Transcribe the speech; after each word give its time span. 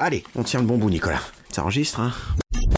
Allez, 0.00 0.22
on 0.36 0.44
tient 0.44 0.60
le 0.60 0.66
bon 0.66 0.78
bout, 0.78 0.90
Nicolas. 0.90 1.20
Ça 1.50 1.62
enregistre, 1.62 1.98
hein 1.98 2.12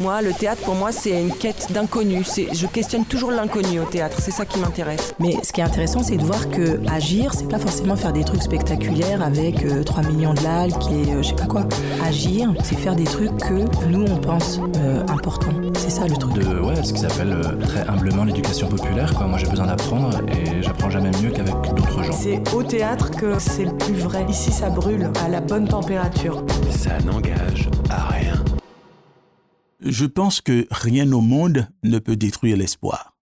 Moi, 0.00 0.22
le 0.22 0.32
théâtre, 0.32 0.62
pour 0.62 0.74
moi, 0.76 0.92
c'est 0.92 1.10
une 1.20 1.30
quête 1.30 1.66
d'inconnu. 1.72 2.24
C'est- 2.24 2.48
Je 2.54 2.66
questionne 2.66 3.04
toujours 3.04 3.30
l'inconnu 3.32 3.80
au 3.80 3.84
théâtre. 3.84 4.16
C'est 4.18 4.30
ça 4.30 4.46
qui 4.46 4.58
m'intéresse. 4.58 5.12
Mais 5.20 5.36
ce 5.42 5.52
qui 5.52 5.60
est 5.60 5.64
intéressant, 5.64 6.02
c'est 6.02 6.16
de 6.16 6.24
voir 6.24 6.48
que 6.48 6.80
agir, 6.90 7.32
c'est 7.34 7.46
pas 7.48 7.58
forcément 7.58 7.96
faire 7.96 8.14
des 8.14 8.24
trucs 8.24 8.42
spectaculaires 8.42 9.20
avec 9.22 9.62
euh, 9.62 9.82
3 9.82 10.02
millions 10.04 10.32
de 10.32 10.40
likes 10.40 10.74
et 10.90 11.12
euh, 11.12 11.22
je 11.22 11.28
sais 11.28 11.34
pas 11.34 11.44
quoi. 11.44 11.64
Agir, 12.02 12.50
c'est 12.64 12.76
faire 12.78 12.96
des 12.96 13.04
trucs 13.04 13.36
que 13.36 13.84
nous, 13.88 14.04
on 14.10 14.16
pense 14.16 14.58
euh, 14.78 15.02
importants. 15.08 15.52
C'est 15.78 15.90
ça 15.90 16.06
le 16.06 16.16
truc. 16.16 16.32
de 16.32 16.60
ouais, 16.60 16.82
ce 16.82 16.94
qu'ils 16.94 17.04
appellent 17.04 17.32
euh, 17.34 17.56
très 17.66 17.86
humblement 17.86 18.24
l'éducation 18.24 18.68
populaire. 18.68 19.12
Quoi. 19.14 19.26
Moi, 19.26 19.36
j'ai 19.38 19.48
besoin 19.48 19.66
d'apprendre 19.66 20.18
et 20.30 20.62
j'apprends 20.62 20.88
jamais 20.88 21.10
mieux 21.22 21.30
qu'avec 21.30 21.54
d'autres 21.76 22.02
gens. 22.04 22.12
C'est 22.18 22.40
au 22.54 22.62
théâtre 22.62 23.10
que 23.10 23.38
c'est 23.38 23.64
le 23.66 23.72
plus 23.76 23.94
vrai. 23.94 24.24
Ici, 24.30 24.50
ça 24.50 24.70
brûle 24.70 25.10
à 25.22 25.28
la 25.28 25.42
bonne 25.42 25.68
température. 25.68 26.42
Ça 26.70 26.98
n'engage 27.04 27.68
à 27.90 28.08
rien. 28.08 28.32
Je 29.82 30.04
pense 30.04 30.42
que 30.42 30.66
rien 30.70 31.10
au 31.12 31.22
monde 31.22 31.68
ne 31.82 31.98
peut 31.98 32.16
détruire 32.16 32.56
l'espoir. 32.56 33.16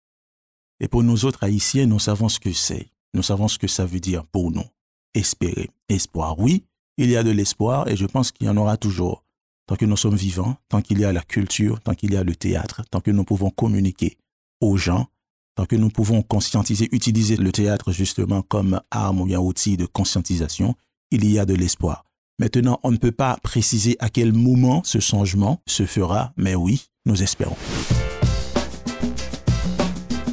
Et 0.79 0.87
pour 0.87 1.03
nous 1.03 1.25
autres 1.25 1.43
Haïtiens, 1.43 1.85
nous 1.85 1.99
savons 1.99 2.29
ce 2.29 2.39
que 2.39 2.53
c'est. 2.53 2.89
Nous 3.13 3.23
savons 3.23 3.47
ce 3.47 3.59
que 3.59 3.67
ça 3.67 3.85
veut 3.85 3.99
dire 3.99 4.25
pour 4.25 4.51
nous. 4.51 4.65
Espérer. 5.13 5.69
Espoir, 5.89 6.39
oui, 6.39 6.65
il 6.97 7.09
y 7.09 7.17
a 7.17 7.23
de 7.23 7.31
l'espoir 7.31 7.87
et 7.89 7.97
je 7.97 8.05
pense 8.05 8.31
qu'il 8.31 8.47
y 8.47 8.49
en 8.49 8.57
aura 8.57 8.77
toujours. 8.77 9.23
Tant 9.67 9.75
que 9.75 9.85
nous 9.85 9.97
sommes 9.97 10.15
vivants, 10.15 10.55
tant 10.69 10.81
qu'il 10.81 10.99
y 10.99 11.05
a 11.05 11.11
la 11.11 11.21
culture, 11.21 11.81
tant 11.81 11.93
qu'il 11.93 12.13
y 12.13 12.17
a 12.17 12.23
le 12.23 12.35
théâtre, 12.35 12.83
tant 12.89 13.01
que 13.01 13.11
nous 13.11 13.23
pouvons 13.23 13.49
communiquer 13.49 14.17
aux 14.61 14.77
gens, 14.77 15.07
tant 15.55 15.65
que 15.65 15.75
nous 15.75 15.89
pouvons 15.89 16.21
conscientiser, 16.21 16.87
utiliser 16.91 17.35
le 17.35 17.51
théâtre 17.51 17.91
justement 17.91 18.41
comme 18.41 18.79
arme 18.91 19.21
ou 19.21 19.25
bien 19.25 19.39
outil 19.39 19.75
de 19.75 19.85
conscientisation, 19.85 20.75
il 21.11 21.29
y 21.29 21.39
a 21.39 21.45
de 21.45 21.53
l'espoir. 21.53 22.04
Maintenant, 22.37 22.81
on 22.83 22.91
ne 22.91 22.97
peut 22.97 23.13
pas 23.13 23.37
préciser 23.43 23.95
à 23.99 24.09
quel 24.09 24.33
moment 24.33 24.81
ce 24.83 24.99
changement 24.99 25.61
se 25.65 25.85
fera, 25.85 26.33
mais 26.35 26.53
oui, 26.53 26.87
nous 27.05 27.23
espérons. 27.23 27.55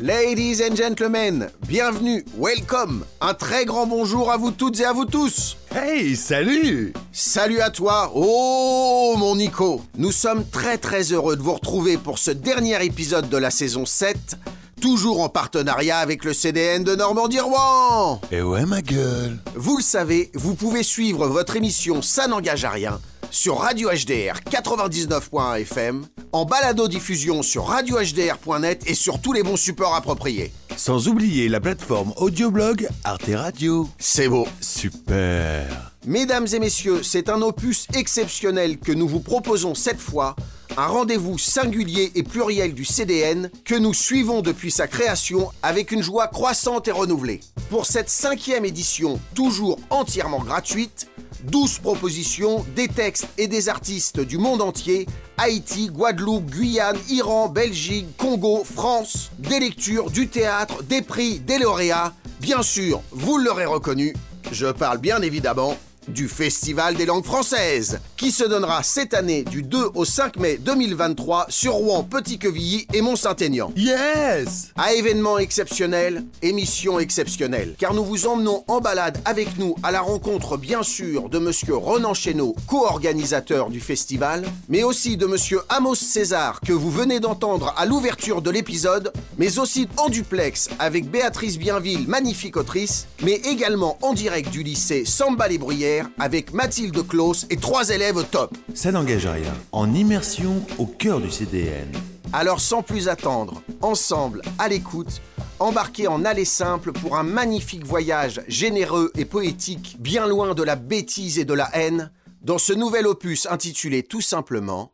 Ladies 0.00 0.60
and 0.68 0.74
gentlemen, 0.74 1.48
bienvenue, 1.68 2.24
welcome, 2.36 3.04
un 3.20 3.34
très 3.34 3.66
grand 3.66 3.86
bonjour 3.86 4.32
à 4.32 4.36
vous 4.36 4.50
toutes 4.50 4.80
et 4.80 4.84
à 4.84 4.92
vous 4.92 5.04
tous. 5.04 5.56
Hey, 5.72 6.16
salut 6.16 6.92
Salut 7.12 7.60
à 7.60 7.70
toi, 7.70 8.10
oh 8.16 9.14
mon 9.16 9.36
Nico. 9.36 9.80
Nous 9.96 10.10
sommes 10.10 10.44
très 10.44 10.78
très 10.78 11.12
heureux 11.12 11.36
de 11.36 11.42
vous 11.42 11.54
retrouver 11.54 11.98
pour 11.98 12.18
ce 12.18 12.32
dernier 12.32 12.84
épisode 12.84 13.28
de 13.28 13.36
la 13.36 13.52
saison 13.52 13.86
7, 13.86 14.38
toujours 14.82 15.20
en 15.20 15.28
partenariat 15.28 15.98
avec 15.98 16.24
le 16.24 16.34
CDN 16.34 16.82
de 16.82 16.96
Normandie-Rouen. 16.96 18.20
Eh 18.32 18.42
ouais, 18.42 18.66
ma 18.66 18.82
gueule 18.82 19.38
Vous 19.54 19.76
le 19.76 19.82
savez, 19.82 20.32
vous 20.34 20.56
pouvez 20.56 20.82
suivre 20.82 21.28
votre 21.28 21.54
émission 21.54 22.02
Ça 22.02 22.26
n'engage 22.26 22.64
à 22.64 22.70
rien 22.70 23.00
sur 23.30 23.58
Radio 23.60 23.88
HDR 23.88 24.40
99.1 24.50 25.60
FM, 25.62 26.04
en 26.32 26.44
balado-diffusion 26.44 27.42
sur 27.42 27.66
radiohdr.net 27.66 28.82
et 28.86 28.94
sur 28.94 29.20
tous 29.22 29.32
les 29.32 29.42
bons 29.42 29.56
supports 29.56 29.94
appropriés. 29.94 30.52
Sans 30.76 31.08
oublier 31.08 31.48
la 31.48 31.60
plateforme 31.60 32.12
audioblog 32.16 32.88
Arte 33.04 33.30
Radio. 33.34 33.88
C'est 33.98 34.28
beau. 34.28 34.46
Super 34.60 35.92
Mesdames 36.04 36.48
et 36.52 36.58
messieurs, 36.58 37.02
c'est 37.04 37.28
un 37.28 37.40
opus 37.40 37.86
exceptionnel 37.94 38.78
que 38.78 38.92
nous 38.92 39.06
vous 39.08 39.20
proposons 39.20 39.74
cette 39.76 40.00
fois, 40.00 40.34
un 40.76 40.86
rendez-vous 40.86 41.38
singulier 41.38 42.12
et 42.14 42.22
pluriel 42.22 42.74
du 42.74 42.84
CDN 42.84 43.50
que 43.64 43.74
nous 43.74 43.94
suivons 43.94 44.42
depuis 44.42 44.70
sa 44.70 44.86
création 44.86 45.50
avec 45.62 45.92
une 45.92 46.02
joie 46.02 46.28
croissante 46.28 46.88
et 46.88 46.92
renouvelée. 46.92 47.40
Pour 47.68 47.86
cette 47.86 48.08
cinquième 48.08 48.64
édition, 48.64 49.20
toujours 49.34 49.78
entièrement 49.90 50.40
gratuite, 50.40 51.08
12 51.44 51.78
propositions, 51.78 52.64
des 52.76 52.88
textes 52.88 53.28
et 53.38 53.48
des 53.48 53.68
artistes 53.68 54.20
du 54.20 54.38
monde 54.38 54.62
entier, 54.62 55.06
Haïti, 55.38 55.88
Guadeloupe, 55.88 56.50
Guyane, 56.50 56.98
Iran, 57.08 57.48
Belgique, 57.48 58.06
Congo, 58.16 58.62
France, 58.64 59.30
des 59.38 59.58
lectures, 59.58 60.10
du 60.10 60.28
théâtre, 60.28 60.82
des 60.84 61.02
prix, 61.02 61.40
des 61.40 61.58
lauréats. 61.58 62.14
Bien 62.40 62.62
sûr, 62.62 63.02
vous 63.10 63.38
l'aurez 63.38 63.66
reconnu, 63.66 64.14
je 64.52 64.66
parle 64.66 64.98
bien 64.98 65.20
évidemment 65.22 65.76
du 66.08 66.28
Festival 66.28 66.94
des 66.94 67.06
langues 67.06 67.24
françaises, 67.24 68.00
qui 68.16 68.32
se 68.32 68.44
donnera 68.44 68.82
cette 68.82 69.14
année 69.14 69.44
du 69.44 69.62
2 69.62 69.90
au 69.94 70.04
5 70.04 70.36
mai 70.38 70.58
2023 70.58 71.46
sur 71.48 71.74
Rouen, 71.74 72.02
Petit-Quevilly 72.02 72.86
et 72.92 73.00
Mont-Saint-Aignan. 73.00 73.72
Yes 73.76 74.72
À 74.76 74.94
événement 74.94 75.38
exceptionnel, 75.38 76.24
émission 76.42 76.98
exceptionnelle, 76.98 77.74
car 77.78 77.94
nous 77.94 78.04
vous 78.04 78.26
emmenons 78.26 78.64
en 78.68 78.80
balade 78.80 79.18
avec 79.24 79.58
nous 79.58 79.76
à 79.82 79.90
la 79.92 80.00
rencontre 80.00 80.56
bien 80.56 80.82
sûr 80.82 81.28
de 81.28 81.38
monsieur 81.38 81.76
Ronan 81.76 82.14
Chéneau, 82.14 82.56
co-organisateur 82.66 83.70
du 83.70 83.80
festival, 83.80 84.44
mais 84.68 84.82
aussi 84.82 85.16
de 85.16 85.26
monsieur 85.26 85.60
Amos 85.68 85.94
César 85.94 86.60
que 86.60 86.72
vous 86.72 86.90
venez 86.90 87.20
d'entendre 87.20 87.74
à 87.76 87.86
l'ouverture 87.86 88.42
de 88.42 88.50
l'épisode, 88.50 89.12
mais 89.38 89.58
aussi 89.58 89.88
en 89.96 90.08
duplex 90.08 90.68
avec 90.78 91.10
Béatrice 91.10 91.58
Bienville, 91.58 92.08
magnifique 92.08 92.56
autrice, 92.56 93.06
mais 93.22 93.34
également 93.34 93.98
en 94.02 94.12
direct 94.12 94.50
du 94.50 94.62
lycée 94.62 95.04
Samba 95.04 95.48
les 95.48 95.58
Bruyères 95.58 95.91
avec 96.18 96.52
Mathilde 96.52 97.06
Claus 97.06 97.46
et 97.50 97.56
trois 97.56 97.90
élèves 97.90 98.16
au 98.16 98.22
top. 98.22 98.56
Ça 98.74 98.92
n'engage 98.92 99.26
à 99.26 99.32
rien. 99.32 99.54
En 99.72 99.92
immersion 99.92 100.64
au 100.78 100.86
cœur 100.86 101.20
du 101.20 101.30
CDN. 101.30 101.88
Alors 102.32 102.60
sans 102.60 102.82
plus 102.82 103.08
attendre, 103.08 103.62
ensemble, 103.82 104.42
à 104.58 104.68
l'écoute, 104.68 105.20
embarquez 105.58 106.06
en 106.06 106.24
aller 106.24 106.46
simple 106.46 106.92
pour 106.92 107.16
un 107.16 107.22
magnifique 107.22 107.84
voyage 107.84 108.40
généreux 108.48 109.12
et 109.16 109.24
poétique, 109.24 109.96
bien 110.00 110.26
loin 110.26 110.54
de 110.54 110.62
la 110.62 110.76
bêtise 110.76 111.38
et 111.38 111.44
de 111.44 111.54
la 111.54 111.68
haine, 111.74 112.10
dans 112.40 112.58
ce 112.58 112.72
nouvel 112.72 113.06
opus 113.06 113.46
intitulé 113.46 114.02
tout 114.02 114.22
simplement 114.22 114.92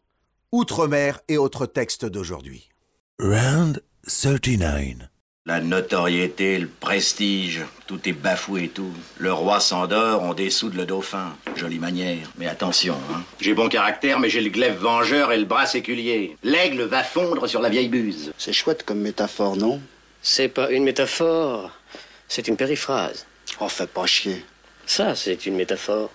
Outre-mer 0.51 1.21
et 1.29 1.37
autres 1.37 1.67
textes 1.67 2.07
d'aujourd'hui. 2.07 2.71
Round 3.21 3.83
39. 4.07 5.18
La 5.49 5.63
notoriété, 5.63 6.59
le 6.59 6.69
prestige, 6.69 7.63
tout 7.87 8.07
est 8.07 8.13
bafoué 8.13 8.65
et 8.65 8.69
tout. 8.69 8.93
Le 9.17 9.33
roi 9.33 9.61
s'endort, 9.61 10.23
on 10.23 10.35
dessoude 10.35 10.75
le 10.75 10.85
dauphin. 10.85 11.35
Jolie 11.57 11.79
manière. 11.79 12.31
Mais 12.37 12.47
attention, 12.47 12.97
hein. 13.11 13.23
J'ai 13.41 13.55
bon 13.55 13.71
caractère, 13.71 14.21
mais 14.21 14.29
j'ai 14.29 14.43
le 14.43 14.51
glaive 14.51 14.77
vengeur 14.77 15.33
et 15.33 15.39
le 15.39 15.47
bras 15.47 15.65
séculier. 15.65 16.37
L'aigle 16.45 16.83
va 16.83 17.03
fondre 17.03 17.47
sur 17.47 17.63
la 17.63 17.71
vieille 17.71 17.89
buse. 17.89 18.31
C'est 18.37 18.53
chouette 18.53 18.83
comme 18.85 19.01
métaphore, 19.01 19.57
non? 19.57 19.81
C'est 20.21 20.49
pas 20.49 20.71
une 20.71 20.85
métaphore, 20.85 21.71
c'est 22.29 22.47
une 22.47 22.59
périphrase. 22.59 23.25
Oh, 23.59 23.71
fais 23.71 23.87
pas 23.87 24.05
chier. 24.05 24.45
Ça, 24.85 25.15
c'est 25.15 25.47
une 25.47 25.57
métaphore. 25.57 26.11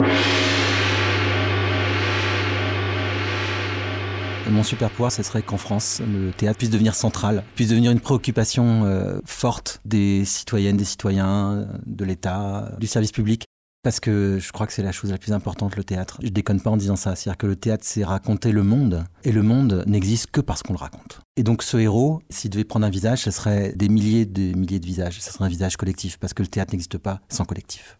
Mon 4.54 4.62
super 4.62 4.92
pouvoir, 4.92 5.12
ce 5.12 5.24
serait 5.24 5.42
qu'en 5.42 5.58
France, 5.58 6.00
le 6.08 6.30
théâtre 6.30 6.60
puisse 6.60 6.70
devenir 6.70 6.94
central, 6.94 7.44
puisse 7.56 7.70
devenir 7.70 7.90
une 7.90 8.00
préoccupation 8.00 8.86
euh, 8.86 9.20
forte 9.26 9.82
des 9.84 10.26
citoyennes, 10.26 10.78
des 10.78 10.84
citoyens, 10.84 11.66
de 11.88 12.06
l'État, 12.06 12.72
du 12.80 12.86
service 12.86 13.12
public. 13.12 13.46
Parce 13.82 14.00
que 14.00 14.38
je 14.40 14.52
crois 14.52 14.68
que 14.68 14.74
c'est 14.74 14.84
la 14.84 14.92
chose 14.92 15.10
la 15.10 15.18
plus 15.18 15.34
importante, 15.34 15.76
le 15.76 15.84
théâtre. 15.84 16.20
Je 16.22 16.30
déconne 16.30 16.62
pas 16.62 16.70
en 16.70 16.78
disant 16.78 16.96
ça. 16.96 17.16
C'est-à-dire 17.16 17.40
que 17.40 17.48
le 17.48 17.56
théâtre, 17.56 17.84
c'est 17.84 18.04
raconter 18.04 18.52
le 18.52 18.62
monde. 18.62 19.06
Et 19.24 19.32
le 19.32 19.42
monde 19.42 19.84
n'existe 19.88 20.30
que 20.30 20.40
parce 20.40 20.62
qu'on 20.62 20.74
le 20.74 20.80
raconte. 20.80 21.22
Et 21.36 21.42
donc 21.42 21.64
ce 21.64 21.78
héros, 21.78 22.22
s'il 22.30 22.52
devait 22.52 22.64
prendre 22.64 22.86
un 22.86 22.92
visage, 22.92 23.24
ce 23.24 23.32
serait 23.32 23.74
des 23.76 23.90
milliers 23.90 24.28
de 24.28 24.56
milliers 24.56 24.80
de 24.80 24.86
visages. 24.86 25.20
Ce 25.20 25.32
serait 25.32 25.46
un 25.46 25.50
visage 25.50 25.78
collectif. 25.78 26.18
Parce 26.20 26.36
que 26.36 26.44
le 26.44 26.48
théâtre 26.48 26.74
n'existe 26.74 27.00
pas 27.00 27.22
sans 27.28 27.46
collectif. 27.46 27.98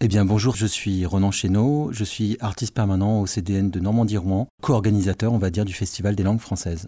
Eh 0.00 0.06
bien 0.06 0.24
bonjour, 0.24 0.54
je 0.54 0.66
suis 0.66 1.04
Ronan 1.06 1.32
Chéneau, 1.32 1.88
je 1.90 2.04
suis 2.04 2.36
artiste 2.38 2.72
permanent 2.72 3.20
au 3.20 3.26
CDN 3.26 3.68
de 3.68 3.80
Normandie-Rouen, 3.80 4.46
co-organisateur 4.62 5.32
on 5.32 5.38
va 5.38 5.50
dire 5.50 5.64
du 5.64 5.72
Festival 5.72 6.14
des 6.14 6.22
langues 6.22 6.38
françaises. 6.38 6.86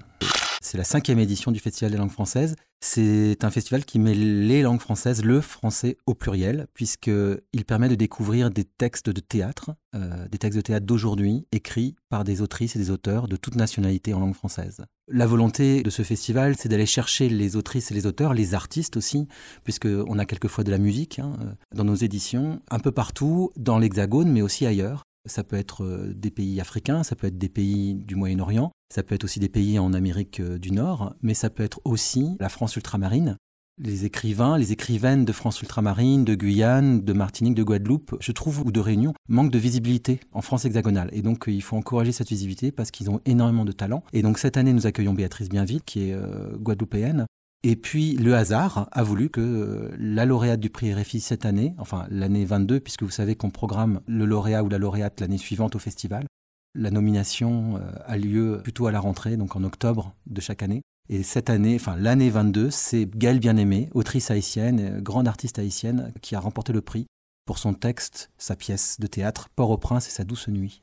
C'est 0.62 0.76
la 0.76 0.84
cinquième 0.84 1.18
édition 1.18 1.52
du 1.52 1.58
Festival 1.58 1.90
des 1.90 1.96
langues 1.96 2.10
françaises. 2.10 2.54
C'est 2.82 3.44
un 3.44 3.50
festival 3.50 3.84
qui 3.84 3.98
met 3.98 4.14
les 4.14 4.62
langues 4.62 4.80
françaises, 4.80 5.22
le 5.24 5.40
français 5.40 5.96
au 6.06 6.14
pluriel, 6.14 6.66
puisqu'il 6.74 7.64
permet 7.66 7.88
de 7.88 7.94
découvrir 7.94 8.50
des 8.50 8.64
textes 8.64 9.08
de 9.08 9.20
théâtre, 9.20 9.72
euh, 9.94 10.28
des 10.28 10.38
textes 10.38 10.56
de 10.56 10.62
théâtre 10.62 10.86
d'aujourd'hui, 10.86 11.46
écrits 11.52 11.94
par 12.10 12.24
des 12.24 12.42
autrices 12.42 12.76
et 12.76 12.78
des 12.78 12.90
auteurs 12.90 13.26
de 13.26 13.36
toute 13.36 13.54
nationalité 13.54 14.12
en 14.12 14.20
langue 14.20 14.34
française. 14.34 14.84
La 15.08 15.26
volonté 15.26 15.82
de 15.82 15.90
ce 15.90 16.02
festival, 16.02 16.56
c'est 16.56 16.68
d'aller 16.68 16.86
chercher 16.86 17.28
les 17.28 17.56
autrices 17.56 17.90
et 17.90 17.94
les 17.94 18.06
auteurs, 18.06 18.32
les 18.32 18.54
artistes 18.54 18.96
aussi, 18.96 19.28
puisqu'on 19.64 20.18
a 20.18 20.24
quelquefois 20.26 20.64
de 20.64 20.70
la 20.70 20.78
musique 20.78 21.18
hein, 21.18 21.36
dans 21.74 21.84
nos 21.84 21.94
éditions, 21.94 22.60
un 22.70 22.78
peu 22.78 22.92
partout, 22.92 23.50
dans 23.56 23.78
l'Hexagone, 23.78 24.30
mais 24.30 24.42
aussi 24.42 24.66
ailleurs. 24.66 25.04
Ça 25.26 25.44
peut 25.44 25.56
être 25.56 25.84
euh, 25.84 26.14
des 26.14 26.30
pays 26.30 26.60
africains, 26.60 27.02
ça 27.02 27.14
peut 27.14 27.26
être 27.26 27.36
des 27.36 27.50
pays 27.50 27.94
du 27.94 28.14
Moyen-Orient, 28.14 28.72
ça 28.92 29.02
peut 29.02 29.14
être 29.14 29.24
aussi 29.24 29.40
des 29.40 29.48
pays 29.48 29.78
en 29.78 29.92
Amérique 29.92 30.40
euh, 30.40 30.58
du 30.58 30.72
Nord, 30.72 31.14
mais 31.22 31.34
ça 31.34 31.48
peut 31.48 31.62
être 31.62 31.80
aussi 31.84 32.36
la 32.40 32.48
France 32.48 32.76
ultramarine. 32.76 33.36
Les 33.82 34.04
écrivains, 34.04 34.58
les 34.58 34.72
écrivaines 34.72 35.24
de 35.24 35.32
France 35.32 35.62
ultramarine, 35.62 36.24
de 36.24 36.34
Guyane, 36.34 37.00
de 37.02 37.12
Martinique, 37.14 37.54
de 37.54 37.62
Guadeloupe, 37.62 38.16
je 38.20 38.32
trouve, 38.32 38.60
ou 38.66 38.72
de 38.72 38.80
Réunion, 38.80 39.14
manquent 39.28 39.52
de 39.52 39.58
visibilité 39.58 40.20
en 40.32 40.42
France 40.42 40.66
hexagonale. 40.66 41.08
Et 41.12 41.22
donc, 41.22 41.48
euh, 41.48 41.52
il 41.52 41.62
faut 41.62 41.76
encourager 41.76 42.12
cette 42.12 42.28
visibilité 42.28 42.72
parce 42.72 42.90
qu'ils 42.90 43.10
ont 43.10 43.20
énormément 43.24 43.64
de 43.64 43.72
talent. 43.72 44.02
Et 44.12 44.22
donc, 44.22 44.38
cette 44.38 44.56
année, 44.56 44.72
nous 44.72 44.86
accueillons 44.86 45.14
Béatrice 45.14 45.48
Bienville, 45.48 45.82
qui 45.82 46.08
est 46.08 46.12
euh, 46.12 46.56
guadeloupéenne, 46.58 47.26
et 47.62 47.76
puis 47.76 48.16
le 48.16 48.34
hasard 48.34 48.88
a 48.90 49.02
voulu 49.02 49.28
que 49.28 49.90
la 49.98 50.24
lauréate 50.24 50.60
du 50.60 50.70
prix 50.70 50.94
RFI 50.94 51.20
cette 51.20 51.44
année, 51.44 51.74
enfin 51.76 52.06
l'année 52.10 52.46
22, 52.46 52.80
puisque 52.80 53.02
vous 53.02 53.10
savez 53.10 53.34
qu'on 53.34 53.50
programme 53.50 54.00
le 54.06 54.24
lauréat 54.24 54.64
ou 54.64 54.70
la 54.70 54.78
lauréate 54.78 55.20
l'année 55.20 55.36
suivante 55.36 55.76
au 55.76 55.78
festival, 55.78 56.24
La 56.74 56.90
nomination 56.90 57.76
euh, 57.76 57.80
a 58.04 58.16
lieu 58.16 58.60
plutôt 58.62 58.86
à 58.86 58.92
la 58.92 59.00
rentrée, 59.00 59.36
donc 59.36 59.56
en 59.56 59.64
octobre 59.64 60.14
de 60.26 60.40
chaque 60.40 60.62
année. 60.62 60.82
Et 61.08 61.24
cette 61.24 61.50
année, 61.50 61.74
enfin 61.74 61.96
l'année 61.96 62.30
22, 62.30 62.70
c'est 62.70 63.06
Gaëlle 63.06 63.40
Bien-Aimée, 63.40 63.88
autrice 63.92 64.30
haïtienne, 64.30 65.00
grande 65.00 65.26
artiste 65.26 65.58
haïtienne, 65.58 66.12
qui 66.22 66.36
a 66.36 66.40
remporté 66.40 66.72
le 66.72 66.80
prix 66.80 67.06
pour 67.44 67.58
son 67.58 67.74
texte, 67.74 68.30
sa 68.38 68.54
pièce 68.54 69.00
de 69.00 69.08
théâtre 69.08 69.48
Port-au-Prince 69.56 70.06
et 70.06 70.12
sa 70.12 70.22
douce 70.22 70.46
nuit. 70.46 70.82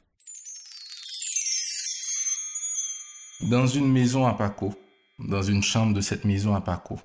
Dans 3.49 3.67
une 3.67 3.89
maison 3.89 4.25
à 4.25 4.33
Paco, 4.33 4.73
dans 5.19 5.43
une 5.43 5.63
chambre 5.63 5.93
de 5.93 6.01
cette 6.01 6.25
maison 6.25 6.55
à 6.55 6.61
Paco, 6.61 6.99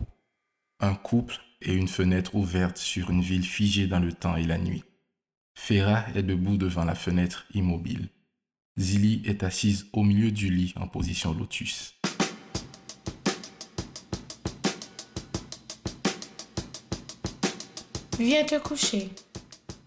un 0.80 0.94
couple 0.96 1.38
et 1.60 1.74
une 1.74 1.86
fenêtre 1.86 2.34
ouverte 2.34 2.78
sur 2.78 3.10
une 3.10 3.20
ville 3.20 3.46
figée 3.46 3.86
dans 3.86 4.00
le 4.00 4.12
temps 4.12 4.36
et 4.36 4.44
la 4.44 4.58
nuit. 4.58 4.82
Ferra 5.54 6.06
est 6.16 6.24
debout 6.24 6.56
devant 6.56 6.84
la 6.84 6.96
fenêtre 6.96 7.44
immobile. 7.54 8.08
Zilly 8.78 9.20
est 9.26 9.42
assise 9.42 9.86
au 9.92 10.02
milieu 10.02 10.30
du 10.30 10.50
lit 10.50 10.72
en 10.80 10.88
position 10.88 11.34
lotus. 11.34 11.94
Viens 18.18 18.44
te 18.44 18.58
coucher. 18.58 19.10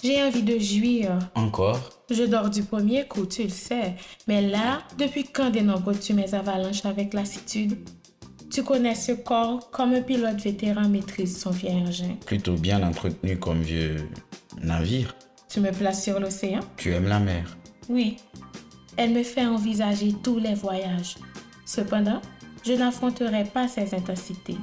J'ai 0.04 0.24
envie 0.24 0.44
de 0.44 0.60
jouir. 0.60 1.18
Encore? 1.34 2.04
Je 2.12 2.26
dors 2.26 2.52
du 2.52 2.62
premier 2.62 3.08
coup, 3.08 3.26
tu 3.26 3.44
le 3.44 3.50
sais. 3.50 3.96
Mais 4.28 4.44
là, 4.44 4.84
depuis 5.00 5.24
quand 5.24 5.50
dénombre-tu 5.50 6.14
mes 6.14 6.36
avalanches 6.36 6.86
avec 6.86 7.16
lassitude? 7.16 7.90
Tu 8.52 8.64
connais 8.64 8.94
ce 8.94 9.14
corps 9.14 9.72
comme 9.72 9.96
un 9.96 10.02
pilote 10.04 10.40
vétéran 10.40 10.88
maîtrise 10.88 11.40
son 11.40 11.50
vieil 11.50 11.78
engin. 11.78 12.18
Plutôt 12.28 12.54
bien 12.54 12.84
entretenu 12.84 13.40
comme 13.40 13.64
vieux 13.64 14.08
navire. 14.62 15.16
Tu 15.50 15.60
me 15.60 15.72
places 15.72 16.04
sur 16.04 16.20
l'océan? 16.20 16.60
Tu 16.78 16.92
aimes 16.94 17.08
la 17.08 17.20
mer? 17.20 17.58
Oui. 17.90 18.18
Elle 18.98 19.12
me 19.12 19.24
fait 19.24 19.46
envisager 19.46 20.14
tous 20.24 20.40
les 20.40 20.54
voyages. 20.54 21.16
Cependant, 21.66 22.22
je 22.66 22.74
n'affronterai 22.74 23.44
pas 23.44 23.68
ses 23.68 23.94
intensités. 23.94 24.58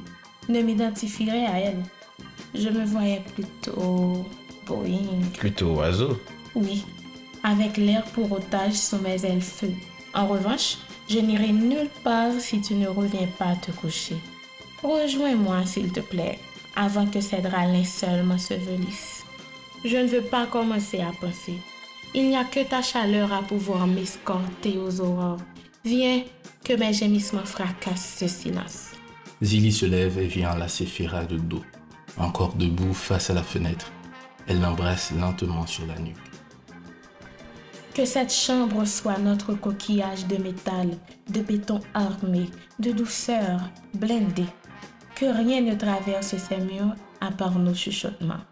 Ne 0.49 0.63
m'identifierai 0.63 1.47
à 1.47 1.59
elle. 1.61 1.83
Je 2.55 2.69
me 2.69 2.85
voyais 2.85 3.23
plutôt 3.35 4.27
Boeing. 4.67 5.23
Plutôt 5.39 5.75
oiseau 5.75 6.19
Oui, 6.55 6.85
avec 7.43 7.77
l'air 7.77 8.05
pour 8.07 8.31
otage 8.33 8.75
sous 8.75 8.99
mes 8.99 9.25
ailes 9.25 9.43
feu. 9.43 9.73
En 10.15 10.27
revanche, 10.27 10.79
je 11.09 11.19
n'irai 11.19 11.53
nulle 11.53 11.91
part 12.05 12.33
si 12.39 12.61
tu 12.61 12.75
ne 12.75 12.89
reviens 12.89 13.29
pas 13.39 13.57
te 13.57 13.71
coucher. 13.71 14.17
Rejoins-moi, 14.83 15.65
s'il 15.67 15.93
te 15.93 16.01
plaît, 16.01 16.39
avant 16.75 17.07
que 17.07 17.21
ces 17.21 17.41
draps 17.41 17.73
linceuls 17.73 18.25
m'ensevelissent. 18.25 19.25
Je 19.85 19.97
ne 19.97 20.07
veux 20.07 20.23
pas 20.23 20.47
commencer 20.47 21.01
à 21.01 21.13
penser. 21.21 21.59
Il 22.15 22.29
n'y 22.29 22.37
a 22.37 22.45
que 22.45 22.63
ta 22.63 22.83
chaleur 22.83 23.33
à 23.33 23.43
pouvoir 23.43 23.87
m'escorter 23.87 24.77
aux 24.79 25.01
aurores. 25.01 25.41
Viens, 25.85 26.23
que 26.65 26.75
mes 26.75 26.93
gémissements 26.93 27.45
fracassent 27.45 28.17
ce 28.19 28.29
silence. 28.29 28.91
Zilly 29.43 29.73
se 29.73 29.87
lève 29.87 30.19
et 30.19 30.27
vient 30.27 30.53
enlacer 30.53 30.87
Ferra 30.87 31.25
de 31.25 31.37
dos. 31.37 31.65
Encore 32.19 32.55
debout 32.55 32.95
face 32.95 33.31
à 33.31 33.35
la 33.35 33.43
fenêtre, 33.43 33.91
elle 34.47 34.61
l'embrasse 34.61 35.13
lentement 35.13 35.67
sur 35.67 35.87
la 35.87 35.99
nuque. 35.99 36.17
Que 37.95 38.05
cette 38.05 38.33
chambre 38.33 38.85
soit 38.85 39.19
notre 39.19 39.55
coquillage 39.55 40.27
de 40.27 40.37
métal, 40.37 40.91
de 41.31 41.41
béton 41.41 41.81
armé, 41.95 42.49
de 42.79 42.93
douceur 42.93 43.61
blindée. 43.95 44.47
Que 45.15 45.27
rien 45.27 45.61
ne 45.61 45.75
traverse 45.75 46.37
ces 46.37 46.59
murs 46.59 46.95
à 47.21 47.31
part 47.31 47.59
nos 47.59 47.75
chuchotements. 47.75 48.45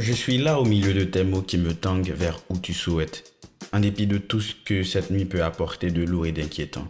Je 0.00 0.12
suis 0.12 0.38
là 0.38 0.58
au 0.60 0.64
milieu 0.64 0.92
de 0.92 1.04
tes 1.04 1.22
mots 1.22 1.42
qui 1.42 1.56
me 1.56 1.72
tanguent 1.72 2.14
vers 2.16 2.40
où 2.50 2.58
tu 2.58 2.74
souhaites, 2.74 3.32
en 3.72 3.78
dépit 3.78 4.08
de 4.08 4.18
tout 4.18 4.40
ce 4.40 4.52
que 4.64 4.82
cette 4.82 5.10
nuit 5.10 5.24
peut 5.24 5.44
apporter 5.44 5.92
de 5.92 6.02
lourd 6.02 6.26
et 6.26 6.32
d'inquiétant. 6.32 6.88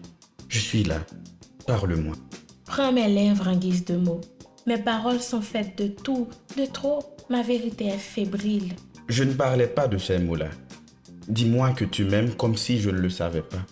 Je 0.48 0.58
suis 0.58 0.84
là. 0.84 1.04
Parle-moi. 1.66 2.14
Prends 2.64 2.92
mes 2.92 3.08
lèvres 3.08 3.48
en 3.48 3.56
guise 3.56 3.84
de 3.84 3.96
mots. 3.96 4.22
Mes 4.66 4.78
paroles 4.78 5.20
sont 5.20 5.42
faites 5.42 5.76
de 5.76 5.88
tout, 5.88 6.28
de 6.56 6.64
trop. 6.64 7.02
Ma 7.28 7.42
vérité 7.42 7.88
est 7.88 7.98
fébrile. 7.98 8.72
Je 9.08 9.24
ne 9.24 9.34
parlais 9.34 9.66
pas 9.66 9.86
de 9.86 9.98
ces 9.98 10.18
mots-là. 10.18 10.48
Dis-moi 11.28 11.72
que 11.72 11.84
tu 11.84 12.04
m'aimes 12.04 12.34
comme 12.34 12.56
si 12.56 12.80
je 12.80 12.88
ne 12.88 12.98
le 12.98 13.10
savais 13.10 13.42
pas. 13.42 13.66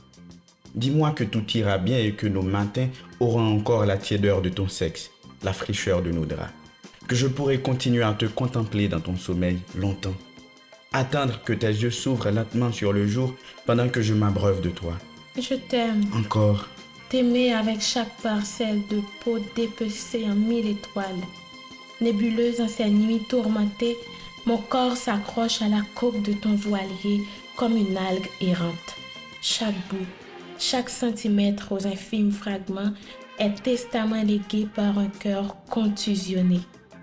Dis-moi 0.75 1.12
que 1.12 1.25
tout 1.25 1.44
ira 1.55 1.79
bien 1.79 1.99
et 1.99 2.12
que 2.12 2.26
nos 2.26 2.43
matins 2.43 2.88
auront 3.19 3.56
encore 3.56 3.87
la 3.87 3.96
tiédeur 3.96 4.43
de 4.43 4.50
ton 4.50 4.69
sexe, 4.69 5.11
la 5.43 5.55
fraîcheur 5.55 6.02
de 6.02 6.11
nos 6.11 6.26
draps. 6.26 6.52
Que 7.08 7.14
je 7.14 7.26
pourrai 7.26 7.60
continuer 7.60 8.02
à 8.02 8.12
te 8.14 8.26
contempler 8.26 8.88
dans 8.88 9.00
ton 9.00 9.16
sommeil 9.16 9.58
longtemps. 9.76 10.14
Attendre 10.93 11.40
que 11.44 11.52
tes 11.52 11.69
yeux 11.69 11.90
s'ouvrent 11.90 12.31
lentement 12.31 12.72
sur 12.72 12.93
le 12.93 13.06
jour 13.06 13.34
pendant 13.66 13.88
que 13.88 14.02
je 14.02 14.14
m'abreuve 14.14 14.60
de 14.60 14.70
toi. 14.70 14.94
Je 15.37 15.54
t'aime. 15.54 16.04
Encore. 16.14 16.69
T'aimer 17.08 17.52
avec 17.52 17.81
chaque 17.81 18.16
parcelle 18.22 18.81
de 18.90 19.00
peau 19.22 19.38
dépecée 19.56 20.25
en 20.25 20.34
mille 20.34 20.69
étoiles. 20.69 21.22
Nébuleuse 22.00 22.60
en 22.60 22.69
ces 22.69 22.90
nuits 22.90 23.22
tourmentées, 23.28 23.96
mon 24.44 24.58
corps 24.58 24.96
s'accroche 24.96 25.62
à 25.62 25.69
la 25.69 25.82
coque 25.94 26.22
de 26.22 26.32
ton 26.32 26.55
voilier 26.55 27.22
comme 27.56 27.76
une 27.76 27.96
algue 27.96 28.28
errante. 28.40 28.96
Chaque 29.40 29.88
bout, 29.88 30.06
chaque 30.58 30.90
centimètre 30.90 31.72
aux 31.72 31.87
infimes 31.87 32.32
fragments 32.32 32.93
est 33.38 33.62
testament 33.62 34.22
légué 34.22 34.66
par 34.75 34.98
un 34.98 35.08
cœur 35.08 35.56
contusionné. 35.69 36.60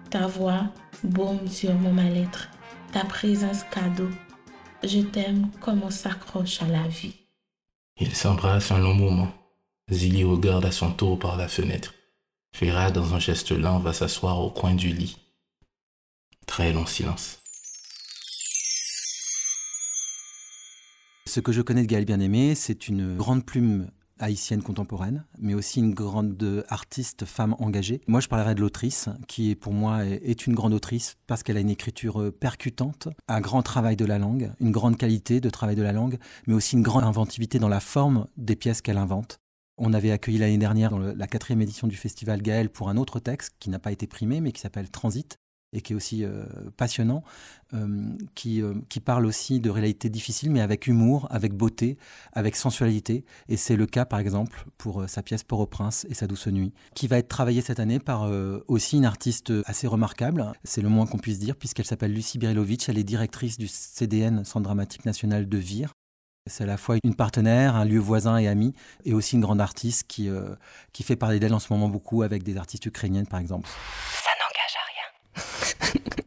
Ta 0.10 0.26
voix 0.26 0.64
baume 1.04 1.48
sur 1.48 1.74
mon 1.74 1.94
mal-être, 1.94 2.50
ta 2.92 3.06
présence 3.06 3.64
cadeau. 3.72 4.10
Je 4.84 5.02
t'aime 5.02 5.50
comme 5.62 5.84
on 5.84 5.92
s'accroche 5.92 6.62
à 6.64 6.68
la 6.68 6.88
vie. 6.88 7.16
Ils 7.98 8.16
s'embrassent 8.16 8.72
un 8.72 8.80
long 8.80 8.96
moment. 8.96 9.32
Zilly 9.92 10.24
regarde 10.24 10.66
à 10.66 10.72
son 10.72 10.92
tour 10.92 11.20
par 11.20 11.38
la 11.38 11.48
fenêtre. 11.48 11.94
Ferra, 12.56 12.90
dans 12.90 13.14
un 13.14 13.20
geste 13.20 13.52
lent, 13.52 13.80
va 13.80 13.94
s'asseoir 13.94 14.40
au 14.40 14.50
coin 14.50 14.74
du 14.74 14.90
lit. 14.90 15.18
Très 16.48 16.74
long 16.74 16.88
silence. 16.88 17.40
Ce 21.28 21.40
que 21.40 21.52
je 21.52 21.62
connais 21.62 21.84
de 21.84 21.88
Gaël 21.88 22.06
Bien-Aimé, 22.06 22.56
c'est 22.56 22.88
une 22.88 23.16
grande 23.16 23.46
plume 23.46 23.92
haïtienne 24.20 24.62
contemporaine, 24.62 25.26
mais 25.40 25.54
aussi 25.54 25.80
une 25.80 25.94
grande 25.94 26.66
artiste 26.70 27.26
femme 27.26 27.56
engagée. 27.60 28.02
Moi, 28.08 28.20
je 28.20 28.28
parlerai 28.28 28.56
de 28.56 28.62
l'autrice, 28.62 29.10
qui 29.28 29.56
pour 29.56 29.74
moi 29.74 30.06
est 30.06 30.46
une 30.46 30.56
grande 30.56 30.74
autrice 30.74 31.16
parce 31.28 31.44
qu'elle 31.44 31.58
a 31.58 31.62
une 31.62 31.70
écriture 31.70 32.32
percutante, 32.40 33.08
un 33.28 33.42
grand 33.42 33.64
travail 33.64 33.96
de 33.96 34.06
la 34.06 34.20
langue, 34.20 34.52
une 34.60 34.72
grande 34.72 34.98
qualité 34.98 35.42
de 35.42 35.50
travail 35.50 35.76
de 35.76 35.84
la 35.84 35.94
langue, 35.94 36.18
mais 36.48 36.54
aussi 36.54 36.76
une 36.76 36.84
grande 36.84 37.04
inventivité 37.04 37.60
dans 37.60 37.70
la 37.70 37.80
forme 37.80 38.28
des 38.38 38.56
pièces 38.56 38.82
qu'elle 38.82 38.98
invente. 38.98 39.40
On 39.78 39.94
avait 39.94 40.12
accueilli 40.12 40.38
l'année 40.38 40.58
dernière 40.58 40.90
dans 40.92 41.00
la 41.00 41.28
quatrième 41.28 41.62
édition 41.62 41.88
du 41.88 41.96
festival 41.96 42.42
Gaël 42.42 42.70
pour 42.70 42.90
un 42.90 42.98
autre 42.98 43.20
texte 43.20 43.56
qui 43.60 43.70
n'a 43.70 43.80
pas 43.80 43.94
été 43.94 44.08
primé, 44.08 44.42
mais 44.42 44.52
qui 44.52 44.60
s'appelle 44.60 44.90
Transit, 44.90 45.40
et 45.74 45.82
qui 45.82 45.94
est 45.94 45.96
aussi 45.96 46.24
euh, 46.24 46.46
passionnant, 46.78 47.24
euh, 47.74 48.08
qui, 48.34 48.62
euh, 48.62 48.74
qui 48.90 49.00
parle 49.00 49.26
aussi 49.26 49.60
de 49.60 49.70
réalités 49.70 50.10
difficiles, 50.10 50.52
mais 50.52 50.62
avec 50.62 50.88
humour, 50.88 51.28
avec 51.30 51.54
beauté, 51.54 51.98
avec 52.34 52.56
sensualité. 52.56 53.24
Et 53.50 53.58
c'est 53.58 53.76
le 53.76 53.86
cas, 53.86 54.06
par 54.06 54.20
exemple, 54.20 54.66
pour 54.78 55.08
sa 55.08 55.22
pièce 55.22 55.44
Port-au-Prince 55.44 56.06
et 56.10 56.14
sa 56.14 56.28
douce 56.28 56.48
nuit, 56.48 56.74
qui 56.96 57.08
va 57.08 57.18
être 57.18 57.28
travaillée 57.28 57.62
cette 57.62 57.80
année 57.80 58.00
par 58.00 58.30
aussi 58.68 58.98
une 58.98 59.06
artiste 59.06 59.54
assez 59.66 59.88
remarquable, 59.88 60.54
c'est 60.64 60.82
le 60.82 60.90
moins 60.90 61.06
qu'on 61.06 61.18
puisse 61.18 61.40
dire, 61.40 61.56
puisqu'elle 61.56 61.86
s'appelle 61.86 62.14
Lucie 62.14 62.38
Birilovitch, 62.38 62.90
elle 62.90 62.98
est 62.98 63.04
directrice 63.04 63.58
du 63.58 63.68
CDN, 63.68 64.44
Centre 64.46 64.64
dramatique 64.64 65.06
national 65.06 65.48
de 65.48 65.58
Vire. 65.58 65.94
C'est 66.48 66.64
à 66.64 66.68
la 66.68 66.78
fois 66.78 66.96
une 67.04 67.16
partenaire, 67.16 67.76
un 67.76 67.86
lieu 67.86 68.00
voisin 68.00 68.38
et 68.38 68.48
ami, 68.48 68.74
et 69.06 69.14
aussi 69.14 69.36
une 69.36 69.42
grande 69.42 69.62
artiste 69.62 70.06
qui, 70.08 70.30
qui 70.94 71.04
fait 71.04 71.16
parler 71.16 71.40
d'elle 71.40 71.54
en 71.54 71.60
ce 71.60 71.72
moment 71.72 71.90
beaucoup 71.90 72.24
avec 72.24 72.44
des 72.44 72.58
artistes 72.58 72.86
ukrainiennes, 72.86 73.28
par 73.28 73.40
exemple. 73.40 73.70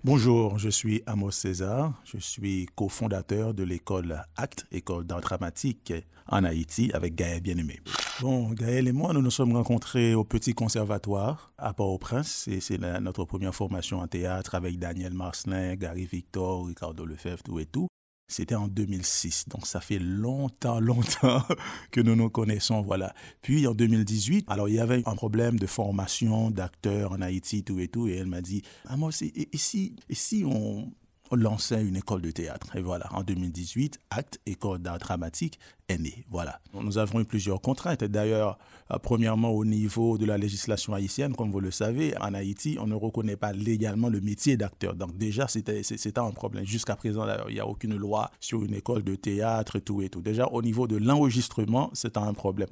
Bonjour, 0.04 0.59
je 0.59 0.68
suis 0.68 1.00
Amos 1.06 1.30
César. 1.30 1.92
Je 2.04 2.18
suis 2.18 2.66
cofondateur 2.75 3.54
de 3.54 3.62
l'école 3.62 4.21
ACT, 4.35 4.66
école 4.73 5.06
d'art 5.06 5.21
dramatique 5.21 5.92
en 6.26 6.42
Haïti, 6.42 6.90
avec 6.92 7.14
Gaël 7.14 7.40
Bien-Aimé. 7.40 7.78
Bon, 8.21 8.50
Gaël 8.50 8.88
et 8.88 8.92
moi, 8.92 9.12
nous 9.12 9.23
nous 9.23 9.30
sommes 9.30 9.54
rencontrés 9.54 10.16
au 10.16 10.25
Petit 10.25 10.54
Conservatoire 10.54 11.52
à 11.56 11.73
Port-au-Prince. 11.73 12.49
Et 12.49 12.59
c'est 12.59 12.78
notre 12.78 13.25
première 13.25 13.54
formation 13.54 14.00
en 14.00 14.09
théâtre 14.09 14.56
avec 14.56 14.80
Daniel 14.80 15.14
Marcelin, 15.14 15.76
Gary 15.76 16.06
Victor, 16.06 16.66
Ricardo 16.66 17.04
Lefebvre, 17.04 17.44
tout 17.44 17.61
et 17.61 17.66
tout. 17.66 17.87
C'était 18.32 18.54
en 18.54 18.68
2006, 18.68 19.48
donc 19.48 19.66
ça 19.66 19.80
fait 19.80 19.98
longtemps, 19.98 20.80
longtemps 20.80 21.44
que 21.90 22.00
nous 22.00 22.16
nous 22.16 22.30
connaissons, 22.30 22.82
voilà. 22.82 23.14
Puis 23.42 23.66
en 23.66 23.74
2018, 23.74 24.46
alors 24.48 24.68
il 24.68 24.76
y 24.76 24.80
avait 24.80 25.02
un 25.06 25.14
problème 25.14 25.58
de 25.58 25.66
formation 25.66 26.50
d'acteurs 26.50 27.12
en 27.12 27.20
Haïti, 27.20 27.62
tout 27.62 27.78
et 27.78 27.88
tout, 27.88 28.08
et 28.08 28.16
elle 28.16 28.26
m'a 28.26 28.40
dit, 28.40 28.62
ah 28.86 28.96
moi, 28.96 29.10
et, 29.20 29.48
si, 29.58 29.96
et 30.08 30.14
si 30.14 30.44
on, 30.46 30.90
lançait 31.36 31.82
une 31.82 31.96
école 31.96 32.22
de 32.22 32.30
théâtre. 32.30 32.76
Et 32.76 32.80
voilà, 32.80 33.08
en 33.12 33.22
2018, 33.22 33.98
Acte, 34.10 34.40
école 34.46 34.78
d'art 34.78 34.98
dramatique, 34.98 35.58
est 35.88 35.98
née. 35.98 36.24
Voilà. 36.30 36.60
Nous 36.74 36.98
avons 36.98 37.20
eu 37.20 37.24
plusieurs 37.24 37.60
contraintes. 37.60 38.04
D'ailleurs, 38.04 38.58
euh, 38.90 38.98
premièrement, 38.98 39.50
au 39.50 39.64
niveau 39.64 40.18
de 40.18 40.26
la 40.26 40.38
législation 40.38 40.94
haïtienne, 40.94 41.34
comme 41.34 41.50
vous 41.50 41.60
le 41.60 41.70
savez, 41.70 42.16
en 42.18 42.34
Haïti, 42.34 42.76
on 42.80 42.86
ne 42.86 42.94
reconnaît 42.94 43.36
pas 43.36 43.52
légalement 43.52 44.08
le 44.08 44.20
métier 44.20 44.56
d'acteur. 44.56 44.94
Donc 44.94 45.16
déjà, 45.16 45.48
c'était 45.48 46.18
un 46.18 46.30
problème. 46.30 46.64
Jusqu'à 46.64 46.96
présent, 46.96 47.26
il 47.48 47.54
n'y 47.54 47.60
a 47.60 47.66
aucune 47.66 47.96
loi 47.96 48.30
sur 48.40 48.64
une 48.64 48.74
école 48.74 49.02
de 49.02 49.14
théâtre, 49.14 49.78
tout 49.78 50.02
et 50.02 50.08
tout. 50.08 50.20
Déjà, 50.20 50.46
au 50.48 50.62
niveau 50.62 50.86
de 50.86 50.96
l'enregistrement, 50.96 51.90
c'est 51.92 52.16
un 52.16 52.32
problème. 52.34 52.68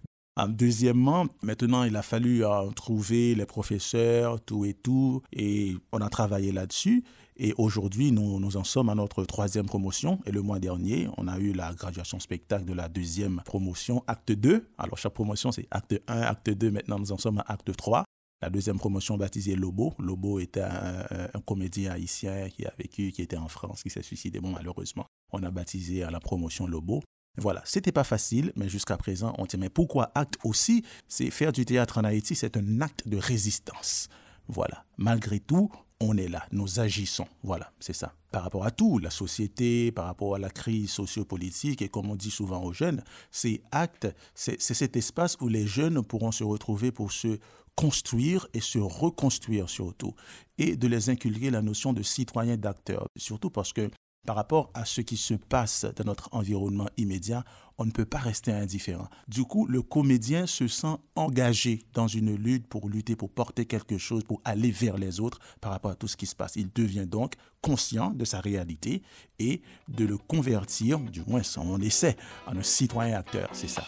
Deuxièmement, 0.48 1.26
maintenant, 1.42 1.84
il 1.84 1.96
a 1.96 2.02
fallu 2.02 2.44
euh, 2.44 2.70
trouver 2.70 3.34
les 3.34 3.46
professeurs, 3.46 4.40
tout 4.40 4.64
et 4.64 4.74
tout, 4.74 5.22
et 5.32 5.76
on 5.92 6.00
a 6.00 6.08
travaillé 6.08 6.52
là-dessus. 6.52 7.04
Et 7.42 7.54
aujourd'hui, 7.56 8.12
nous, 8.12 8.56
en 8.58 8.64
sommes 8.64 8.90
à 8.90 8.94
notre 8.94 9.24
troisième 9.24 9.64
promotion. 9.64 10.20
Et 10.26 10.30
le 10.30 10.42
mois 10.42 10.58
dernier, 10.58 11.08
on 11.16 11.26
a 11.26 11.38
eu 11.38 11.54
la 11.54 11.72
graduation 11.72 12.20
spectacle 12.20 12.66
de 12.66 12.74
la 12.74 12.86
deuxième 12.86 13.40
promotion, 13.46 14.04
acte 14.06 14.32
2. 14.32 14.68
Alors, 14.76 14.98
chaque 14.98 15.14
promotion, 15.14 15.50
c'est 15.50 15.66
acte 15.70 15.98
1, 16.06 16.20
acte 16.20 16.50
2. 16.50 16.70
Maintenant, 16.70 16.98
nous 16.98 17.12
en 17.12 17.16
sommes 17.16 17.38
à 17.38 17.44
acte 17.48 17.74
3. 17.74 18.04
La 18.42 18.50
deuxième 18.50 18.76
promotion 18.76 19.16
baptisée 19.16 19.56
Lobo. 19.56 19.94
Lobo 19.98 20.38
était 20.38 20.60
un, 20.60 21.06
un, 21.32 21.40
comédien 21.40 21.92
haïtien 21.92 22.50
qui 22.50 22.66
a 22.66 22.74
vécu, 22.78 23.10
qui 23.10 23.22
était 23.22 23.38
en 23.38 23.48
France, 23.48 23.82
qui 23.82 23.88
s'est 23.88 24.02
suicidé, 24.02 24.38
bon, 24.38 24.50
malheureusement. 24.50 25.06
On 25.32 25.42
a 25.42 25.50
baptisé 25.50 26.00
la 26.10 26.20
promotion 26.20 26.66
Lobo. 26.66 27.02
Voilà, 27.38 27.62
c'était 27.64 27.92
pas 27.92 28.04
facile, 28.04 28.52
mais 28.54 28.68
jusqu'à 28.68 28.98
présent, 28.98 29.34
on 29.38 29.46
dit, 29.46 29.56
mais 29.56 29.70
pourquoi 29.70 30.12
acte 30.14 30.36
aussi? 30.44 30.84
C'est 31.08 31.30
faire 31.30 31.52
du 31.52 31.64
théâtre 31.64 31.96
en 31.96 32.04
Haïti, 32.04 32.34
c'est 32.34 32.58
un 32.58 32.82
acte 32.82 33.08
de 33.08 33.16
résistance. 33.16 34.08
Voilà, 34.46 34.84
malgré 34.98 35.40
tout, 35.40 35.70
on 36.00 36.16
est 36.16 36.28
là, 36.28 36.46
nous 36.50 36.80
agissons. 36.80 37.26
Voilà, 37.42 37.72
c'est 37.78 37.92
ça. 37.92 38.14
Par 38.32 38.42
rapport 38.42 38.64
à 38.64 38.70
tout, 38.70 38.98
la 38.98 39.10
société, 39.10 39.92
par 39.92 40.06
rapport 40.06 40.34
à 40.34 40.38
la 40.38 40.50
crise 40.50 40.90
sociopolitique, 40.90 41.82
et 41.82 41.88
comme 41.88 42.10
on 42.10 42.16
dit 42.16 42.30
souvent 42.30 42.62
aux 42.62 42.72
jeunes, 42.72 43.04
c'est 43.30 43.62
acte, 43.70 44.08
c'est 44.34 44.60
cet 44.60 44.96
espace 44.96 45.36
où 45.40 45.48
les 45.48 45.66
jeunes 45.66 46.02
pourront 46.02 46.32
se 46.32 46.44
retrouver 46.44 46.90
pour 46.90 47.12
se 47.12 47.38
construire 47.76 48.46
et 48.54 48.60
se 48.60 48.78
reconstruire 48.78 49.68
surtout, 49.68 50.14
et 50.58 50.76
de 50.76 50.86
les 50.88 51.10
inculquer 51.10 51.50
la 51.50 51.62
notion 51.62 51.92
de 51.92 52.02
citoyen 52.02 52.56
d'acteur, 52.56 53.06
surtout 53.16 53.50
parce 53.50 53.72
que 53.72 53.90
par 54.26 54.36
rapport 54.36 54.70
à 54.74 54.84
ce 54.84 55.00
qui 55.00 55.16
se 55.16 55.34
passe 55.34 55.86
dans 55.96 56.04
notre 56.04 56.28
environnement 56.32 56.88
immédiat, 56.96 57.44
on 57.78 57.86
ne 57.86 57.90
peut 57.90 58.04
pas 58.04 58.18
rester 58.18 58.52
indifférent. 58.52 59.08
Du 59.26 59.44
coup, 59.44 59.66
le 59.66 59.80
comédien 59.80 60.46
se 60.46 60.68
sent 60.68 60.96
engagé 61.14 61.82
dans 61.94 62.06
une 62.06 62.34
lutte 62.34 62.66
pour 62.66 62.88
lutter, 62.88 63.16
pour 63.16 63.30
porter 63.30 63.64
quelque 63.64 63.96
chose, 63.96 64.22
pour 64.22 64.42
aller 64.44 64.70
vers 64.70 64.98
les 64.98 65.18
autres 65.20 65.38
par 65.60 65.72
rapport 65.72 65.92
à 65.92 65.94
tout 65.94 66.08
ce 66.08 66.16
qui 66.16 66.26
se 66.26 66.36
passe. 66.36 66.56
Il 66.56 66.70
devient 66.72 67.06
donc 67.06 67.34
conscient 67.62 68.10
de 68.10 68.24
sa 68.26 68.40
réalité 68.40 69.02
et 69.38 69.62
de 69.88 70.04
le 70.04 70.18
convertir, 70.18 70.98
du 71.00 71.22
moins 71.26 71.42
on 71.56 71.80
essaie, 71.80 72.16
en 72.46 72.56
un 72.56 72.62
citoyen 72.62 73.18
acteur. 73.18 73.48
C'est 73.52 73.68
ça. 73.68 73.82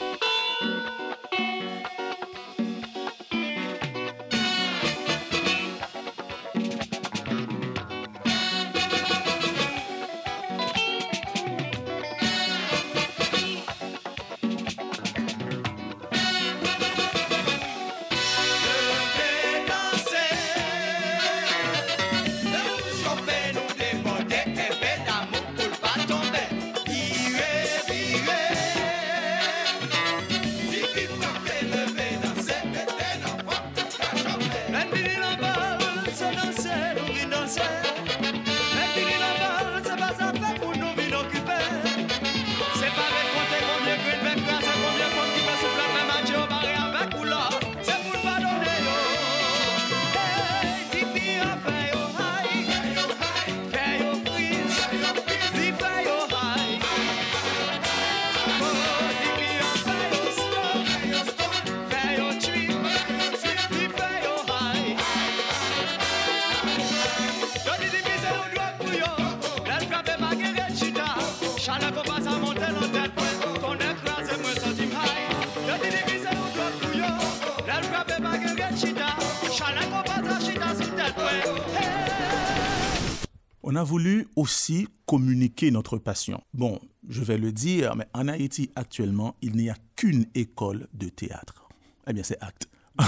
On 83.73 83.77
a 83.77 83.85
voulu 83.85 84.29
aussi 84.37 84.87
communiquer 85.07 85.71
notre 85.71 85.97
passion. 85.97 86.43
Bon, 86.53 86.79
je 87.09 87.23
vais 87.23 87.39
le 87.39 87.53
dire, 87.53 87.97
mais 87.97 88.07
en 88.13 88.29
Haïti 88.29 88.71
actuellement, 88.77 89.35
il 89.41 89.57
n'y 89.57 89.71
a 89.71 89.77
qu'une 89.97 90.27
école 90.35 90.89
de 90.93 91.09
théâtre. 91.09 91.71
Eh 92.07 92.13
bien, 92.13 92.23
c'est 92.23 92.37
Acte. 92.43 92.69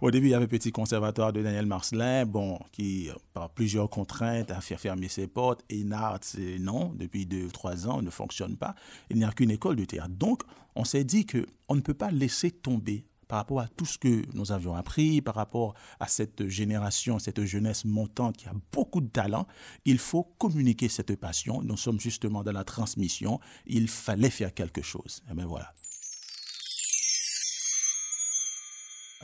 Au 0.00 0.12
début, 0.12 0.28
il 0.28 0.30
y 0.30 0.34
avait 0.34 0.46
Petit 0.46 0.70
Conservatoire 0.70 1.32
de 1.32 1.42
Daniel 1.42 1.66
Marcelin, 1.66 2.26
bon, 2.26 2.60
qui, 2.70 3.10
par 3.34 3.50
plusieurs 3.50 3.90
contraintes, 3.90 4.52
a 4.52 4.60
fait 4.60 4.76
fermer 4.76 5.08
ses 5.08 5.26
portes. 5.26 5.64
Et 5.68 5.82
Nart, 5.82 6.20
non, 6.60 6.94
depuis 6.94 7.26
deux 7.26 7.48
trois 7.48 7.88
ans, 7.88 8.00
ne 8.00 8.10
fonctionne 8.10 8.56
pas. 8.56 8.76
Il 9.10 9.16
n'y 9.16 9.24
a 9.24 9.32
qu'une 9.32 9.50
école 9.50 9.74
de 9.74 9.84
théâtre. 9.84 10.14
Donc, 10.14 10.44
on 10.76 10.84
s'est 10.84 11.02
dit 11.02 11.26
qu'on 11.26 11.74
ne 11.74 11.80
peut 11.80 11.92
pas 11.92 12.12
laisser 12.12 12.52
tomber 12.52 13.04
par 13.28 13.38
rapport 13.38 13.60
à 13.60 13.68
tout 13.68 13.86
ce 13.86 13.98
que 13.98 14.22
nous 14.34 14.52
avions 14.52 14.74
appris, 14.74 15.20
par 15.20 15.34
rapport 15.34 15.74
à 16.00 16.08
cette 16.08 16.48
génération, 16.48 17.18
cette 17.18 17.44
jeunesse 17.44 17.84
montante 17.84 18.36
qui 18.36 18.48
a 18.48 18.54
beaucoup 18.72 19.00
de 19.00 19.08
talent, 19.08 19.46
il 19.84 19.98
faut 19.98 20.24
communiquer 20.38 20.88
cette 20.88 21.14
passion. 21.16 21.62
Nous 21.62 21.76
sommes 21.76 22.00
justement 22.00 22.42
dans 22.42 22.52
la 22.52 22.64
transmission. 22.64 23.40
Il 23.66 23.88
fallait 23.88 24.30
faire 24.30 24.52
quelque 24.52 24.82
chose. 24.82 25.22
Et 25.26 25.32
eh 25.32 25.34
bien 25.34 25.46
voilà. 25.46 25.72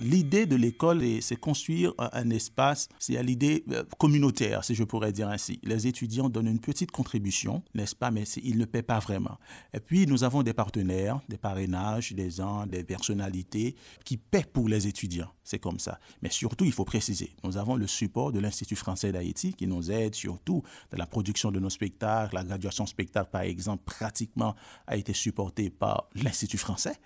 L'idée 0.01 0.47
de 0.47 0.57
l'école, 0.57 1.03
c'est 1.21 1.37
construire 1.37 1.95
un 1.99 2.29
espace, 2.31 2.89
c'est 2.99 3.23
l'idée 3.23 3.65
euh, 3.71 3.85
communautaire, 3.97 4.65
si 4.65 4.75
je 4.75 4.83
pourrais 4.83 5.13
dire 5.13 5.29
ainsi. 5.29 5.61
Les 5.63 5.87
étudiants 5.87 6.29
donnent 6.29 6.49
une 6.49 6.59
petite 6.59 6.91
contribution, 6.91 7.63
n'est-ce 7.75 7.95
pas, 7.95 8.11
mais 8.11 8.25
ils 8.43 8.59
ne 8.59 8.65
paient 8.65 8.83
pas 8.83 8.99
vraiment. 8.99 9.39
Et 9.73 9.79
puis, 9.79 10.09
nous 10.09 10.25
avons 10.25 10.43
des 10.43 10.53
partenaires, 10.53 11.21
des 11.29 11.37
parrainages, 11.37 12.13
des 12.13 12.31
gens, 12.31 12.67
des 12.67 12.83
personnalités 12.83 13.77
qui 14.05 14.17
paient 14.17 14.47
pour 14.53 14.69
les 14.69 14.89
étudiants. 14.89 15.31
C'est 15.45 15.61
comme 15.61 15.79
ça. 15.79 16.01
Mais 16.23 16.31
surtout, 16.31 16.65
il 16.65 16.73
faut 16.73 16.85
préciser, 16.85 17.37
nous 17.45 17.57
avons 17.57 17.77
le 17.77 17.87
support 17.87 18.33
de 18.33 18.41
l'Institut 18.41 18.77
français 18.77 19.13
d'Haïti 19.13 19.55
qui 19.55 19.69
nous 19.69 19.93
aide 19.93 20.17
surtout 20.17 20.65
dans 20.91 20.99
la 20.99 21.07
production 21.07 21.53
de 21.53 21.61
nos 21.61 21.71
spectacles. 21.71 22.35
La 22.35 22.43
graduation 22.43 22.87
spectacle, 22.87 23.31
par 23.31 23.43
exemple, 23.43 23.85
pratiquement 23.85 24.57
a 24.89 24.97
été 24.97 25.13
supportée 25.13 25.71
par 25.71 26.09
l'Institut 26.17 26.59
français. 26.59 26.97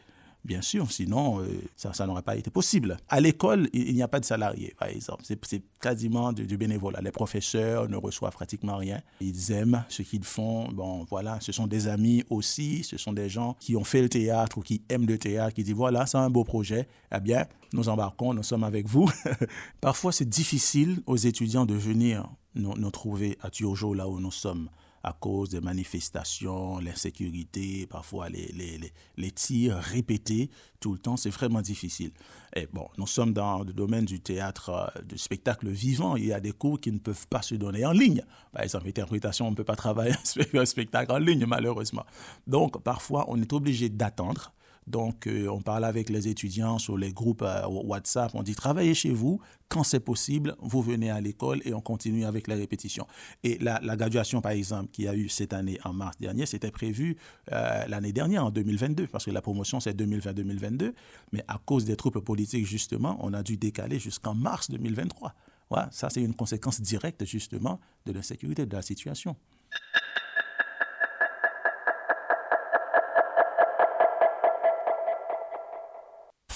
Bien 0.44 0.62
sûr, 0.62 0.90
sinon, 0.90 1.40
euh, 1.40 1.46
ça, 1.76 2.06
n'aurait 2.06 2.22
pas 2.22 2.36
été 2.36 2.50
possible. 2.50 2.96
À 3.08 3.20
l'école, 3.20 3.68
il, 3.72 3.94
n'y 3.94 4.02
a 4.02 4.08
pas 4.08 4.20
de 4.20 4.24
salariés, 4.24 4.74
par 4.78 4.88
exemple. 4.88 5.24
C'est 5.24 5.62
quasiment 5.80 6.32
du, 6.32 6.56
bénévolat. 6.56 7.00
Les 7.02 7.10
professeurs 7.10 7.88
ne 7.88 7.96
reçoivent 7.96 8.32
pratiquement 8.32 8.76
rien. 8.76 9.02
Ils 9.20 9.52
aiment 9.52 9.84
ce 9.88 10.02
qu'ils 10.02 10.24
font. 10.24 10.68
Bon, 10.72 11.04
voilà, 11.10 11.38
ce 11.40 11.52
sont 11.52 11.66
des 11.66 11.88
amis 11.88 12.24
aussi. 12.30 12.82
Ce 12.84 12.96
sont 12.96 13.12
des 13.12 13.28
gens 13.28 13.56
qui 13.60 13.76
ont 13.76 13.84
fait 13.84 14.00
le 14.00 14.08
théâtre 14.08 14.58
ou 14.58 14.62
qui 14.62 14.82
aiment 14.88 15.06
le 15.06 15.18
théâtre, 15.18 15.54
qui 15.54 15.64
disent, 15.64 15.74
voilà, 15.74 16.06
c'est 16.06 16.18
un 16.18 16.30
beau 16.30 16.44
projet. 16.44 16.88
Eh 17.14 17.20
bien, 17.20 17.46
nous 17.72 17.88
embarquons, 17.88 18.32
nous 18.32 18.42
sommes 18.42 18.64
avec 18.64 18.86
vous. 18.86 19.10
Parfois, 19.80 20.12
c'est 20.12 20.28
difficile 20.28 21.02
aux 21.06 21.16
étudiants 21.16 21.66
de 21.66 21.74
venir 21.74 22.28
nous, 22.54 22.74
nous 22.76 22.90
trouver 22.90 23.36
à 23.42 23.50
Turjo, 23.50 23.92
là 23.92 24.08
où 24.08 24.20
nous 24.20 24.32
sommes 24.32 24.70
à 25.08 25.14
cause 25.18 25.50
des 25.50 25.60
manifestations, 25.60 26.78
l'insécurité, 26.78 27.86
parfois 27.86 28.28
les, 28.28 28.48
les, 28.52 28.78
les, 29.16 29.30
tirs 29.30 29.76
répétés 29.76 30.50
tout 30.80 30.92
le 30.92 30.98
temps, 30.98 31.16
c'est 31.16 31.30
vraiment 31.30 31.62
difficile. 31.62 32.12
Et 32.54 32.66
bon, 32.66 32.88
nous 32.98 33.06
sommes 33.06 33.32
dans 33.32 33.64
le 33.64 33.72
domaine 33.72 34.04
du 34.04 34.20
théâtre, 34.20 34.70
euh, 34.70 35.02
du 35.02 35.16
spectacle 35.16 35.68
vivant. 35.68 36.16
Il 36.16 36.26
y 36.26 36.32
a 36.32 36.40
des 36.40 36.52
cours 36.52 36.78
qui 36.80 36.92
ne 36.92 36.98
peuvent 36.98 37.26
pas 37.28 37.42
se 37.42 37.54
donner 37.54 37.86
en 37.86 37.92
ligne. 37.92 38.22
Par 38.52 38.62
exemple, 38.62 38.86
interprétation, 38.86 39.48
on 39.48 39.50
ne 39.50 39.56
peut 39.56 39.64
pas 39.64 39.76
travailler 39.84 40.14
un 40.54 40.66
spectacle 40.66 41.10
en 41.10 41.18
ligne, 41.18 41.46
malheureusement. 41.46 42.04
Donc, 42.46 42.82
parfois, 42.82 43.24
on 43.28 43.40
est 43.40 43.52
obligé 43.52 43.88
d'attendre 43.88 44.52
Donc, 44.88 45.26
euh, 45.26 45.48
on 45.48 45.60
parle 45.60 45.84
avec 45.84 46.08
les 46.08 46.28
étudiants 46.28 46.78
sur 46.78 46.96
les 46.96 47.12
groupes 47.12 47.42
euh, 47.42 47.66
WhatsApp. 47.66 48.30
On 48.34 48.42
dit 48.42 48.54
travaillez 48.54 48.94
chez 48.94 49.10
vous. 49.10 49.38
Quand 49.68 49.82
c'est 49.82 50.00
possible, 50.00 50.56
vous 50.60 50.80
venez 50.80 51.10
à 51.10 51.20
l'école 51.20 51.60
et 51.66 51.74
on 51.74 51.82
continue 51.82 52.24
avec 52.24 52.48
les 52.48 52.54
répétitions. 52.54 53.06
Et 53.44 53.58
la, 53.58 53.78
graduation, 53.96 54.40
par 54.40 54.52
exemple, 54.52 54.90
qui 54.90 55.06
a 55.06 55.14
eu 55.14 55.28
cette 55.28 55.52
année 55.52 55.78
en 55.84 55.92
mars 55.92 56.16
dernier, 56.18 56.46
c'était 56.46 56.70
prévu 56.70 57.18
euh, 57.52 57.86
l'année 57.86 58.12
dernière, 58.12 58.46
en 58.46 58.50
2022, 58.50 59.08
parce 59.08 59.26
que 59.26 59.30
la 59.30 59.42
promotion, 59.42 59.78
c'est 59.78 59.94
2020-2022. 59.94 60.94
Mais 61.32 61.44
à 61.48 61.58
cause 61.62 61.84
des 61.84 61.96
troupes 61.96 62.18
politiques, 62.20 62.66
justement, 62.66 63.18
on 63.20 63.34
a 63.34 63.42
dû 63.42 63.58
décaler 63.58 63.98
jusqu'en 63.98 64.34
mars 64.34 64.70
2023. 64.70 65.34
Voilà, 65.68 65.90
ça, 65.92 66.08
c'est 66.08 66.22
une 66.22 66.34
conséquence 66.34 66.80
directe, 66.80 67.26
justement, 67.26 67.78
de 68.06 68.12
l'insécurité 68.12 68.64
de 68.64 68.74
la 68.74 68.80
situation. 68.80 69.36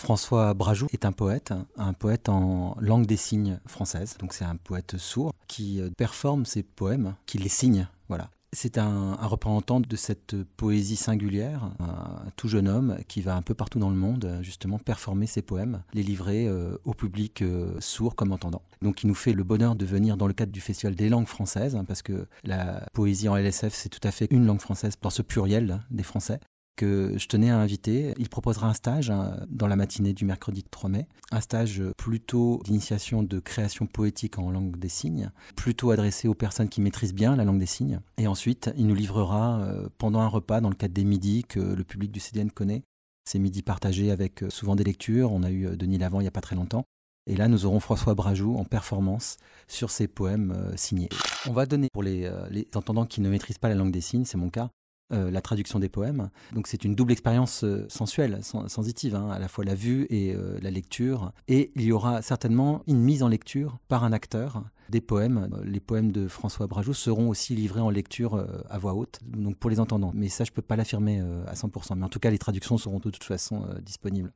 François 0.03 0.53
Brajou 0.53 0.89
est 0.93 1.05
un 1.05 1.13
poète, 1.13 1.55
un 1.77 1.93
poète 1.93 2.29
en 2.29 2.75
langue 2.81 3.07
des 3.07 3.17
signes 3.17 3.61
française. 3.69 4.17
Donc 4.19 4.35
c'est 4.35 4.45
un 4.45 4.57
poète 4.57 4.97
sourd 4.97 5.33
qui 5.47 5.81
euh, 5.81 5.91
performe 5.97 6.45
ses 6.45 6.65
poèmes, 6.65 7.15
qui 7.25 7.39
les 7.39 7.49
signe. 7.49 7.87
Voilà. 8.09 8.29
C'est 8.53 8.79
un, 8.79 9.15
représentant 9.15 9.79
de 9.79 9.97
cette 9.97 10.35
poésie 10.57 10.97
singulière, 10.97 11.71
un 11.79 12.31
tout 12.37 12.49
jeune 12.49 12.69
homme 12.69 12.99
qui 13.07 13.23
va 13.23 13.37
un 13.37 13.43
peu 13.43 13.55
partout 13.55 13.79
dans 13.79 13.91
le 13.91 13.97
monde 13.97 14.41
justement 14.43 14.81
performer 14.81 15.27
ses 15.27 15.41
poèmes, 15.41 15.85
les 15.95 16.03
livrer 16.03 16.49
euh, 16.49 16.77
au 16.85 16.95
public 16.95 17.41
euh, 17.41 17.73
sourd 17.79 18.17
comme 18.17 18.33
entendant. 18.33 18.63
Donc 18.83 19.05
il 19.05 19.07
nous 19.07 19.15
fait 19.15 19.33
le 19.33 19.45
bonheur 19.45 19.77
de 19.77 19.87
venir 19.87 20.17
dans 20.17 20.27
le 20.27 20.35
cadre 20.35 20.53
du 20.53 20.61
Festival 20.61 20.97
des 20.97 21.11
langues 21.11 21.29
françaises, 21.29 21.77
hein, 21.77 21.85
parce 21.87 22.03
que 22.03 22.27
la 22.43 22.89
poésie 22.93 23.29
en 23.29 23.37
LSF 23.37 23.73
c'est 23.73 23.89
tout 23.89 24.07
à 24.07 24.11
fait 24.11 24.27
une 24.33 24.47
langue 24.47 24.61
française 24.61 24.95
dans 25.01 25.11
ce 25.11 25.23
pluriel 25.23 25.71
hein, 25.71 25.81
des 25.93 26.03
Français 26.03 26.41
que 26.77 27.15
je 27.17 27.27
tenais 27.27 27.51
à 27.51 27.59
inviter. 27.59 28.15
Il 28.19 28.29
proposera 28.29 28.69
un 28.69 28.75
stage 28.75 29.11
hein, 29.11 29.37
dans 29.49 29.67
la 29.67 29.77
matinée 29.77 30.13
du 30.13 30.25
mercredi 30.25 30.63
3 30.63 30.91
mai, 30.91 31.07
un 31.31 31.41
stage 31.41 31.83
plutôt 31.97 32.61
d'initiation 32.65 33.23
de 33.23 33.39
création 33.39 33.87
poétique 33.87 34.39
en 34.39 34.51
langue 34.51 34.77
des 34.79 34.89
signes, 34.89 35.31
plutôt 35.57 35.91
adressé 35.91 36.29
aux 36.29 36.35
personnes 36.35 36.69
qui 36.69 36.81
maîtrisent 36.81 37.15
bien 37.15 37.37
la 37.37 37.45
langue 37.45 37.59
des 37.59 37.67
signes. 37.67 38.01
Et 38.19 38.27
ensuite, 38.27 38.71
il 38.77 38.87
nous 38.87 38.95
livrera 38.95 39.61
euh, 39.61 39.89
pendant 39.99 40.21
un 40.21 40.29
repas 40.29 40.61
dans 40.61 40.71
le 40.71 40.75
cadre 40.75 40.95
des 40.95 41.05
midis 41.05 41.45
que 41.45 41.61
le 41.61 41.85
public 41.85 42.11
du 42.11 42.21
CDN 42.21 42.51
connaît. 42.51 42.83
Ces 43.25 43.39
midis 43.39 43.63
partagés 43.63 44.11
avec 44.11 44.43
euh, 44.43 44.51
souvent 44.51 44.77
des 44.77 44.85
lectures. 44.85 45.33
On 45.33 45.43
a 45.43 45.51
eu 45.51 45.67
euh, 45.67 45.77
Denis 45.77 45.99
Lavant 45.99 46.21
il 46.21 46.25
n'y 46.25 46.29
a 46.29 46.33
pas 46.33 46.41
très 46.41 46.57
longtemps. 46.57 46.85
Et 47.29 47.37
là, 47.37 47.47
nous 47.47 47.67
aurons 47.67 47.79
François 47.79 48.15
Brajou 48.15 48.57
en 48.57 48.65
performance 48.65 49.37
sur 49.69 49.93
ses 49.93 50.09
poèmes 50.09 50.73
signés. 50.75 51.09
On 51.47 51.53
va 51.53 51.67
donner 51.67 51.87
pour 51.93 52.03
les, 52.03 52.29
les 52.51 52.67
entendants 52.75 53.07
qui 53.07 53.21
ne 53.21 53.31
maîtrisent 53.31 53.59
pas 53.59 53.69
la 53.69 53.77
langue 53.77 53.93
des 53.93 54.01
signes, 54.01 54.25
c'est 54.25 54.37
mon 54.37 54.51
cas, 54.51 54.71
euh, 55.13 55.31
la 55.31 55.43
traduction 55.43 55.79
des 55.79 55.91
poèmes. 55.91 56.31
Donc 56.55 56.67
c'est 56.67 56.85
une 56.85 56.95
double 56.95 57.13
expérience 57.13 57.65
euh, 57.65 57.85
sensuelle, 57.89 58.41
sensitive, 58.43 59.15
hein, 59.15 59.29
à 59.31 59.39
la 59.39 59.47
fois 59.47 59.63
la 59.63 59.75
vue 59.75 60.07
et 60.09 60.35
euh, 60.35 60.59
la 60.63 60.71
lecture. 60.71 61.33
Et 61.49 61.71
il 61.77 61.83
y 61.83 61.93
aura 61.93 62.23
certainement 62.23 62.83
une 62.87 63.01
mise 63.01 63.23
en 63.23 63.29
lecture 63.29 63.79
par 63.89 64.05
un 64.05 64.13
acteur 64.13 64.65
des 64.89 65.03
poèmes. 65.03 65.51
Les 65.65 65.81
poèmes 65.81 66.13
de 66.13 66.29
François 66.29 66.67
Brajou 66.67 66.95
seront 66.95 67.29
aussi 67.29 67.55
livrés 67.55 67.81
en 67.81 67.91
lecture 67.91 68.47
à 68.71 68.79
voix 68.79 68.95
haute, 68.95 69.21
donc 69.27 69.57
pour 69.57 69.71
les 69.71 69.81
entendants. 69.81 70.13
Mais 70.15 70.29
ça, 70.29 70.45
je 70.45 70.51
ne 70.51 70.55
peux 70.55 70.63
pas 70.63 70.77
l'affirmer 70.77 71.21
à 71.47 71.55
100%. 71.55 71.97
Mais 71.97 72.05
en 72.05 72.09
tout 72.09 72.19
cas, 72.19 72.31
les 72.31 72.39
traductions 72.39 72.77
seront 72.77 72.99
de 72.99 73.11
toute 73.11 73.25
façon 73.25 73.67
disponibles. 73.85 74.33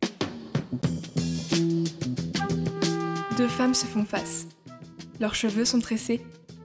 Deux 3.37 3.49
femmes 3.49 3.75
se 3.75 3.85
font 3.85 4.05
face. 4.05 4.47
Leurs 5.21 5.35
cheveux 5.35 5.67
sont 5.67 5.81
tressés, 5.81 6.23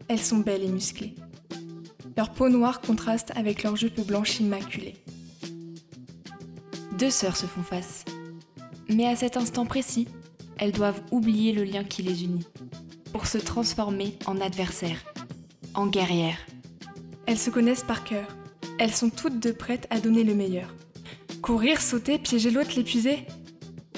elles 0.08 0.22
sont 0.22 0.38
belles 0.38 0.64
et 0.64 0.70
musclées. 0.70 1.16
Leur 2.18 2.32
peau 2.32 2.50
noire 2.50 2.82
contraste 2.82 3.32
avec 3.36 3.64
leur 3.64 3.76
jupe 3.76 4.06
blanche 4.06 4.40
immaculée. 4.40 4.96
Deux 6.98 7.10
sœurs 7.10 7.38
se 7.38 7.46
font 7.46 7.64
face. 7.64 8.06
Mais 8.90 9.08
à 9.08 9.16
cet 9.16 9.38
instant 9.38 9.66
précis, 9.66 10.08
elles 10.58 10.72
doivent 10.72 11.02
oublier 11.12 11.54
le 11.54 11.64
lien 11.64 11.84
qui 11.84 12.02
les 12.04 12.24
unit 12.24 12.46
pour 13.12 13.26
se 13.26 13.38
transformer 13.38 14.18
en 14.26 14.40
adversaires, 14.40 15.04
en 15.74 15.88
guerrières. 15.88 16.46
Elles 17.26 17.40
se 17.40 17.50
connaissent 17.50 17.84
par 17.84 18.04
cœur. 18.04 18.28
Elles 18.78 18.94
sont 18.94 19.10
toutes 19.10 19.40
deux 19.40 19.54
prêtes 19.54 19.88
à 19.90 20.00
donner 20.00 20.24
le 20.24 20.36
meilleur. 20.36 20.76
Courir, 21.42 21.82
sauter, 21.82 22.20
piéger 22.20 22.52
l'autre, 22.52 22.72
l'épuiser 22.76 23.26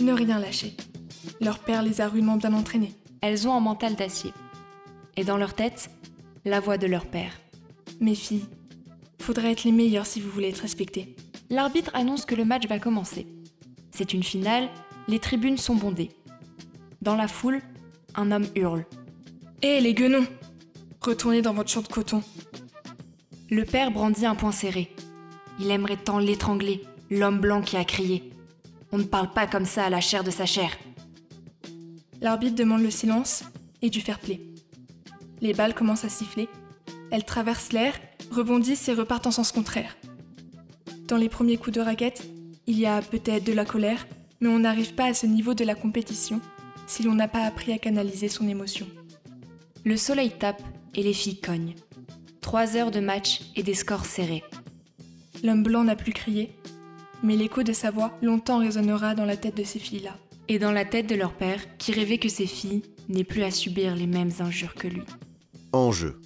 Ne 0.01 0.13
rien 0.13 0.39
lâcher. 0.39 0.77
Leur 1.41 1.60
père 1.60 1.84
les 1.84 2.00
a 2.00 2.08
rudement 2.08 2.38
bien 2.38 2.53
entraînées. 2.53 2.93
Elles 3.22 3.48
ont 3.48 3.53
un 3.53 3.60
mental 3.60 3.96
d'acier. 3.96 4.34
Et 5.17 5.24
dans 5.24 5.38
leur 5.38 5.53
tête, 5.53 5.89
la 6.46 6.60
voix 6.60 6.77
de 6.77 6.88
leur 6.88 7.05
père. 7.05 7.43
Mes 8.00 8.16
filles, 8.16 8.46
faudrait 9.24 9.52
être 9.52 9.64
les 9.64 9.72
meilleures 9.72 10.06
si 10.06 10.20
vous 10.22 10.30
voulez 10.30 10.50
être 10.50 10.60
respectées. 10.60 11.15
L'arbitre 11.50 11.91
annonce 11.94 12.26
que 12.26 12.36
le 12.36 12.46
match 12.46 12.67
va 12.67 12.80
commencer. 12.80 13.28
C'est 13.91 14.13
une 14.13 14.24
finale, 14.24 14.70
les 15.08 15.20
tribunes 15.20 15.58
sont 15.58 15.76
bondées. 15.76 16.12
Dans 17.02 17.15
la 17.15 17.28
foule, 17.28 17.62
un 18.15 18.32
homme 18.32 18.48
hurle. 18.56 18.86
Hé 19.62 19.80
les 19.82 19.94
guenons 19.94 20.26
Retournez 21.02 21.41
dans 21.41 21.54
votre 21.54 21.70
champ 21.70 21.82
de 21.82 21.88
coton. 21.88 22.24
Le 23.50 23.65
père 23.65 23.91
brandit 23.91 24.26
un 24.26 24.36
poing 24.36 24.52
serré. 24.52 24.94
Il 25.60 25.70
aimerait 25.70 25.98
tant 25.98 26.17
l'étrangler, 26.17 26.82
l'homme 27.10 27.39
blanc 27.39 27.62
qui 27.62 27.78
a 27.78 27.84
crié. 27.84 28.32
On 28.91 28.98
ne 28.98 29.04
parle 29.04 29.32
pas 29.32 29.48
comme 29.48 29.65
ça 29.65 29.86
à 29.86 29.89
la 29.89 30.02
chair 30.02 30.24
de 30.24 30.32
sa 30.32 30.46
chair. 30.46 30.72
L'arbitre 32.22 32.56
demande 32.56 32.82
le 32.82 32.89
silence 32.89 33.44
et 33.82 33.89
du 33.89 34.00
fair 34.00 34.20
play. 34.20 34.41
Les 35.41 35.54
balles 35.54 35.76
commencent 35.76 36.06
à 36.06 36.10
siffler 36.10 36.48
elles 37.13 37.23
traversent 37.23 37.73
l'air, 37.73 37.93
rebondissent 38.32 38.89
et 38.89 38.93
repartent 38.93 39.28
en 39.28 39.32
sens 39.32 39.52
contraire. 39.52 39.95
Dans 41.08 41.15
les 41.15 41.30
premiers 41.30 41.58
coups 41.58 41.76
de 41.76 41.82
raquette, 41.82 42.28
il 42.65 42.80
y 42.80 42.88
a 42.88 43.04
peut-être 43.04 43.43
de 43.43 43.54
la 43.54 43.65
colère, 43.65 44.08
mais 44.41 44.49
on 44.49 44.58
n'arrive 44.58 44.95
pas 44.95 45.06
à 45.06 45.13
ce 45.13 45.28
niveau 45.28 45.54
de 45.54 45.63
la 45.63 45.76
compétition 45.76 46.41
si 46.88 47.04
l'on 47.04 47.13
n'a 47.13 47.28
pas 47.28 47.43
appris 47.43 47.71
à 47.71 47.78
canaliser 47.78 48.30
son 48.30 48.47
émotion. 48.47 48.88
Le 49.86 49.95
soleil 49.95 50.32
tape 50.32 50.63
et 50.95 51.04
les 51.04 51.13
filles 51.13 51.39
cognent. 51.39 51.76
Trois 52.41 52.76
heures 52.76 52.89
de 52.89 52.99
match 52.99 53.41
et 53.56 53.62
des 53.62 53.76
scores 53.76 54.08
serrés. 54.08 54.43
L'homme 55.43 55.62
blanc 55.62 55.84
n'a 55.84 55.95
plus 55.95 56.13
crié, 56.13 56.56
mais 57.21 57.36
l'écho 57.36 57.62
de 57.62 57.73
sa 57.73 57.91
voix 57.91 58.17
longtemps 58.23 58.58
résonnera 58.58 59.13
dans 59.13 59.26
la 59.26 59.38
tête 59.38 59.56
de 59.56 59.63
ces 59.63 59.80
filles-là. 59.80 60.17
Et 60.47 60.58
dans 60.58 60.71
la 60.71 60.84
tête 60.84 61.08
de 61.08 61.15
leur 61.15 61.34
père, 61.34 61.62
qui 61.78 61.91
rêvait 61.91 62.17
que 62.17 62.28
ses 62.28 62.47
filles 62.47 62.82
n'aient 63.08 63.23
plus 63.23 63.43
à 63.43 63.52
subir 63.52 63.95
les 63.95 64.08
mêmes 64.08 64.32
injures 64.39 64.73
que 64.73 64.88
lui. 64.88 65.04
Enjeu. 65.73 66.19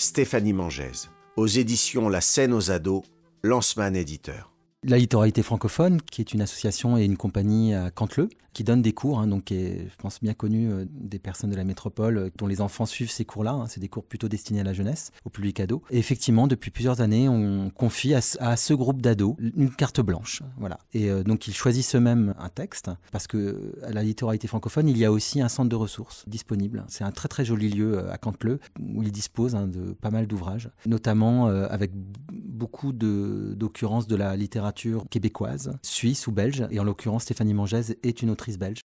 Stéphanie 0.00 0.54
Mangès. 0.54 1.10
Aux 1.36 1.46
éditions 1.46 2.08
La 2.08 2.22
scène 2.22 2.54
aux 2.54 2.70
ados, 2.70 3.02
Lanceman 3.42 3.94
éditeur. 3.94 4.50
La 4.82 4.96
littéralité 4.96 5.42
francophone, 5.42 6.00
qui 6.00 6.22
est 6.22 6.32
une 6.32 6.40
association 6.40 6.96
et 6.96 7.04
une 7.04 7.18
compagnie 7.18 7.74
à 7.74 7.90
Cantleux, 7.90 8.30
qui 8.52 8.64
donne 8.64 8.82
des 8.82 8.92
cours, 8.92 9.20
hein, 9.20 9.26
donc 9.26 9.44
qui 9.44 9.54
est, 9.54 9.88
je 9.88 9.96
pense, 9.96 10.20
bien 10.20 10.34
connu 10.34 10.70
euh, 10.70 10.84
des 10.90 11.18
personnes 11.18 11.50
de 11.50 11.56
la 11.56 11.64
métropole 11.64 12.18
euh, 12.18 12.30
dont 12.36 12.46
les 12.46 12.60
enfants 12.60 12.86
suivent 12.86 13.10
ces 13.10 13.24
cours-là. 13.24 13.52
Hein. 13.52 13.66
c'est 13.68 13.80
des 13.80 13.88
cours 13.88 14.04
plutôt 14.04 14.28
destinés 14.28 14.60
à 14.60 14.64
la 14.64 14.72
jeunesse, 14.72 15.12
au 15.24 15.30
public 15.30 15.60
ado. 15.60 15.82
Et 15.90 15.98
effectivement, 15.98 16.46
depuis 16.46 16.70
plusieurs 16.70 17.00
années, 17.00 17.28
on 17.28 17.70
confie 17.70 18.14
à, 18.14 18.20
ce 18.20 18.74
groupe 18.74 19.00
d'ados 19.00 19.36
une 19.38 19.70
carte 19.70 20.00
blanche. 20.00 20.42
Voilà. 20.58 20.78
Et 20.92 21.10
euh, 21.10 21.22
donc, 21.22 21.46
ils 21.46 21.54
choisissent 21.54 21.94
eux-mêmes 21.94 22.34
un 22.38 22.48
texte, 22.48 22.90
parce 23.12 23.26
que 23.26 23.74
à 23.82 23.92
la 23.92 24.02
littéralité 24.02 24.48
francophone, 24.48 24.88
il 24.88 24.98
y 24.98 25.04
a 25.04 25.12
aussi 25.12 25.40
un 25.40 25.48
centre 25.48 25.68
de 25.68 25.76
ressources 25.76 26.24
disponible. 26.28 26.84
C'est 26.88 27.04
un 27.04 27.12
très 27.12 27.28
très 27.28 27.44
joli 27.44 27.70
lieu 27.70 28.10
à 28.10 28.18
Cantleux, 28.18 28.60
où 28.80 29.02
ils 29.02 29.12
disposent 29.12 29.54
hein, 29.54 29.68
de 29.68 29.92
pas 29.92 30.10
mal 30.10 30.26
d'ouvrages, 30.26 30.70
notamment 30.86 31.46
avec 31.46 31.92
beaucoup 32.32 32.92
d'occurrences 32.92 34.06
de, 34.06 34.14
de 34.14 34.18
la 34.18 34.36
littérature 34.36 35.04
québécoise, 35.08 35.72
suisse 35.82 36.26
ou 36.26 36.32
belge. 36.32 36.66
Et 36.70 36.80
en 36.80 36.84
l'occurrence, 36.84 37.22
Stéphanie 37.22 37.54
Mangès 37.54 37.94
est 38.02 38.22
une 38.22 38.30
belge. 38.58 38.80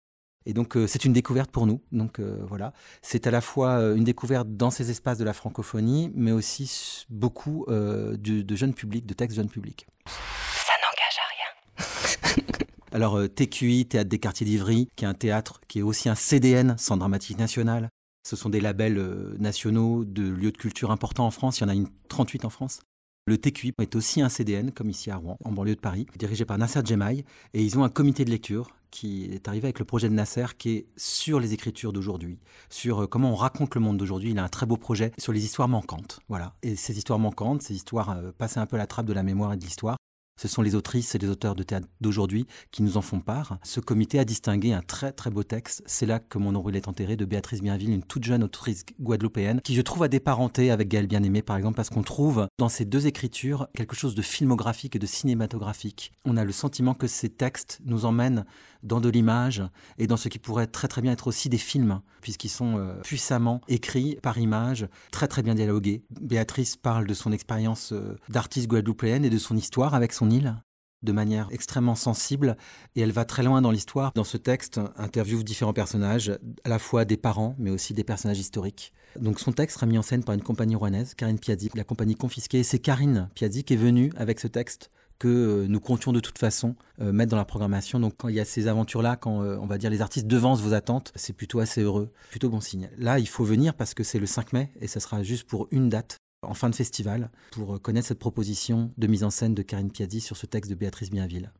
Et 0.46 0.54
donc 0.54 0.76
euh, 0.76 0.86
c'est 0.86 1.04
une 1.04 1.12
découverte 1.12 1.50
pour 1.50 1.66
nous. 1.66 1.80
Donc 1.92 2.18
euh, 2.18 2.38
voilà, 2.48 2.72
c'est 3.00 3.26
à 3.26 3.30
la 3.30 3.40
fois 3.40 3.78
euh, 3.78 3.94
une 3.94 4.04
découverte 4.04 4.48
dans 4.48 4.70
ces 4.70 4.90
espaces 4.90 5.18
de 5.18 5.24
la 5.24 5.32
francophonie, 5.32 6.10
mais 6.14 6.32
aussi 6.32 7.04
beaucoup 7.10 7.66
de, 7.68 8.56
jeunes 8.56 8.74
publics, 8.74 9.06
de 9.06 9.14
textes 9.14 9.36
jeunes 9.36 9.48
publics. 9.48 9.86
Ça 10.06 10.72
n'engage 10.82 11.18
à 11.18 12.34
rien. 12.34 12.56
Alors 12.92 13.20
TQI, 13.28 13.86
Théâtre 13.86 14.10
des 14.10 14.18
Quartiers 14.18 14.46
d'Ivry, 14.46 14.88
qui 14.96 15.04
est 15.04 15.08
un 15.08 15.14
théâtre 15.14 15.60
qui 15.68 15.78
est 15.78 15.82
aussi 15.82 16.08
un 16.08 16.14
CDN, 16.14 16.76
Centre 16.78 17.00
Dramatique 17.00 17.38
National. 17.38 17.88
Ce 18.24 18.36
sont 18.36 18.50
des 18.50 18.60
labels 18.60 19.02
nationaux 19.38 20.04
de 20.04 20.22
lieux 20.22 20.52
de 20.52 20.56
culture 20.56 20.90
importants 20.90 21.26
en 21.26 21.30
France. 21.30 21.58
Il 21.58 21.62
y 21.62 21.66
en 21.66 21.68
a 21.68 21.74
une 21.74 21.88
38 22.08 22.44
en 22.44 22.50
France. 22.50 22.80
Le 23.26 23.38
TQI 23.38 23.72
est 23.80 23.94
aussi 23.94 24.20
un 24.20 24.28
CDN, 24.28 24.72
comme 24.72 24.90
ici 24.90 25.10
à 25.10 25.16
Rouen, 25.16 25.38
en 25.44 25.52
banlieue 25.52 25.76
de 25.76 25.80
Paris, 25.80 26.06
dirigé 26.18 26.44
par 26.44 26.58
Nasser 26.58 26.80
Djemaï. 26.84 27.24
Et 27.54 27.62
ils 27.62 27.78
ont 27.78 27.84
un 27.84 27.88
comité 27.88 28.24
de 28.24 28.30
lecture 28.30 28.70
qui 28.92 29.24
est 29.24 29.48
arrivé 29.48 29.66
avec 29.66 29.80
le 29.80 29.84
projet 29.84 30.08
de 30.08 30.14
Nasser 30.14 30.46
qui 30.56 30.70
est 30.70 30.86
sur 30.96 31.40
les 31.40 31.54
écritures 31.54 31.92
d'aujourd'hui, 31.92 32.38
sur 32.70 33.02
euh, 33.02 33.06
comment 33.08 33.32
on 33.32 33.34
raconte 33.34 33.74
le 33.74 33.80
monde 33.80 33.96
d'aujourd'hui. 33.96 34.30
Il 34.30 34.38
a 34.38 34.44
un 34.44 34.48
très 34.48 34.66
beau 34.66 34.76
projet 34.76 35.10
sur 35.18 35.32
les 35.32 35.44
histoires 35.44 35.66
manquantes. 35.66 36.20
Voilà. 36.28 36.52
Et 36.62 36.76
ces 36.76 36.96
histoires 36.96 37.18
manquantes, 37.18 37.62
ces 37.62 37.74
histoires 37.74 38.10
euh, 38.10 38.30
passées 38.36 38.60
un 38.60 38.66
peu 38.66 38.76
à 38.76 38.78
la 38.78 38.86
trappe 38.86 39.06
de 39.06 39.12
la 39.12 39.24
mémoire 39.24 39.52
et 39.54 39.56
de 39.56 39.64
l'histoire, 39.64 39.96
Ce 40.36 40.48
sont 40.48 40.62
les 40.62 40.74
autrices 40.74 41.14
et 41.14 41.18
les 41.18 41.28
auteurs 41.28 41.54
de 41.54 41.62
théâtre 41.62 41.88
d'aujourd'hui 42.00 42.46
qui 42.70 42.82
nous 42.82 42.96
en 42.96 43.02
font 43.02 43.20
part. 43.20 43.58
Ce 43.62 43.80
comité 43.80 44.18
a 44.18 44.24
distingué 44.24 44.72
un 44.72 44.82
très 44.82 45.12
très 45.12 45.30
beau 45.30 45.42
texte. 45.42 45.82
C'est 45.86 46.06
là 46.06 46.18
que 46.18 46.38
mon 46.38 46.52
nombril 46.52 46.76
est 46.76 46.88
enterré 46.88 47.16
de 47.16 47.24
Béatrice 47.24 47.62
Bienville, 47.62 47.90
une 47.90 48.02
toute 48.02 48.24
jeune 48.24 48.42
autrice 48.42 48.84
guadeloupéenne 49.00 49.60
qui 49.60 49.74
je 49.74 49.82
trouve 49.82 50.02
a 50.02 50.08
des 50.08 50.22
avec 50.70 50.88
Gaël 50.88 51.06
Bien-Aimé 51.06 51.42
par 51.42 51.56
exemple 51.56 51.76
parce 51.76 51.90
qu'on 51.90 52.02
trouve 52.02 52.46
dans 52.58 52.68
ces 52.68 52.84
deux 52.84 53.06
écritures 53.06 53.68
quelque 53.74 53.94
chose 53.94 54.14
de 54.14 54.22
filmographique 54.22 54.96
et 54.96 54.98
de 54.98 55.06
cinématographique. 55.06 56.12
On 56.24 56.36
a 56.36 56.44
le 56.44 56.52
sentiment 56.52 56.94
que 56.94 57.06
ces 57.06 57.28
textes 57.28 57.80
nous 57.84 58.04
emmènent 58.04 58.44
dans 58.82 59.00
de 59.00 59.08
l'image 59.08 59.62
et 59.98 60.06
dans 60.06 60.16
ce 60.16 60.28
qui 60.28 60.38
pourrait 60.38 60.66
très 60.66 60.88
très 60.88 61.02
bien 61.02 61.12
être 61.12 61.26
aussi 61.26 61.48
des 61.48 61.58
films 61.58 62.00
puisqu'ils 62.20 62.48
sont 62.48 62.78
euh, 62.78 62.94
puissamment 63.02 63.60
écrits 63.68 64.16
par 64.22 64.38
image, 64.38 64.86
très 65.10 65.28
très 65.28 65.42
bien 65.42 65.54
dialogués. 65.54 66.02
Béatrice 66.20 66.76
parle 66.76 67.06
de 67.06 67.14
son 67.14 67.32
expérience 67.32 67.92
euh, 67.92 68.16
d'artiste 68.28 68.68
guadeloupéenne 68.68 69.24
et 69.24 69.30
de 69.30 69.38
son 69.38 69.56
histoire 69.56 69.94
avec 69.94 70.12
son 70.12 70.21
île 70.30 70.56
de 71.02 71.12
manière 71.12 71.48
extrêmement 71.50 71.94
sensible 71.94 72.56
et 72.94 73.00
elle 73.00 73.12
va 73.12 73.24
très 73.24 73.42
loin 73.42 73.60
dans 73.60 73.70
l'histoire. 73.70 74.12
Dans 74.14 74.24
ce 74.24 74.36
texte, 74.36 74.80
interviewe 74.96 75.42
différents 75.42 75.72
personnages, 75.72 76.38
à 76.64 76.68
la 76.68 76.78
fois 76.78 77.04
des 77.04 77.16
parents 77.16 77.56
mais 77.58 77.70
aussi 77.70 77.94
des 77.94 78.04
personnages 78.04 78.38
historiques. 78.38 78.92
Donc 79.18 79.40
son 79.40 79.52
texte 79.52 79.76
sera 79.76 79.86
mis 79.86 79.98
en 79.98 80.02
scène 80.02 80.24
par 80.24 80.34
une 80.34 80.42
compagnie 80.42 80.76
rouennaise, 80.76 81.14
Karine 81.14 81.38
Piazzi, 81.38 81.70
la 81.74 81.84
compagnie 81.84 82.14
confisquée. 82.14 82.62
C'est 82.62 82.78
Karine 82.78 83.28
Piazzi 83.34 83.64
qui 83.64 83.74
est 83.74 83.76
venue 83.76 84.12
avec 84.16 84.40
ce 84.40 84.48
texte 84.48 84.90
que 85.18 85.28
euh, 85.28 85.66
nous 85.68 85.78
comptions 85.78 86.12
de 86.12 86.18
toute 86.18 86.38
façon 86.38 86.74
euh, 87.00 87.12
mettre 87.12 87.30
dans 87.30 87.36
la 87.36 87.44
programmation. 87.44 88.00
Donc 88.00 88.14
quand 88.16 88.28
il 88.28 88.34
y 88.34 88.40
a 88.40 88.44
ces 88.44 88.66
aventures-là, 88.66 89.16
quand 89.16 89.42
euh, 89.42 89.56
on 89.60 89.66
va 89.66 89.78
dire 89.78 89.90
les 89.90 90.02
artistes 90.02 90.26
devancent 90.26 90.62
vos 90.62 90.72
attentes, 90.72 91.12
c'est 91.14 91.32
plutôt 91.32 91.60
assez 91.60 91.82
heureux, 91.82 92.10
plutôt 92.30 92.48
bon 92.48 92.60
signe. 92.60 92.88
Là, 92.98 93.18
il 93.18 93.28
faut 93.28 93.44
venir 93.44 93.74
parce 93.74 93.94
que 93.94 94.02
c'est 94.02 94.18
le 94.18 94.26
5 94.26 94.52
mai 94.52 94.72
et 94.80 94.88
ça 94.88 94.98
sera 94.98 95.22
juste 95.22 95.46
pour 95.46 95.68
une 95.70 95.88
date 95.88 96.18
en 96.42 96.54
fin 96.54 96.68
de 96.68 96.74
festival 96.74 97.30
pour 97.52 97.80
connaître 97.80 98.08
cette 98.08 98.18
proposition 98.18 98.92
de 98.98 99.06
mise 99.06 99.24
en 99.24 99.30
scène 99.30 99.54
de 99.54 99.62
Karine 99.62 99.90
Piazzi 99.90 100.20
sur 100.20 100.36
ce 100.36 100.46
texte 100.46 100.70
de 100.70 100.74
Béatrice 100.74 101.10
Bienville. 101.10 101.52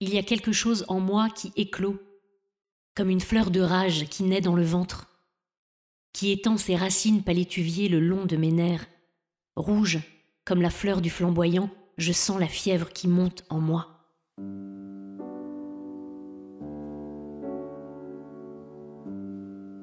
Il 0.00 0.14
y 0.14 0.18
a 0.18 0.22
quelque 0.22 0.52
chose 0.52 0.84
en 0.88 1.00
moi 1.00 1.28
qui 1.28 1.52
éclot, 1.56 2.00
comme 2.94 3.10
une 3.10 3.20
fleur 3.20 3.50
de 3.50 3.60
rage 3.60 4.08
qui 4.08 4.22
naît 4.22 4.40
dans 4.40 4.54
le 4.54 4.64
ventre, 4.64 5.08
qui 6.12 6.30
étend 6.30 6.56
ses 6.56 6.76
racines 6.76 7.22
palétuviers 7.22 7.88
le 7.88 8.00
long 8.00 8.24
de 8.24 8.36
mes 8.36 8.52
nerfs, 8.52 8.86
rouge 9.56 9.98
comme 10.44 10.62
la 10.62 10.70
fleur 10.70 11.00
du 11.00 11.10
flamboyant, 11.10 11.70
je 11.98 12.12
sens 12.12 12.40
la 12.40 12.48
fièvre 12.48 12.90
qui 12.92 13.08
monte 13.08 13.44
en 13.50 13.60
moi. 13.60 13.88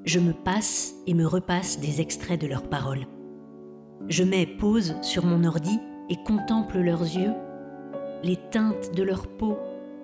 Je 0.04 0.20
me 0.20 0.34
passe 0.34 0.94
et 1.06 1.14
me 1.14 1.26
repasse 1.26 1.80
des 1.80 2.02
extraits 2.02 2.40
de 2.42 2.48
leurs 2.48 2.68
paroles. 2.70 3.06
Je 4.10 4.24
mets 4.24 4.46
pause 4.46 4.96
sur 5.02 5.26
mon 5.26 5.44
ordi 5.44 5.80
et 6.10 6.16
contemple 6.24 6.80
leurs 6.80 7.02
yeux, 7.02 7.34
les 8.24 8.38
teintes 8.52 8.96
de 8.96 9.04
leur 9.04 9.28
peau, 9.28 9.58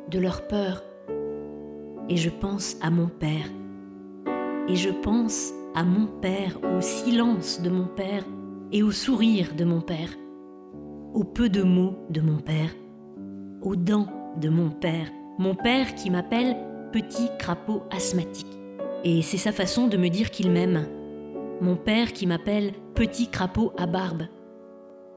de 0.10 0.20
leur 0.20 0.48
peur. 0.48 0.84
Et 2.10 2.18
je 2.18 2.30
pense 2.30 2.76
à 2.82 2.90
mon 2.90 3.08
père. 3.08 3.50
Et 4.68 4.76
je 4.76 4.90
pense 4.90 5.52
à 5.76 5.84
mon 5.84 6.08
père, 6.08 6.60
au 6.78 6.82
silence 6.82 7.62
de 7.62 7.70
mon 7.70 7.86
père 7.86 8.24
et 8.72 8.84
au 8.84 8.92
sourire 8.92 9.56
de 9.56 9.66
mon 9.66 9.82
père 9.82 10.10
au 11.14 11.24
peu 11.24 11.48
de 11.48 11.62
mots 11.62 11.96
de 12.10 12.22
mon 12.22 12.38
père, 12.38 12.72
aux 13.62 13.76
dents 13.76 14.08
de 14.42 14.50
mon 14.50 14.70
père, 14.70 15.08
mon 15.38 15.54
père 15.54 15.94
qui 15.96 16.10
m'appelle 16.10 16.58
petit 16.92 17.30
crapaud 17.38 17.84
asthmatique. 17.92 18.48
Et 19.04 19.22
c'est 19.22 19.38
sa 19.38 19.52
façon 19.52 19.88
de 19.88 19.98
me 19.98 20.10
dire 20.10 20.32
qu'il 20.32 20.50
m'aime. 20.50 20.88
Mon 21.62 21.76
père 21.76 22.14
qui 22.14 22.26
m'appelle 22.26 22.74
petit 22.94 23.28
crapaud 23.28 23.74
à 23.76 23.88
barbe. 23.88 24.28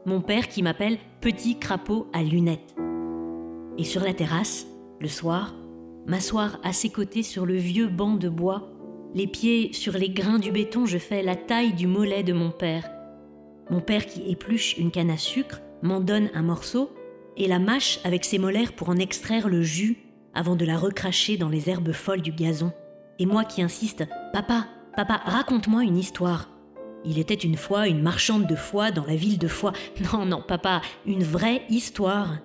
Mon 0.07 0.23
père 0.23 0.49
qui 0.49 0.63
m'appelle 0.63 0.97
petit 1.21 1.59
crapaud 1.59 2.07
à 2.15 2.23
lunettes. 2.23 2.75
Et 3.77 3.85
sur 3.85 4.03
la 4.03 4.15
terrasse, 4.15 4.67
le 4.99 5.09
soir, 5.09 5.55
m'asseoir 6.07 6.59
à 6.63 6.73
ses 6.73 6.89
côtés 6.89 7.23
sur 7.23 7.45
le 7.45 7.57
vieux 7.57 7.89
banc 7.89 8.15
de 8.15 8.31
bois, 8.31 8.71
les 9.15 9.27
pieds 9.27 9.75
sur 9.75 9.93
les 9.93 10.09
grains 10.09 10.39
du 10.39 10.53
béton, 10.53 10.87
je 10.87 10.97
fais 10.97 11.23
la 11.23 11.37
taille 11.37 11.75
du 11.75 11.87
mollet 11.87 12.23
de 12.23 12.33
mon 12.33 12.51
père. 12.51 12.89
Mon 13.69 13.81
père 13.81 14.07
qui 14.07 14.31
épluche 14.31 14.79
une 14.79 14.91
canne 14.91 15.11
à 15.11 15.19
sucre 15.19 15.61
m'en 15.83 16.01
donne 16.01 16.31
un 16.33 16.43
morceau 16.43 16.91
et 17.37 17.47
la 17.47 17.59
mâche 17.59 18.01
avec 18.05 18.25
ses 18.25 18.39
molaires 18.39 18.73
pour 18.73 18.89
en 18.89 18.97
extraire 18.97 19.49
le 19.49 19.61
jus 19.61 19.99
avant 20.33 20.57
de 20.57 20.65
la 20.65 20.79
recracher 20.79 21.37
dans 21.37 21.51
les 21.51 21.69
herbes 21.69 21.93
folles 21.93 22.23
du 22.23 22.33
gazon. 22.33 22.73
Et 23.19 23.27
moi 23.27 23.45
qui 23.45 23.61
insiste 23.61 24.05
Papa, 24.33 24.67
papa, 24.97 25.21
raconte-moi 25.27 25.83
une 25.83 25.99
histoire. 25.99 26.49
Il 27.07 27.19
était 27.19 27.35
une 27.35 27.57
fois 27.57 27.89
une 27.89 28.03
marchande 28.03 28.47
de 28.47 28.57
foie 28.57 28.91
dans 28.91 29.05
la 29.07 29.17
ville 29.17 29.39
de 29.39 29.49
Foix. 29.49 29.73
Non, 30.13 30.27
non, 30.27 30.43
papa, 30.47 30.83
une 31.07 31.23
vraie 31.23 31.63
histoire. 31.71 32.39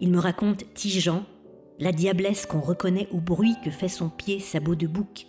Il 0.00 0.10
me 0.10 0.18
raconte 0.18 0.64
Tigean, 0.74 1.24
la 1.78 1.92
diablesse 1.92 2.46
qu'on 2.46 2.60
reconnaît 2.60 3.08
au 3.12 3.20
bruit 3.20 3.56
que 3.64 3.70
fait 3.70 3.88
son 3.88 4.08
pied 4.08 4.40
sabot 4.40 4.74
de 4.74 4.86
bouc, 4.86 5.26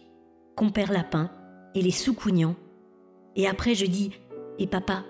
compère 0.56 0.92
lapin 0.92 1.30
et 1.76 1.82
les 1.82 1.92
soucougnants. 1.92 2.56
Et 3.36 3.48
après 3.48 3.76
je 3.76 3.86
dis 3.86 4.12
Et 4.58 4.68
papa, 4.68 5.04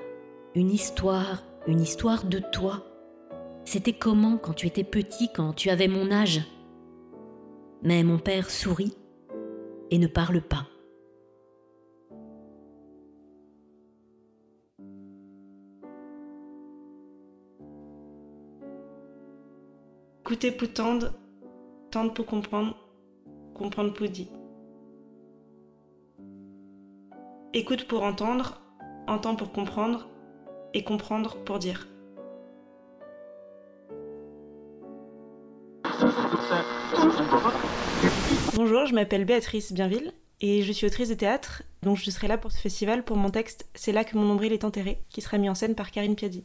une 0.55 0.71
histoire 0.71 1.43
une 1.67 1.81
histoire 1.81 2.25
de 2.25 2.39
toi. 2.39 2.83
C'était 3.63 3.93
comment 3.93 4.37
quand 4.37 4.53
tu 4.53 4.67
étais 4.67 4.83
petit, 4.83 5.29
quand 5.31 5.53
tu 5.53 5.69
avais 5.69 5.87
mon 5.87 6.11
âge? 6.11 6.41
Mais 7.83 8.03
mon 8.03 8.17
père 8.17 8.49
sourit 8.49 8.95
et 9.91 9.99
ne 9.99 10.07
parle 10.07 10.41
pas. 10.41 10.65
Écoutez 20.29 20.51
pour 20.51 20.71
tendre, 20.71 21.11
tendre 21.89 22.13
pour 22.13 22.27
comprendre, 22.27 22.77
comprendre 23.55 23.91
pour 23.91 24.07
dire. 24.07 24.27
Écoute 27.55 27.87
pour 27.87 28.03
entendre, 28.03 28.61
entend 29.07 29.35
pour 29.35 29.51
comprendre, 29.51 30.07
et 30.75 30.83
comprendre 30.83 31.43
pour 31.45 31.57
dire. 31.57 31.87
Bonjour, 38.53 38.85
je 38.85 38.93
m'appelle 38.93 39.25
Béatrice 39.25 39.73
Bienville 39.73 40.13
et 40.41 40.61
je 40.61 40.71
suis 40.71 40.85
autrice 40.85 41.09
de 41.09 41.15
théâtre, 41.15 41.63
donc 41.81 41.97
je 41.97 42.11
serai 42.11 42.27
là 42.27 42.37
pour 42.37 42.51
ce 42.51 42.61
festival 42.61 43.03
pour 43.03 43.17
mon 43.17 43.31
texte 43.31 43.67
C'est 43.73 43.91
là 43.91 44.03
que 44.03 44.15
mon 44.15 44.25
nombril 44.25 44.53
est 44.53 44.63
enterré, 44.63 45.01
qui 45.09 45.21
sera 45.21 45.39
mis 45.39 45.49
en 45.49 45.55
scène 45.55 45.73
par 45.73 45.89
Karine 45.89 46.15
Piadi. 46.15 46.43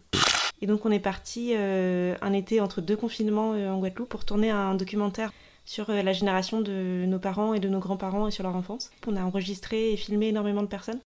Et 0.60 0.66
donc 0.66 0.86
on 0.86 0.90
est 0.90 1.00
parti 1.00 1.52
euh, 1.54 2.16
un 2.20 2.32
été 2.32 2.60
entre 2.60 2.80
deux 2.80 2.96
confinements 2.96 3.54
euh, 3.54 3.70
en 3.70 3.78
Guadeloupe 3.78 4.08
pour 4.08 4.24
tourner 4.24 4.50
un 4.50 4.74
documentaire 4.74 5.32
sur 5.64 5.90
euh, 5.90 6.02
la 6.02 6.12
génération 6.12 6.60
de 6.60 7.04
nos 7.06 7.18
parents 7.18 7.54
et 7.54 7.60
de 7.60 7.68
nos 7.68 7.80
grands-parents 7.80 8.28
et 8.28 8.30
sur 8.30 8.44
leur 8.44 8.56
enfance. 8.56 8.90
On 9.06 9.16
a 9.16 9.22
enregistré 9.22 9.92
et 9.92 9.96
filmé 9.96 10.28
énormément 10.28 10.62
de 10.62 10.68
personnes. 10.68 11.00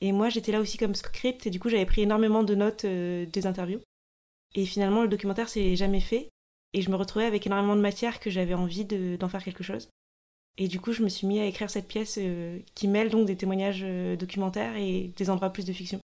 Et 0.00 0.12
moi, 0.12 0.30
j'étais 0.30 0.52
là 0.52 0.60
aussi 0.60 0.78
comme 0.78 0.94
script, 0.94 1.46
et 1.46 1.50
du 1.50 1.60
coup, 1.60 1.68
j'avais 1.68 1.84
pris 1.84 2.00
énormément 2.00 2.42
de 2.42 2.54
notes 2.54 2.86
des 2.86 3.46
interviews. 3.46 3.80
Et 4.54 4.64
finalement, 4.64 5.02
le 5.02 5.08
documentaire 5.08 5.50
s'est 5.50 5.76
jamais 5.76 6.00
fait, 6.00 6.30
et 6.72 6.80
je 6.80 6.88
me 6.88 6.96
retrouvais 6.96 7.26
avec 7.26 7.46
énormément 7.46 7.76
de 7.76 7.82
matière 7.82 8.18
que 8.18 8.30
j'avais 8.30 8.54
envie 8.54 8.86
d'en 8.86 9.28
faire 9.28 9.44
quelque 9.44 9.62
chose. 9.62 9.90
Et 10.56 10.68
du 10.68 10.80
coup, 10.80 10.92
je 10.92 11.02
me 11.02 11.10
suis 11.10 11.26
mis 11.26 11.38
à 11.38 11.44
écrire 11.44 11.68
cette 11.68 11.86
pièce 11.86 12.18
qui 12.74 12.88
mêle 12.88 13.10
donc 13.10 13.26
des 13.26 13.36
témoignages 13.36 13.84
documentaires 14.18 14.74
et 14.74 15.12
des 15.18 15.28
endroits 15.28 15.50
plus 15.50 15.66
de 15.66 15.72
fiction. 15.74 16.00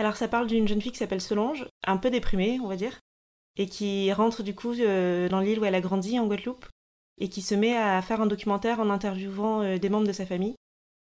Alors, 0.00 0.16
ça 0.16 0.28
parle 0.28 0.46
d'une 0.46 0.66
jeune 0.66 0.80
fille 0.80 0.92
qui 0.92 0.98
s'appelle 0.98 1.20
Solange, 1.20 1.68
un 1.86 1.98
peu 1.98 2.10
déprimée, 2.10 2.58
on 2.62 2.68
va 2.68 2.76
dire, 2.76 3.00
et 3.58 3.66
qui 3.66 4.10
rentre 4.12 4.42
du 4.42 4.54
coup 4.54 4.74
dans 4.74 5.40
l'île 5.40 5.58
où 5.58 5.64
elle 5.66 5.74
a 5.74 5.80
grandi, 5.82 6.18
en 6.18 6.26
Guadeloupe, 6.26 6.66
et 7.18 7.28
qui 7.28 7.42
se 7.42 7.54
met 7.54 7.76
à 7.76 8.00
faire 8.00 8.22
un 8.22 8.26
documentaire 8.26 8.80
en 8.80 8.88
interviewant 8.88 9.76
des 9.76 9.88
membres 9.90 10.06
de 10.06 10.12
sa 10.12 10.24
famille 10.24 10.56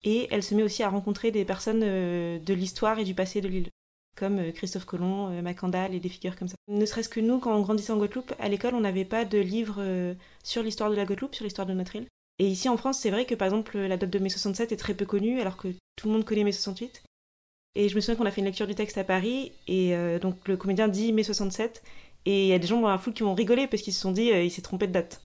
et 0.03 0.27
elle 0.31 0.43
se 0.43 0.55
met 0.55 0.63
aussi 0.63 0.83
à 0.83 0.89
rencontrer 0.89 1.31
des 1.31 1.45
personnes 1.45 1.81
euh, 1.83 2.39
de 2.39 2.53
l'histoire 2.53 2.99
et 2.99 3.03
du 3.03 3.13
passé 3.13 3.41
de 3.41 3.47
l'île, 3.47 3.69
comme 4.15 4.39
euh, 4.39 4.51
Christophe 4.51 4.85
Colomb, 4.85 5.29
euh, 5.29 5.41
Macandal 5.41 5.93
et 5.93 5.99
des 5.99 6.09
figures 6.09 6.35
comme 6.35 6.47
ça. 6.47 6.55
Ne 6.67 6.85
serait-ce 6.85 7.09
que 7.09 7.19
nous, 7.19 7.39
quand 7.39 7.55
on 7.55 7.61
grandissait 7.61 7.93
en 7.93 7.97
Guadeloupe, 7.97 8.33
à 8.39 8.49
l'école, 8.49 8.75
on 8.75 8.81
n'avait 8.81 9.05
pas 9.05 9.25
de 9.25 9.37
livre 9.37 10.15
sur 10.43 10.63
l'histoire 10.63 10.89
de 10.89 10.95
la 10.95 11.05
Guadeloupe, 11.05 11.35
sur 11.35 11.43
l'histoire 11.43 11.67
de 11.67 11.73
notre 11.73 11.95
île. 11.95 12.07
Et 12.39 12.47
ici 12.47 12.69
en 12.69 12.77
France, 12.77 12.99
c'est 12.99 13.11
vrai 13.11 13.25
que 13.25 13.35
par 13.35 13.47
exemple, 13.47 13.77
la 13.77 13.97
date 13.97 14.09
de 14.09 14.19
mai 14.19 14.29
67 14.29 14.71
est 14.71 14.77
très 14.77 14.95
peu 14.95 15.05
connue, 15.05 15.39
alors 15.39 15.57
que 15.57 15.67
tout 15.95 16.07
le 16.07 16.13
monde 16.13 16.25
connaît 16.25 16.43
mai 16.43 16.51
68. 16.51 17.03
Et 17.75 17.89
je 17.89 17.95
me 17.95 18.01
souviens 18.01 18.15
qu'on 18.15 18.25
a 18.25 18.31
fait 18.31 18.41
une 18.41 18.47
lecture 18.47 18.67
du 18.67 18.75
texte 18.75 18.97
à 18.97 19.03
Paris, 19.03 19.53
et 19.67 19.95
donc 20.19 20.47
le 20.47 20.57
comédien 20.57 20.89
dit 20.89 21.13
mai 21.13 21.23
67, 21.23 21.81
et 22.25 22.43
il 22.43 22.47
y 22.49 22.53
a 22.53 22.59
des 22.59 22.67
gens 22.67 22.81
dans 22.81 22.89
la 22.89 22.97
foule 22.97 23.13
qui 23.13 23.23
ont 23.23 23.33
rigolé 23.33 23.67
parce 23.67 23.81
qu'ils 23.81 23.93
se 23.93 24.01
sont 24.01 24.11
dit 24.11 24.25
il 24.25 24.51
s'est 24.51 24.61
trompé 24.61 24.87
de 24.87 24.91
date. 24.91 25.21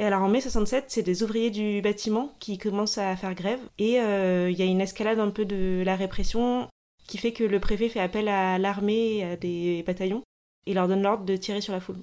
Et 0.00 0.04
alors 0.04 0.22
en 0.22 0.30
mai 0.30 0.40
67, 0.40 0.86
c'est 0.88 1.02
des 1.02 1.22
ouvriers 1.22 1.50
du 1.50 1.82
bâtiment 1.82 2.32
qui 2.40 2.56
commencent 2.56 2.96
à 2.96 3.14
faire 3.16 3.34
grève. 3.34 3.60
Et 3.76 4.00
euh, 4.00 4.50
il 4.50 4.58
y 4.58 4.62
a 4.62 4.64
une 4.64 4.80
escalade 4.80 5.18
un 5.18 5.28
peu 5.28 5.44
de 5.44 5.82
la 5.84 5.94
répression 5.94 6.68
qui 7.06 7.18
fait 7.18 7.34
que 7.34 7.44
le 7.44 7.60
préfet 7.60 7.90
fait 7.90 8.00
appel 8.00 8.26
à 8.28 8.56
l'armée 8.56 9.18
et 9.18 9.24
à 9.24 9.36
des 9.36 9.82
bataillons 9.86 10.22
et 10.66 10.72
leur 10.72 10.88
donne 10.88 11.02
l'ordre 11.02 11.26
de 11.26 11.36
tirer 11.36 11.60
sur 11.60 11.74
la 11.74 11.80
foule. 11.80 11.98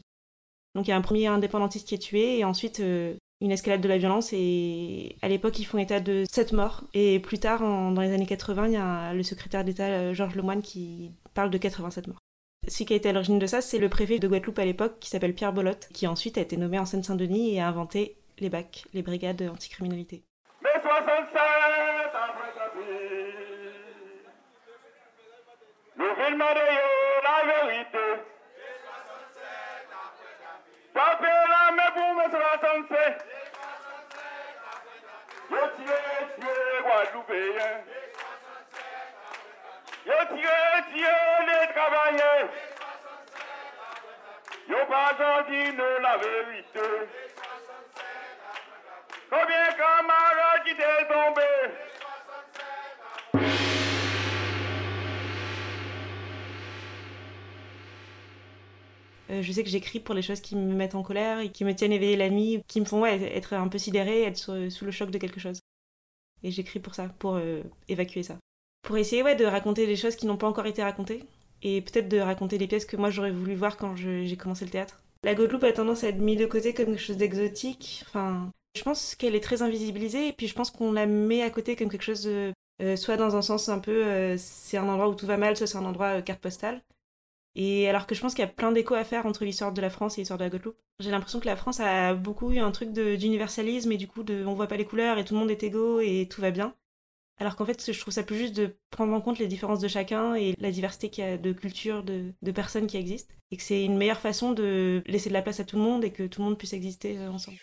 Donc 0.76 0.88
il 0.88 0.92
y 0.92 0.94
a 0.94 0.96
un 0.96 1.02
premier 1.02 1.26
indépendantiste 1.26 1.88
qui 1.88 1.96
est 1.96 1.98
tué 1.98 2.38
et 2.38 2.44
ensuite 2.44 2.82
euh, 2.82 3.16
une 3.42 3.52
escalade 3.52 3.82
de 3.82 3.88
la 3.88 3.98
violence 3.98 4.34
et 4.34 5.16
à 5.22 5.28
l'époque 5.28 5.60
ils 5.60 5.66
font 5.66 5.78
état 5.78 6.00
de 6.00 6.24
7 6.30 6.54
morts 6.54 6.84
et 6.94 7.20
plus 7.20 7.40
tard 7.40 7.60
dans 7.60 8.02
les 8.02 8.14
années 8.14 8.26
80 8.26 8.68
il 8.68 8.74
y 8.74 8.78
a 8.78 9.14
le 9.14 9.24
secrétaire 9.24 9.64
d'État 9.64 9.86
euh, 9.86 10.14
Georges 10.14 10.36
Lemoine 10.36 10.62
qui 10.62 11.12
parle 11.34 11.50
de 11.50 11.58
87 11.58 12.08
morts. 12.08 12.18
Celui 12.68 12.86
qui 12.86 12.94
a 12.94 12.96
été 12.98 13.10
à 13.10 13.14
l'origine 13.14 13.40
de 13.40 13.46
ça, 13.46 13.62
c'est 13.62 13.78
le 13.78 13.88
préfet 13.88 14.20
de 14.20 14.28
Guadeloupe 14.28 14.60
à 14.60 14.66
l'époque, 14.66 15.00
qui 15.00 15.10
s'appelle 15.10 15.34
Pierre 15.34 15.54
Bolotte, 15.54 15.88
qui 15.94 16.06
ensuite 16.06 16.38
a 16.38 16.42
été 16.42 16.58
nommé 16.58 16.78
en 16.78 16.86
Seine-Saint-Denis 16.86 17.56
et 17.56 17.62
a 17.62 17.68
inventé 17.68 18.18
les 18.40 18.50
BAC, 18.50 18.84
les 18.94 19.04
brigades 19.04 19.42
anticriminalité. 19.54 20.24
Mais 20.62 20.82
67 20.82 21.38
après 22.14 22.48
Le 25.96 26.26
film 26.26 26.38
de 26.38 26.44
la. 26.44 26.78
Tapez 30.98 31.28
la 31.28 31.72
main 31.74 31.92
pour 31.94 32.14
me 32.16 32.24
67. 32.24 33.26
Yo 35.52 35.58
tiré, 35.78 36.02
tiré, 36.40 36.82
Guadeloupéen. 36.82 37.84
Yo 40.08 40.14
tiré, 40.30 40.84
tiré, 40.92 41.20
les 41.46 41.74
travailleurs. 41.74 42.50
Pas 44.90 45.18
sorti 45.18 45.74
de 45.74 46.02
la 46.02 46.16
vérité. 46.16 47.10
Combien 49.30 49.68
de 49.68 49.74
camarades 49.76 50.64
qui 50.66 50.76
t'est 50.76 51.08
tombé? 51.08 51.87
Euh, 59.30 59.42
je 59.42 59.52
sais 59.52 59.64
que 59.64 59.70
j'écris 59.70 60.00
pour 60.00 60.16
les 60.16 60.22
choses 60.22 60.40
qui 60.40 60.56
me 60.56 60.74
mettent 60.74 60.96
en 60.96 61.04
colère 61.04 61.40
et 61.40 61.50
qui 61.50 61.66
me 61.66 61.74
tiennent 61.74 61.92
éveillée 61.92 62.16
la 62.16 62.30
nuit, 62.30 62.62
qui 62.68 62.80
me 62.80 62.86
font 62.86 63.06
être 63.06 63.54
un 63.54 63.68
peu 63.68 63.78
sidérée, 63.78 64.24
être 64.24 64.38
sous, 64.70 64.86
le 64.86 64.92
choc 64.92 65.12
de 65.12 65.18
quelque 65.18 65.40
chose. 65.40 65.60
Et 66.44 66.52
j'écris 66.52 66.80
pour 66.80 66.96
ça, 66.96 67.10
pour 67.20 67.36
euh, 67.36 67.62
évacuer 67.88 68.24
ça. 68.24 68.38
Pour 68.84 68.98
essayer 68.98 69.24
de 69.36 69.46
raconter 69.46 69.86
des 69.86 69.96
choses 69.96 70.16
qui 70.16 70.28
n'ont 70.28 70.38
pas 70.38 70.48
encore 70.48 70.66
été 70.66 70.82
racontées 70.82 71.24
et 71.62 71.82
peut-être 71.82 72.08
de 72.08 72.20
raconter 72.20 72.58
des 72.58 72.68
pièces 72.68 72.86
que 72.86 72.96
moi 72.96 73.10
j'aurais 73.10 73.32
voulu 73.32 73.56
voir 73.56 73.76
quand 73.76 73.96
j'ai 73.96 74.38
commencé 74.38 74.64
le 74.64 74.72
théâtre. 74.72 75.02
La 75.24 75.34
Guadeloupe 75.34 75.64
a 75.64 75.74
tendance 75.74 76.04
à 76.04 76.10
être 76.10 76.20
mise 76.20 76.40
de 76.40 76.46
côté 76.46 76.74
comme 76.74 76.86
quelque 76.86 77.00
chose 77.00 77.18
d'exotique. 77.18 78.04
Enfin, 78.08 78.52
je 78.76 78.84
pense 78.84 79.16
qu'elle 79.16 79.36
est 79.36 79.44
très 79.44 79.64
invisibilisée 79.64 80.28
et 80.28 80.34
puis 80.34 80.48
je 80.48 80.54
pense 80.54 80.72
qu'on 80.72 80.92
la 80.92 81.08
met 81.08 81.42
à 81.42 81.50
côté 81.50 81.76
comme 81.76 81.90
quelque 81.90 82.04
chose 82.04 82.24
de, 82.24 82.54
euh, 82.82 82.96
soit 82.96 83.18
dans 83.18 83.36
un 83.36 83.42
sens 83.42 83.68
un 83.68 83.80
peu 83.80 84.38
c'est 84.38 84.78
un 84.78 84.88
endroit 84.88 85.10
où 85.10 85.16
tout 85.16 85.26
va 85.26 85.38
mal, 85.38 85.58
soit 85.58 85.68
c'est 85.68 85.78
un 85.78 85.86
endroit 85.86 86.22
carte 86.22 86.40
postale. 86.40 86.82
Et 87.60 87.90
alors 87.90 88.06
que 88.06 88.14
je 88.14 88.22
pense 88.22 88.36
qu'il 88.36 88.46
y 88.46 88.48
a 88.48 88.52
plein 88.52 88.72
d'échos 88.72 88.94
à 88.94 89.04
faire 89.04 89.26
entre 89.26 89.44
l'histoire 89.44 89.74
de 89.74 89.82
la 89.82 89.90
France 89.90 90.18
et 90.18 90.22
l'histoire 90.22 90.38
de 90.38 90.44
la 90.44 90.50
Guadeloupe. 90.52 90.78
J'ai 91.00 91.10
l'impression 91.10 91.40
que 91.40 91.48
la 91.48 91.56
France 91.56 91.80
a 91.80 92.14
beaucoup 92.14 92.52
eu 92.52 92.60
un 92.60 92.70
truc 92.70 92.94
d'universalisme 92.94 93.92
et 93.92 93.98
du 93.98 94.08
coup 94.08 94.22
de 94.22 94.46
on 94.46 94.54
voit 94.54 94.68
pas 94.68 94.78
les 94.78 94.86
couleurs 94.86 95.18
et 95.18 95.26
tout 95.26 95.34
le 95.34 95.40
monde 95.40 95.50
est 95.50 95.64
égaux 95.64 96.00
et 96.00 96.28
tout 96.30 96.40
va 96.40 96.52
bien. 96.52 96.76
Alors 97.40 97.56
qu'en 97.56 97.66
fait, 97.66 97.92
je 97.92 98.00
trouve 98.00 98.14
ça 98.14 98.22
plus 98.22 98.38
juste 98.38 98.56
de 98.56 98.78
prendre 98.92 99.14
en 99.14 99.22
compte 99.22 99.40
les 99.40 99.48
différences 99.48 99.80
de 99.80 99.88
chacun 99.88 100.36
et 100.36 100.54
la 100.60 100.72
diversité 100.72 101.10
qu'il 101.10 101.24
y 101.24 101.28
a 101.28 101.38
de 101.38 101.52
cultures, 101.52 102.04
de, 102.04 102.34
personnes 102.52 102.88
qui 102.88 102.98
existent. 102.98 103.34
Et 103.50 103.58
que 103.58 103.64
c'est 103.64 103.84
une 103.84 103.98
meilleure 103.98 104.20
façon 104.20 104.54
de 104.54 105.04
laisser 105.08 105.30
de 105.30 105.34
la 105.34 105.42
place 105.42 105.60
à 105.60 105.64
tout 105.64 105.78
le 105.78 105.84
monde 105.84 106.04
et 106.04 106.12
que 106.12 106.24
tout 106.28 106.42
le 106.42 106.46
monde 106.48 106.58
puisse 106.58 106.74
exister 106.74 107.20
ensemble. 107.28 107.58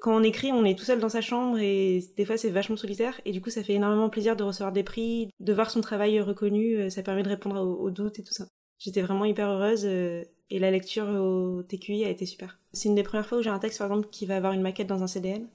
Quand 0.00 0.16
on 0.16 0.22
écrit, 0.22 0.52
on 0.52 0.64
est 0.64 0.76
tout 0.78 0.84
seul 0.84 1.00
dans 1.00 1.08
sa 1.08 1.20
chambre 1.20 1.58
et 1.58 2.04
des 2.16 2.24
fois 2.24 2.36
c'est 2.36 2.50
vachement 2.50 2.76
solitaire. 2.76 3.20
Et 3.24 3.32
du 3.32 3.40
coup, 3.40 3.50
ça 3.50 3.64
fait 3.64 3.74
énormément 3.74 4.10
plaisir 4.10 4.36
de 4.36 4.44
recevoir 4.44 4.72
des 4.72 4.84
prix, 4.84 5.30
de 5.40 5.52
voir 5.52 5.70
son 5.70 5.80
travail 5.80 6.20
reconnu. 6.20 6.76
euh, 6.76 6.90
Ça 6.90 7.02
permet 7.02 7.22
de 7.22 7.28
répondre 7.28 7.60
aux 7.60 7.90
doutes 7.90 8.18
et 8.18 8.22
tout 8.22 8.34
ça. 8.34 8.46
J'étais 8.78 9.02
vraiment 9.02 9.24
hyper 9.24 9.48
heureuse 9.48 9.82
euh, 9.84 10.22
et 10.50 10.58
la 10.58 10.70
lecture 10.70 11.08
au 11.08 11.62
TQI 11.62 12.04
a 12.04 12.10
été 12.10 12.26
super. 12.26 12.58
C'est 12.72 12.88
une 12.88 12.94
des 12.94 13.02
premières 13.02 13.26
fois 13.26 13.38
où 13.38 13.42
j'ai 13.42 13.50
un 13.50 13.58
texte, 13.58 13.78
par 13.78 13.88
exemple, 13.88 14.08
qui 14.10 14.24
va 14.24 14.36
avoir 14.36 14.52
une 14.52 14.62
maquette 14.62 14.86
dans 14.86 15.02
un 15.02 15.08
CDN. 15.08 15.48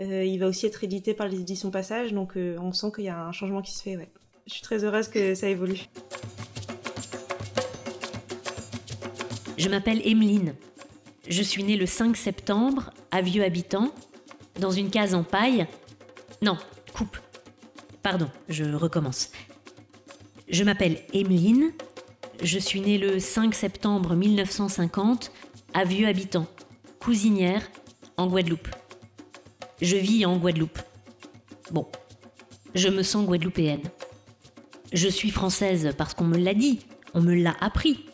Euh, 0.00 0.24
il 0.24 0.38
va 0.38 0.46
aussi 0.46 0.66
être 0.66 0.82
édité 0.82 1.14
par 1.14 1.28
les 1.28 1.40
éditions 1.40 1.70
Passage, 1.70 2.12
donc 2.12 2.36
euh, 2.36 2.56
on 2.60 2.72
sent 2.72 2.88
qu'il 2.94 3.04
y 3.04 3.08
a 3.08 3.18
un 3.18 3.32
changement 3.32 3.62
qui 3.62 3.72
se 3.72 3.82
fait, 3.82 3.96
ouais. 3.96 4.10
Je 4.46 4.54
suis 4.54 4.62
très 4.62 4.84
heureuse 4.84 5.08
que 5.08 5.34
ça 5.34 5.48
évolue. 5.48 5.88
Je 9.58 9.68
m'appelle 9.68 10.06
Emeline. 10.06 10.54
Je 11.28 11.42
suis 11.42 11.64
née 11.64 11.76
le 11.76 11.86
5 11.86 12.16
septembre 12.16 12.90
à 13.10 13.20
Vieux 13.20 13.42
Habitant, 13.42 13.92
dans 14.60 14.70
une 14.70 14.90
case 14.90 15.14
en 15.14 15.24
paille. 15.24 15.66
Non, 16.42 16.56
coupe. 16.94 17.18
Pardon, 18.02 18.28
je 18.48 18.64
recommence. 18.64 19.32
Je 20.48 20.62
m'appelle 20.62 20.98
Emeline. 21.12 21.72
Je 22.42 22.58
suis 22.58 22.80
née 22.80 22.98
le 22.98 23.18
5 23.18 23.54
septembre 23.54 24.14
1950 24.14 25.32
à 25.72 25.84
Vieux 25.84 26.06
Habitant, 26.06 26.46
cousinière, 27.00 27.62
en 28.16 28.26
Guadeloupe. 28.26 28.68
Je 29.80 29.96
vis 29.96 30.26
en 30.26 30.36
Guadeloupe. 30.36 30.78
Bon, 31.70 31.86
je 32.74 32.88
me 32.88 33.02
sens 33.02 33.26
guadeloupéenne. 33.26 33.82
Je 34.92 35.08
suis 35.08 35.30
française 35.30 35.92
parce 35.96 36.14
qu'on 36.14 36.24
me 36.24 36.38
l'a 36.38 36.54
dit, 36.54 36.80
on 37.14 37.20
me 37.20 37.34
l'a 37.34 37.56
appris. 37.60 38.06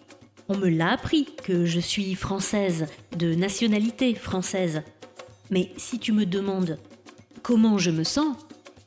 On 0.48 0.56
me 0.56 0.68
l'a 0.68 0.90
appris 0.92 1.26
que 1.42 1.64
je 1.64 1.80
suis 1.80 2.14
française, 2.14 2.86
de 3.16 3.34
nationalité 3.34 4.14
française. 4.14 4.82
Mais 5.50 5.72
si 5.76 5.98
tu 5.98 6.12
me 6.12 6.26
demandes 6.26 6.78
comment 7.42 7.76
je 7.76 7.90
me 7.90 8.04
sens, 8.04 8.36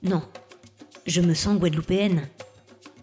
non, 0.02 0.24
je 1.06 1.22
me 1.22 1.34
sens 1.34 1.60
guadeloupéenne. 1.60 2.28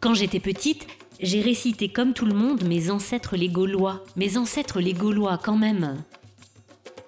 Quand 0.01 0.15
j'étais 0.15 0.41
petite, 0.41 0.87
j'ai 1.23 1.41
récité 1.41 1.89
comme 1.89 2.13
tout 2.13 2.27
le 2.27 2.35
monde 2.35 2.65
mes 2.65 2.91
ancêtres 2.91 3.37
les 3.37 3.49
Gaulois, 3.49 4.03
mes 4.17 4.37
ancêtres 4.37 4.81
les 4.81 4.93
Gaulois 4.93 5.39
quand 5.39 5.57
même. 5.57 6.03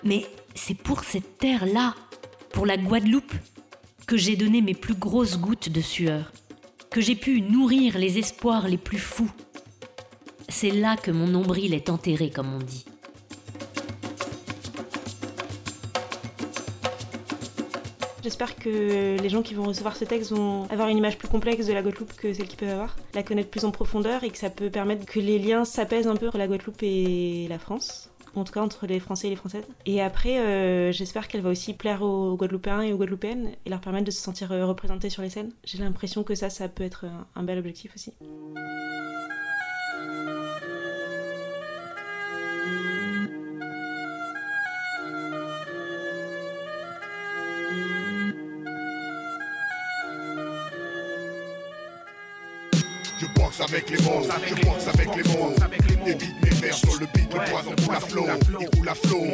Mais 0.05 0.25
c'est 0.55 0.77
pour 0.77 1.03
cette 1.03 1.39
terre-là, 1.39 1.95
pour 2.53 2.65
la 2.65 2.77
Guadeloupe, 2.77 3.35
que 4.07 4.17
j'ai 4.17 4.37
donné 4.37 4.63
mes 4.63 4.75
plus 4.75 4.95
grosses 4.95 5.39
gouttes 5.39 5.69
de 5.69 5.81
sueur, 5.81 6.33
que 6.91 7.01
j'ai 7.01 7.17
pu 7.17 7.41
nourrir 7.41 7.99
les 7.99 8.19
espoirs 8.19 8.69
les 8.69 8.79
plus 8.79 8.99
fous. 8.99 9.31
C'est 10.49 10.71
là 10.71 10.97
que 10.97 11.11
mon 11.11 11.27
nombril 11.27 11.75
est 11.75 11.91
enterré, 11.91 12.31
comme 12.31 12.53
on 12.55 12.59
dit. 12.59 12.85
J'espère 18.25 18.57
que 18.57 19.21
les 19.21 19.29
gens 19.29 19.43
qui 19.43 19.53
vont 19.53 19.65
recevoir 19.65 19.97
ce 19.97 20.07
texte 20.07 20.33
vont 20.33 20.65
avoir 20.71 20.89
une 20.89 20.97
image 20.97 21.19
plus 21.19 21.29
complexe 21.29 21.67
de 21.67 21.75
la 21.75 21.83
Guadeloupe 21.83 22.15
que 22.15 22.33
celle 22.33 22.49
qu'ils 22.49 22.59
peuvent 22.59 22.71
avoir, 22.71 22.97
la 23.13 23.23
connaître 23.23 23.51
plus 23.51 23.67
en 23.67 23.71
profondeur 23.71 24.25
et 24.25 24.31
que 24.31 24.39
ça 24.39 24.49
peut 24.49 24.71
permettre 24.71 25.05
que 25.05 25.21
les 25.21 25.39
liens 25.39 25.67
s'apaisent 25.67 26.07
un 26.07 26.17
peu 26.17 26.29
entre 26.29 26.39
la 26.39 26.47
Guadeloupe 26.47 26.83
et 26.83 27.47
la 27.51 27.59
France. 27.59 28.09
En 28.35 28.45
tout 28.45 28.55
cas, 28.55 28.63
entre 28.63 28.87
les 28.87 28.99
Français 28.99 29.27
et 29.27 29.31
les 29.31 29.37
Françaises. 29.37 29.67
Et 29.85 30.01
après, 30.01 30.39
euh, 30.39 30.91
j'espère 30.91 31.29
qu'elle 31.29 31.43
va 31.43 31.51
aussi 31.51 31.75
plaire 31.75 32.01
aux 32.01 32.35
Guadeloupéens 32.35 32.81
et 32.81 32.95
aux 32.95 32.97
Guadeloupéennes 32.97 33.51
et 33.67 33.69
leur 33.69 33.83
permettre 33.83 34.07
de 34.07 34.11
se 34.11 34.23
sentir 34.23 34.49
représentés 34.49 35.11
sur 35.11 35.21
les 35.21 35.29
scènes. 35.29 35.53
J'ai 35.63 35.77
l'impression 35.77 36.25
que 36.25 36.35
ça, 36.35 36.49
ça 36.49 36.67
peut 36.71 36.83
être 36.83 37.05
un 37.37 37.43
bel 37.43 37.59
objectif 37.59 37.93
aussi. 37.95 38.15
Avec 53.65 53.91
les 53.91 53.99
mots, 54.03 54.23
je 54.23 54.55
boxe 54.65 54.89
avec 54.93 55.09
les 55.17 55.23
mots. 55.33 55.53
Évite 56.07 56.43
mes 56.43 56.51
vers 56.51 56.75
sur 56.75 57.01
le 57.01 57.07
beat, 57.07 57.33
le 57.33 57.41
poison 57.51 57.75
coule 57.85 57.95
à 57.95 58.01
flot, 58.01 58.27
il 58.61 58.71
coule 58.71 58.89
à 58.89 58.95
flot. 58.95 59.25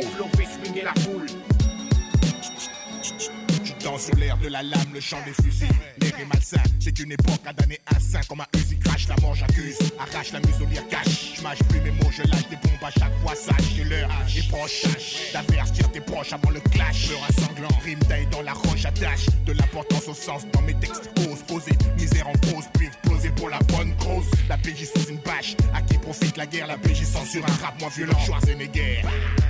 Je 3.03 3.60
danse 3.83 4.07
sur 4.07 4.15
l'air 4.17 4.37
de 4.39 4.49
la 4.49 4.63
lame, 4.63 4.93
le 4.93 5.01
chant 5.01 5.19
des 5.25 5.33
fusils. 5.33 5.69
L'air 6.01 6.19
est 6.21 6.25
malsain, 6.25 6.63
c'est 6.79 6.99
une 6.99 7.13
époque 7.13 7.41
à 7.47 7.53
damner 7.53 7.81
un 7.95 8.01
saint 8.01 8.21
comme 8.29 8.41
un 8.41 8.59
Uzi 8.59 8.79
crash, 8.79 9.09
la 9.09 9.17
mort 9.21 9.35
j'accuse. 9.35 9.79
Arrache 9.99 10.33
la 10.33 10.41
muselière 10.41 10.87
cache, 10.89 11.35
je 11.37 11.43
mâche 11.43 11.63
plus 11.69 11.81
mes 11.81 11.91
mots, 11.91 12.11
je 12.11 12.23
lâche 12.23 12.49
des 12.49 12.57
bombes 12.57 12.83
à 12.83 12.91
chaque 12.91 13.17
fois, 13.23 13.35
sache 13.35 13.77
que 13.77 13.89
l'heure 13.89 14.11
est 14.37 14.49
proche. 14.49 14.85
D'affaires, 15.33 15.71
tire 15.73 15.91
tes 15.93 16.01
proches 16.01 16.33
avant 16.33 16.51
le 16.51 16.61
clash. 16.61 17.09
Peur 17.09 17.21
à 17.29 17.33
sanglant, 17.33 17.79
rime 17.85 17.99
taille 18.01 18.27
dans 18.31 18.43
la 18.43 18.53
roche, 18.53 18.85
attache 18.85 19.27
de 19.47 19.53
l'importance 19.53 20.09
au 20.09 20.15
sens 20.15 20.43
dans 20.53 20.63
mes 20.63 20.75
textes. 20.75 21.11
Ose 21.31 21.43
poser, 21.47 21.77
misère 21.97 22.29
en 22.29 22.33
pause, 22.33 22.65
puis 22.75 22.87
exploser 22.87 23.31
pour 23.31 23.49
la 23.49 23.59
bonne 23.61 23.95
cause. 23.97 24.31
La 24.49 24.57
PJ 24.59 24.87
sous 24.95 25.11
une 25.11 25.19
bâche, 25.19 25.57
à 25.75 25.83
qui 25.83 25.99
profite 25.99 26.37
la 26.37 26.47
guerre, 26.47 26.67
la 26.67 26.77
PJ 26.79 27.05
censure 27.05 27.45
un 27.45 27.65
rap 27.65 27.81
moins 27.81 27.91
violent. 27.91 28.19
Schwarzenegger, 28.25 29.03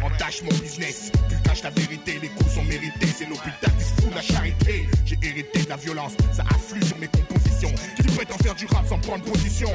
entache 0.02 0.42
mon 0.42 0.56
business, 0.58 1.10
tu 1.28 1.36
caches 1.42 1.62
la 1.62 1.70
vérité, 1.70 2.18
les 2.20 2.28
coups 2.28 2.54
sont 2.54 2.64
mérités, 2.64 3.08
c'est 3.16 3.28
l'hôpital 3.28 3.70
qui 3.78 3.84
se 3.84 4.02
fout 4.02 4.14
la 4.14 4.22
charité. 4.32 4.88
J'ai 5.04 5.18
hérité 5.22 5.62
de 5.62 5.68
la 5.68 5.76
violence, 5.76 6.12
ça 6.32 6.44
afflue 6.50 6.82
sur 6.82 6.98
mes 6.98 7.08
compositions. 7.08 7.72
Qui 7.96 8.02
dit 8.02 8.14
prêt 8.14 8.26
en 8.32 8.38
faire 8.38 8.54
du 8.54 8.66
rap 8.66 8.86
sans 8.88 8.98
prendre 8.98 9.24
position 9.24 9.68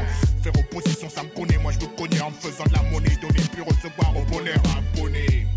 Faire 0.43 0.53
opposition, 0.57 1.09
ça 1.09 1.23
me 1.23 1.29
connaît, 1.29 1.57
moi 1.57 1.71
je 1.71 1.85
me 1.85 1.91
connais 1.95 2.21
en 2.21 2.31
me 2.31 2.35
faisant 2.35 2.65
de 2.65 2.73
la 2.73 2.83
monnaie, 2.83 3.17
donner 3.21 3.41
puis 3.51 3.61
recevoir 3.61 4.15
au 4.15 4.23
bonheur 4.25 4.59
abonné. 4.77 5.47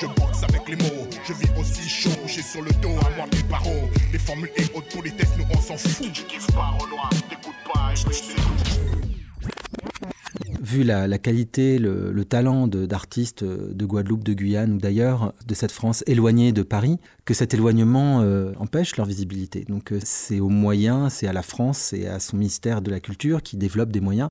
Je 0.00 0.06
boxe 0.06 0.42
avec 0.44 0.68
les 0.68 0.76
mots, 0.76 1.06
je 1.26 1.32
vis 1.32 1.48
aussi 1.58 1.88
chaud, 1.88 2.10
couché 2.22 2.42
sur 2.42 2.62
le 2.62 2.70
dos, 2.82 2.96
à 3.04 3.16
moi 3.16 3.26
des 3.30 3.42
barreaux. 3.44 3.90
Les 4.12 4.18
formules 4.18 4.50
et 4.56 4.64
autres 4.74 4.88
politesses, 4.96 5.36
nous 5.36 5.46
on 5.50 5.60
s'en 5.60 5.76
fout. 5.76 6.12
Tu 6.12 6.22
kiffes 6.22 6.46
pas, 6.48 6.76
Renoir, 6.78 7.10
t'écoutes 7.28 7.54
pas, 7.72 7.92
et 7.92 8.12
c'est 8.12 9.07
Vu 10.68 10.82
la, 10.84 11.18
qualité, 11.18 11.78
le, 11.78 12.12
le 12.12 12.24
talent 12.26 12.68
d'artistes 12.68 13.42
de, 13.42 13.86
Guadeloupe, 13.86 14.22
de 14.22 14.34
Guyane 14.34 14.74
ou 14.74 14.76
d'ailleurs, 14.76 15.32
de 15.46 15.54
cette 15.54 15.72
France 15.72 16.04
éloignée 16.06 16.52
de 16.52 16.62
Paris, 16.62 16.98
que 17.24 17.32
cet 17.32 17.54
éloignement 17.54 18.20
euh, 18.20 18.52
empêche 18.58 18.94
leur 18.98 19.06
visibilité. 19.06 19.64
Donc 19.66 19.92
euh, 19.92 19.98
c'est 20.04 20.40
aux 20.40 20.50
moyens, 20.50 21.14
c'est 21.14 21.26
à 21.26 21.32
la 21.32 21.40
France, 21.40 21.78
c'est 21.78 22.06
à 22.06 22.20
son 22.20 22.36
ministère 22.36 22.82
de 22.82 22.90
la 22.90 23.00
Culture 23.00 23.42
qui 23.42 23.56
développe 23.56 23.90
des 23.92 24.00
moyens 24.00 24.28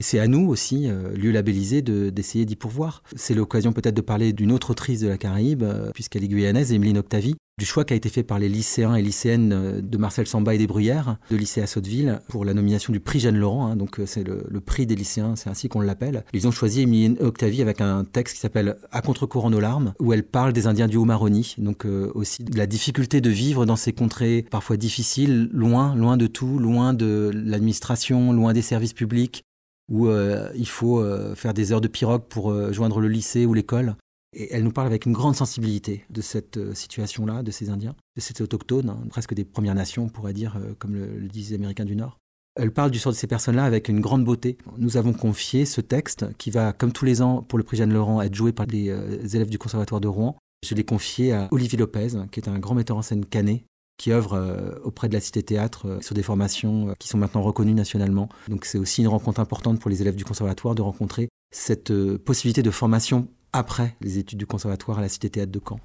C'est 0.00 0.20
à 0.20 0.28
nous 0.28 0.46
aussi, 0.48 0.88
euh, 0.88 1.10
lieu 1.10 1.32
labellisé, 1.32 1.82
d'essayer 1.82 2.44
d'y 2.44 2.54
pourvoir. 2.54 3.02
C'est 3.16 3.34
l'occasion 3.34 3.72
peut-être 3.72 3.96
de 3.96 4.00
parler 4.00 4.32
d'une 4.32 4.52
autre 4.52 4.70
autrice 4.70 5.00
de 5.00 5.08
la 5.08 5.18
Caraïbe, 5.18 5.64
euh, 5.64 5.90
puisqu'elle 5.92 6.22
est 6.22 6.28
guyanaise, 6.28 6.72
Emeline 6.72 6.98
Octavie, 6.98 7.34
du 7.58 7.64
choix 7.64 7.84
qui 7.84 7.94
a 7.94 7.96
été 7.96 8.08
fait 8.08 8.22
par 8.22 8.38
les 8.38 8.48
lycéens 8.48 8.94
et 8.94 9.02
lycéennes 9.02 9.52
euh, 9.52 9.80
de 9.80 9.98
Marcel 9.98 10.28
Samba 10.28 10.54
et 10.54 10.58
des 10.58 10.68
Bruyères, 10.68 11.16
de 11.32 11.36
lycée 11.36 11.62
à 11.62 11.66
Sotteville, 11.66 12.20
pour 12.28 12.44
la 12.44 12.54
nomination 12.54 12.92
du 12.92 13.00
prix 13.00 13.18
Jeanne 13.18 13.38
Laurent. 13.38 13.66
Hein. 13.66 13.74
donc 13.74 14.00
c'est 14.06 14.22
le, 14.22 14.60
prix 14.60 14.86
des 14.86 14.94
lycéens, 14.94 15.34
c'est 15.34 15.50
ainsi 15.50 15.68
qu'on 15.68 15.80
l'appelle. 15.80 16.22
Ils 16.32 16.46
ont 16.46 16.52
choisi 16.52 16.82
Emeline 16.82 17.16
Octavie 17.18 17.60
avec 17.60 17.80
un 17.80 18.04
texte 18.04 18.36
qui 18.36 18.40
s'appelle 18.40 18.76
À 18.92 19.02
contre-courant 19.02 19.50
nos 19.50 19.58
larmes, 19.58 19.94
où 19.98 20.12
elle 20.12 20.22
parle 20.22 20.52
des 20.52 20.68
Indiens 20.68 20.86
du 20.86 20.96
Haut-Maroni, 20.96 21.56
donc 21.58 21.86
aussi 22.14 22.44
de 22.44 22.56
la 22.56 22.66
difficulté 22.66 23.20
de 23.20 23.30
vivre 23.30 23.66
dans 23.66 23.76
ces 23.76 23.92
contrées 23.92 24.46
parfois 24.48 24.76
difficiles, 24.76 25.48
loin, 25.52 25.96
loin 25.96 26.16
de 26.16 26.28
tout, 26.28 26.60
loin 26.60 26.94
de 26.94 27.32
l'administration, 27.34 28.32
loin 28.32 28.52
des 28.52 28.62
services 28.62 28.92
publics, 28.92 29.42
où 29.88 30.06
euh, 30.06 30.50
il 30.54 30.68
faut 30.68 31.00
euh, 31.00 31.34
faire 31.34 31.54
des 31.54 31.72
heures 31.72 31.80
de 31.80 31.88
pirogue 31.88 32.24
pour 32.28 32.50
euh, 32.50 32.72
joindre 32.72 33.00
le 33.00 33.08
lycée 33.08 33.46
ou 33.46 33.54
l'école. 33.54 33.96
Et 34.36 34.52
elle 34.52 34.62
nous 34.62 34.72
parle 34.72 34.86
avec 34.86 35.06
une 35.06 35.14
grande 35.14 35.34
sensibilité 35.34 36.04
de 36.10 36.20
cette 36.20 36.74
situation-là, 36.74 37.42
de 37.42 37.50
ces 37.50 37.70
Indiens, 37.70 37.96
de 38.14 38.20
ces 38.20 38.42
autochtones, 38.42 38.90
hein, 38.90 38.98
presque 39.08 39.32
des 39.32 39.44
Premières 39.44 39.74
Nations, 39.74 40.04
on 40.04 40.08
pourrait 40.08 40.34
dire, 40.34 40.60
comme 40.78 40.94
le, 40.94 41.28
disent 41.28 41.50
les 41.50 41.56
Américains 41.56 41.86
du 41.86 41.96
Nord. 41.96 42.18
Elle 42.54 42.70
parle 42.70 42.90
du 42.90 42.98
sort 42.98 43.12
de 43.12 43.16
ces 43.16 43.26
personnes-là 43.26 43.64
avec 43.64 43.88
une 43.88 44.00
grande 44.00 44.26
beauté. 44.26 44.58
Nous 44.76 44.98
avons 44.98 45.14
confié 45.14 45.64
ce 45.64 45.80
texte, 45.80 46.26
qui 46.36 46.50
va, 46.50 46.74
comme 46.74 46.92
tous 46.92 47.06
les 47.06 47.22
ans, 47.22 47.42
pour 47.42 47.56
le 47.56 47.64
prix 47.64 47.78
Jeanne 47.78 47.92
Laurent, 47.92 48.20
être 48.20 48.34
joué 48.34 48.52
par 48.52 48.66
les 48.66 48.88
élèves 49.34 49.48
du 49.48 49.58
Conservatoire 49.58 50.00
de 50.02 50.08
Rouen. 50.08 50.36
Je 50.66 50.74
l'ai 50.74 50.84
confié 50.84 51.32
à 51.32 51.48
Olivier 51.50 51.78
Lopez, 51.78 52.08
qui 52.30 52.40
est 52.40 52.48
un 52.48 52.58
grand 52.58 52.74
metteur 52.74 52.98
en 52.98 53.02
scène 53.02 53.24
canet, 53.24 53.64
qui 53.98 54.12
œuvre 54.12 54.34
euh, 54.34 54.78
auprès 54.84 55.08
de 55.08 55.14
la 55.14 55.20
Cité 55.20 55.42
Théâtre 55.42 55.88
euh, 55.88 56.00
sur 56.00 56.14
des 56.14 56.22
formations 56.22 56.88
euh, 56.88 56.92
qui 56.98 57.08
sont 57.08 57.18
maintenant 57.18 57.42
reconnues 57.42 57.74
nationalement. 57.74 58.28
Donc 58.48 58.64
c'est 58.64 58.78
aussi 58.78 59.02
une 59.02 59.08
rencontre 59.08 59.40
importante 59.40 59.80
pour 59.80 59.90
les 59.90 60.00
élèves 60.00 60.16
du 60.16 60.24
conservatoire 60.24 60.74
de 60.74 60.82
rencontrer 60.82 61.28
cette 61.50 61.92
possibilité 62.18 62.62
de 62.62 62.70
formation 62.70 63.28
après 63.52 63.96
les 64.00 64.18
études 64.18 64.38
du 64.38 64.46
conservatoire 64.46 64.98
à 64.98 65.00
la 65.02 65.08
Cité 65.08 65.28
Théâtre 65.28 65.50
de 65.50 65.60
Caen. 65.66 65.80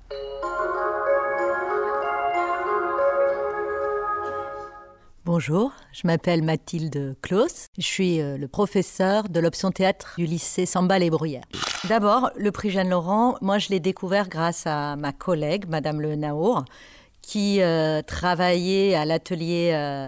Bonjour, 5.26 5.72
je 5.94 6.06
m'appelle 6.06 6.44
Mathilde 6.44 7.16
Claus. 7.22 7.68
Je 7.78 7.86
suis 7.86 8.18
le 8.18 8.46
professeur 8.48 9.30
de 9.30 9.40
l'option 9.40 9.72
théâtre 9.72 10.16
du 10.18 10.26
lycée 10.26 10.66
Samba 10.66 11.00
les 11.00 11.10
Bruyères. 11.10 11.46
D'abord, 11.88 12.30
le 12.36 12.52
prix 12.52 12.72
Jeanne 12.72 12.90
Laurent, 12.90 13.38
moi 13.42 13.58
je 13.58 13.70
l'ai 13.70 13.80
découvert 13.80 14.28
grâce 14.28 14.68
à 14.68 14.98
ma 14.98 15.14
collègue, 15.14 15.64
Madame 15.70 16.02
Le 16.02 16.18
Naour, 16.18 16.66
qui 17.24 17.62
euh, 17.62 18.04
travaillait 18.04 18.94
à 18.94 19.06
l'atelier 19.06 19.72
euh, 19.74 20.08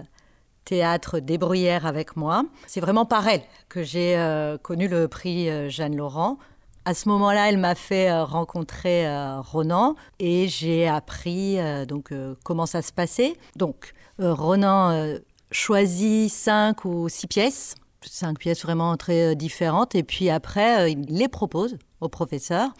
théâtre 0.64 1.18
des 1.18 1.38
Bruyères 1.38 1.86
avec 1.86 2.14
moi. 2.14 2.44
C'est 2.68 2.80
vraiment 2.80 3.06
par 3.06 3.26
elle 3.26 3.42
que 3.68 3.82
j'ai 3.82 4.16
euh, 4.16 4.58
connu 4.58 4.86
le 4.86 5.08
prix 5.08 5.48
Jeanne 5.68 5.96
Laurent. 5.96 6.38
À 6.84 6.94
ce 6.94 7.08
moment-là, 7.08 7.48
elle 7.48 7.58
m'a 7.58 7.74
fait 7.74 8.12
rencontrer 8.22 9.08
Ronan 9.38 9.96
et 10.20 10.46
j'ai 10.46 10.86
appris 10.86 11.58
donc 11.88 12.12
comment 12.44 12.66
ça 12.66 12.80
se 12.80 12.92
passait. 12.92 13.34
Donc 13.56 13.92
Ronan 14.20 15.16
choisit 15.50 16.30
cinq 16.30 16.84
ou 16.84 17.08
six 17.08 17.26
pièces, 17.26 17.74
cinq 18.02 18.38
pièces 18.38 18.62
vraiment 18.62 18.96
très 18.96 19.34
différentes, 19.34 19.96
et 19.96 20.04
puis 20.04 20.30
après 20.30 20.92
il 20.92 21.06
les 21.08 21.26
propose 21.26 21.76
au 22.00 22.08
professeur 22.08 22.70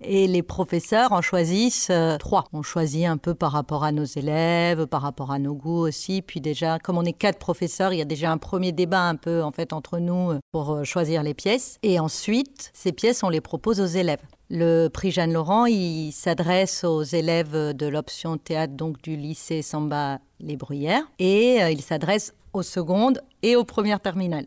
et 0.00 0.26
les 0.26 0.42
professeurs 0.42 1.12
en 1.12 1.22
choisissent 1.22 1.88
euh, 1.90 2.18
trois. 2.18 2.44
On 2.52 2.62
choisit 2.62 3.06
un 3.06 3.16
peu 3.16 3.34
par 3.34 3.52
rapport 3.52 3.84
à 3.84 3.92
nos 3.92 4.04
élèves, 4.04 4.86
par 4.86 5.02
rapport 5.02 5.30
à 5.30 5.38
nos 5.38 5.54
goûts 5.54 5.86
aussi. 5.86 6.22
Puis 6.22 6.40
déjà, 6.40 6.78
comme 6.78 6.98
on 6.98 7.04
est 7.04 7.12
quatre 7.12 7.38
professeurs, 7.38 7.92
il 7.92 7.98
y 7.98 8.02
a 8.02 8.06
déjà 8.06 8.30
un 8.30 8.38
premier 8.38 8.72
débat 8.72 9.02
un 9.02 9.16
peu 9.16 9.42
en 9.42 9.52
fait 9.52 9.72
entre 9.72 9.98
nous 9.98 10.32
euh, 10.32 10.38
pour 10.52 10.72
euh, 10.72 10.84
choisir 10.84 11.22
les 11.22 11.34
pièces. 11.34 11.78
Et 11.82 11.98
ensuite, 11.98 12.70
ces 12.74 12.92
pièces, 12.92 13.22
on 13.22 13.28
les 13.28 13.40
propose 13.40 13.80
aux 13.80 13.86
élèves. 13.86 14.22
Le 14.48 14.88
prix 14.88 15.10
Jeanne 15.10 15.32
Laurent, 15.32 15.66
il 15.66 16.12
s'adresse 16.12 16.84
aux 16.84 17.02
élèves 17.02 17.72
de 17.72 17.86
l'option 17.86 18.36
théâtre 18.36 18.74
donc 18.74 19.02
du 19.02 19.16
lycée 19.16 19.60
Samba 19.60 20.20
Les 20.38 20.56
Bruyères 20.56 21.02
et 21.18 21.58
il 21.72 21.82
s'adresse 21.82 22.32
aux 22.52 22.62
secondes 22.62 23.20
et 23.42 23.56
aux 23.56 23.64
premières 23.64 23.98
terminales. 23.98 24.46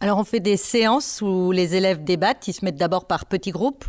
Alors 0.00 0.18
on 0.18 0.24
fait 0.24 0.40
des 0.40 0.58
séances 0.58 1.22
où 1.22 1.50
les 1.50 1.76
élèves 1.76 2.04
débattent, 2.04 2.46
ils 2.46 2.52
se 2.52 2.62
mettent 2.62 2.76
d'abord 2.76 3.06
par 3.06 3.24
petits 3.24 3.52
groupes 3.52 3.86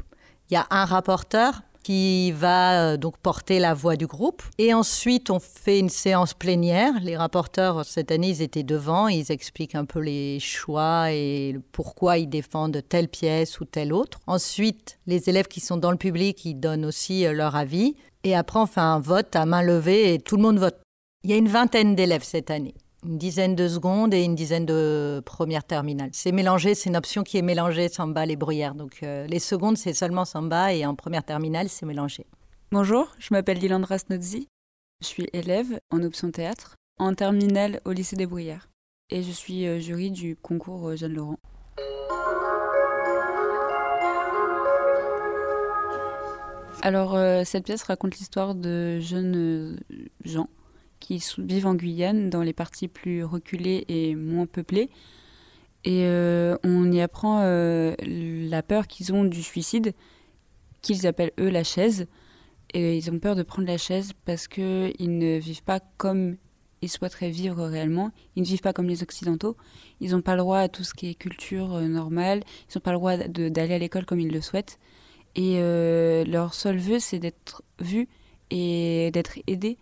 il 0.53 0.57
y 0.57 0.59
a 0.59 0.67
un 0.69 0.85
rapporteur 0.85 1.63
qui 1.81 2.31
va 2.31 2.91
euh, 2.91 2.97
donc 2.97 3.17
porter 3.17 3.57
la 3.57 3.73
voix 3.73 3.95
du 3.95 4.05
groupe. 4.05 4.43
Et 4.59 4.71
ensuite, 4.71 5.31
on 5.31 5.39
fait 5.39 5.79
une 5.79 5.89
séance 5.89 6.35
plénière. 6.35 6.93
Les 7.01 7.17
rapporteurs, 7.17 7.83
cette 7.85 8.11
année, 8.11 8.29
ils 8.29 8.43
étaient 8.43 8.61
devant. 8.61 9.07
Ils 9.07 9.31
expliquent 9.31 9.73
un 9.73 9.85
peu 9.85 9.97
les 9.97 10.39
choix 10.39 11.11
et 11.11 11.57
pourquoi 11.71 12.19
ils 12.19 12.29
défendent 12.29 12.83
telle 12.87 13.07
pièce 13.07 13.59
ou 13.61 13.65
telle 13.65 13.93
autre. 13.93 14.19
Ensuite, 14.27 14.99
les 15.07 15.27
élèves 15.27 15.47
qui 15.47 15.59
sont 15.59 15.77
dans 15.77 15.89
le 15.89 15.97
public, 15.97 16.45
ils 16.45 16.53
donnent 16.53 16.85
aussi 16.85 17.25
euh, 17.25 17.33
leur 17.33 17.55
avis. 17.55 17.95
Et 18.23 18.35
après, 18.35 18.59
on 18.59 18.67
fait 18.67 18.79
un 18.79 18.99
vote 18.99 19.35
à 19.35 19.47
main 19.47 19.63
levée 19.63 20.13
et 20.13 20.19
tout 20.19 20.35
le 20.35 20.43
monde 20.43 20.59
vote. 20.59 20.77
Il 21.23 21.31
y 21.31 21.33
a 21.33 21.37
une 21.37 21.49
vingtaine 21.49 21.95
d'élèves 21.95 22.23
cette 22.23 22.51
année 22.51 22.75
une 23.05 23.17
dizaine 23.17 23.55
de 23.55 23.67
secondes 23.67 24.13
et 24.13 24.23
une 24.23 24.35
dizaine 24.35 24.65
de 24.65 25.21
premières 25.25 25.63
terminales. 25.63 26.09
C'est 26.13 26.31
mélangé, 26.31 26.75
c'est 26.75 26.89
une 26.89 26.95
option 26.95 27.23
qui 27.23 27.37
est 27.37 27.41
mélangée 27.41 27.89
samba 27.89 28.25
et 28.25 28.35
bruyères. 28.35 28.75
Donc 28.75 29.03
euh, 29.03 29.27
les 29.27 29.39
secondes, 29.39 29.77
c'est 29.77 29.93
seulement 29.93 30.25
samba 30.25 30.73
et 30.73 30.85
en 30.85 30.95
première 30.95 31.23
terminale, 31.23 31.69
c'est 31.69 31.85
mélangé. 31.85 32.25
Bonjour, 32.71 33.07
je 33.19 33.29
m'appelle 33.31 33.59
Lilandra 33.59 33.97
Snodzi. 33.97 34.47
Je 35.01 35.07
suis 35.07 35.27
élève 35.33 35.79
en 35.91 36.01
option 36.01 36.31
théâtre 36.31 36.75
en 36.97 37.13
terminale 37.13 37.81
au 37.85 37.91
lycée 37.91 38.15
des 38.15 38.25
Bruyères 38.25 38.69
et 39.09 39.21
je 39.21 39.31
suis 39.31 39.67
euh, 39.67 39.79
jury 39.79 40.11
du 40.11 40.35
concours 40.35 40.89
euh, 40.89 40.95
Jeanne 40.95 41.13
Laurent. 41.13 41.37
Alors 46.81 47.17
cette 47.45 47.63
pièce 47.63 47.83
raconte 47.83 48.17
l'histoire 48.17 48.55
de 48.55 48.99
jeunes 48.99 49.79
gens 50.25 50.49
qui 51.03 51.21
vivent 51.37 51.67
en 51.67 51.75
Guyane, 51.75 52.29
dans 52.29 52.41
les 52.41 52.53
parties 52.53 52.87
plus 52.87 53.25
reculées 53.25 53.83
et 53.89 54.15
moins 54.15 54.45
peuplées. 54.45 54.89
Et 55.83 56.05
euh, 56.05 56.55
on 56.63 56.89
y 56.93 57.01
apprend 57.01 57.41
euh, 57.41 57.93
la 57.99 58.63
peur 58.63 58.87
qu'ils 58.87 59.11
ont 59.11 59.25
du 59.25 59.43
suicide, 59.43 59.93
qu'ils 60.81 61.05
appellent 61.05 61.33
eux 61.39 61.49
la 61.49 61.65
chaise. 61.65 62.07
Et 62.73 62.97
ils 62.97 63.11
ont 63.11 63.19
peur 63.19 63.35
de 63.35 63.43
prendre 63.43 63.67
la 63.67 63.77
chaise 63.77 64.13
parce 64.23 64.47
qu'ils 64.47 64.93
ne 64.99 65.37
vivent 65.37 65.63
pas 65.63 65.81
comme 65.97 66.37
ils 66.81 66.89
souhaiteraient 66.89 67.29
vivre 67.29 67.65
réellement. 67.65 68.11
Ils 68.37 68.43
ne 68.43 68.47
vivent 68.47 68.61
pas 68.61 68.71
comme 68.71 68.87
les 68.87 69.03
Occidentaux. 69.03 69.57
Ils 69.99 70.11
n'ont 70.11 70.21
pas 70.21 70.35
le 70.35 70.39
droit 70.39 70.59
à 70.59 70.69
tout 70.69 70.85
ce 70.85 70.93
qui 70.93 71.09
est 71.09 71.15
culture 71.15 71.75
euh, 71.75 71.87
normale. 71.87 72.43
Ils 72.69 72.77
n'ont 72.77 72.81
pas 72.81 72.91
le 72.91 72.97
droit 72.97 73.17
d'aller 73.17 73.73
à 73.73 73.77
l'école 73.77 74.05
comme 74.05 74.21
ils 74.21 74.31
le 74.31 74.41
souhaitent. 74.41 74.79
Et 75.35 75.59
leur 76.27 76.53
seul 76.53 76.77
vœu, 76.77 76.99
c'est 76.99 77.17
d'être 77.17 77.63
vus 77.79 78.07
et 78.51 79.09
d'être 79.11 79.39
aidés 79.47 79.79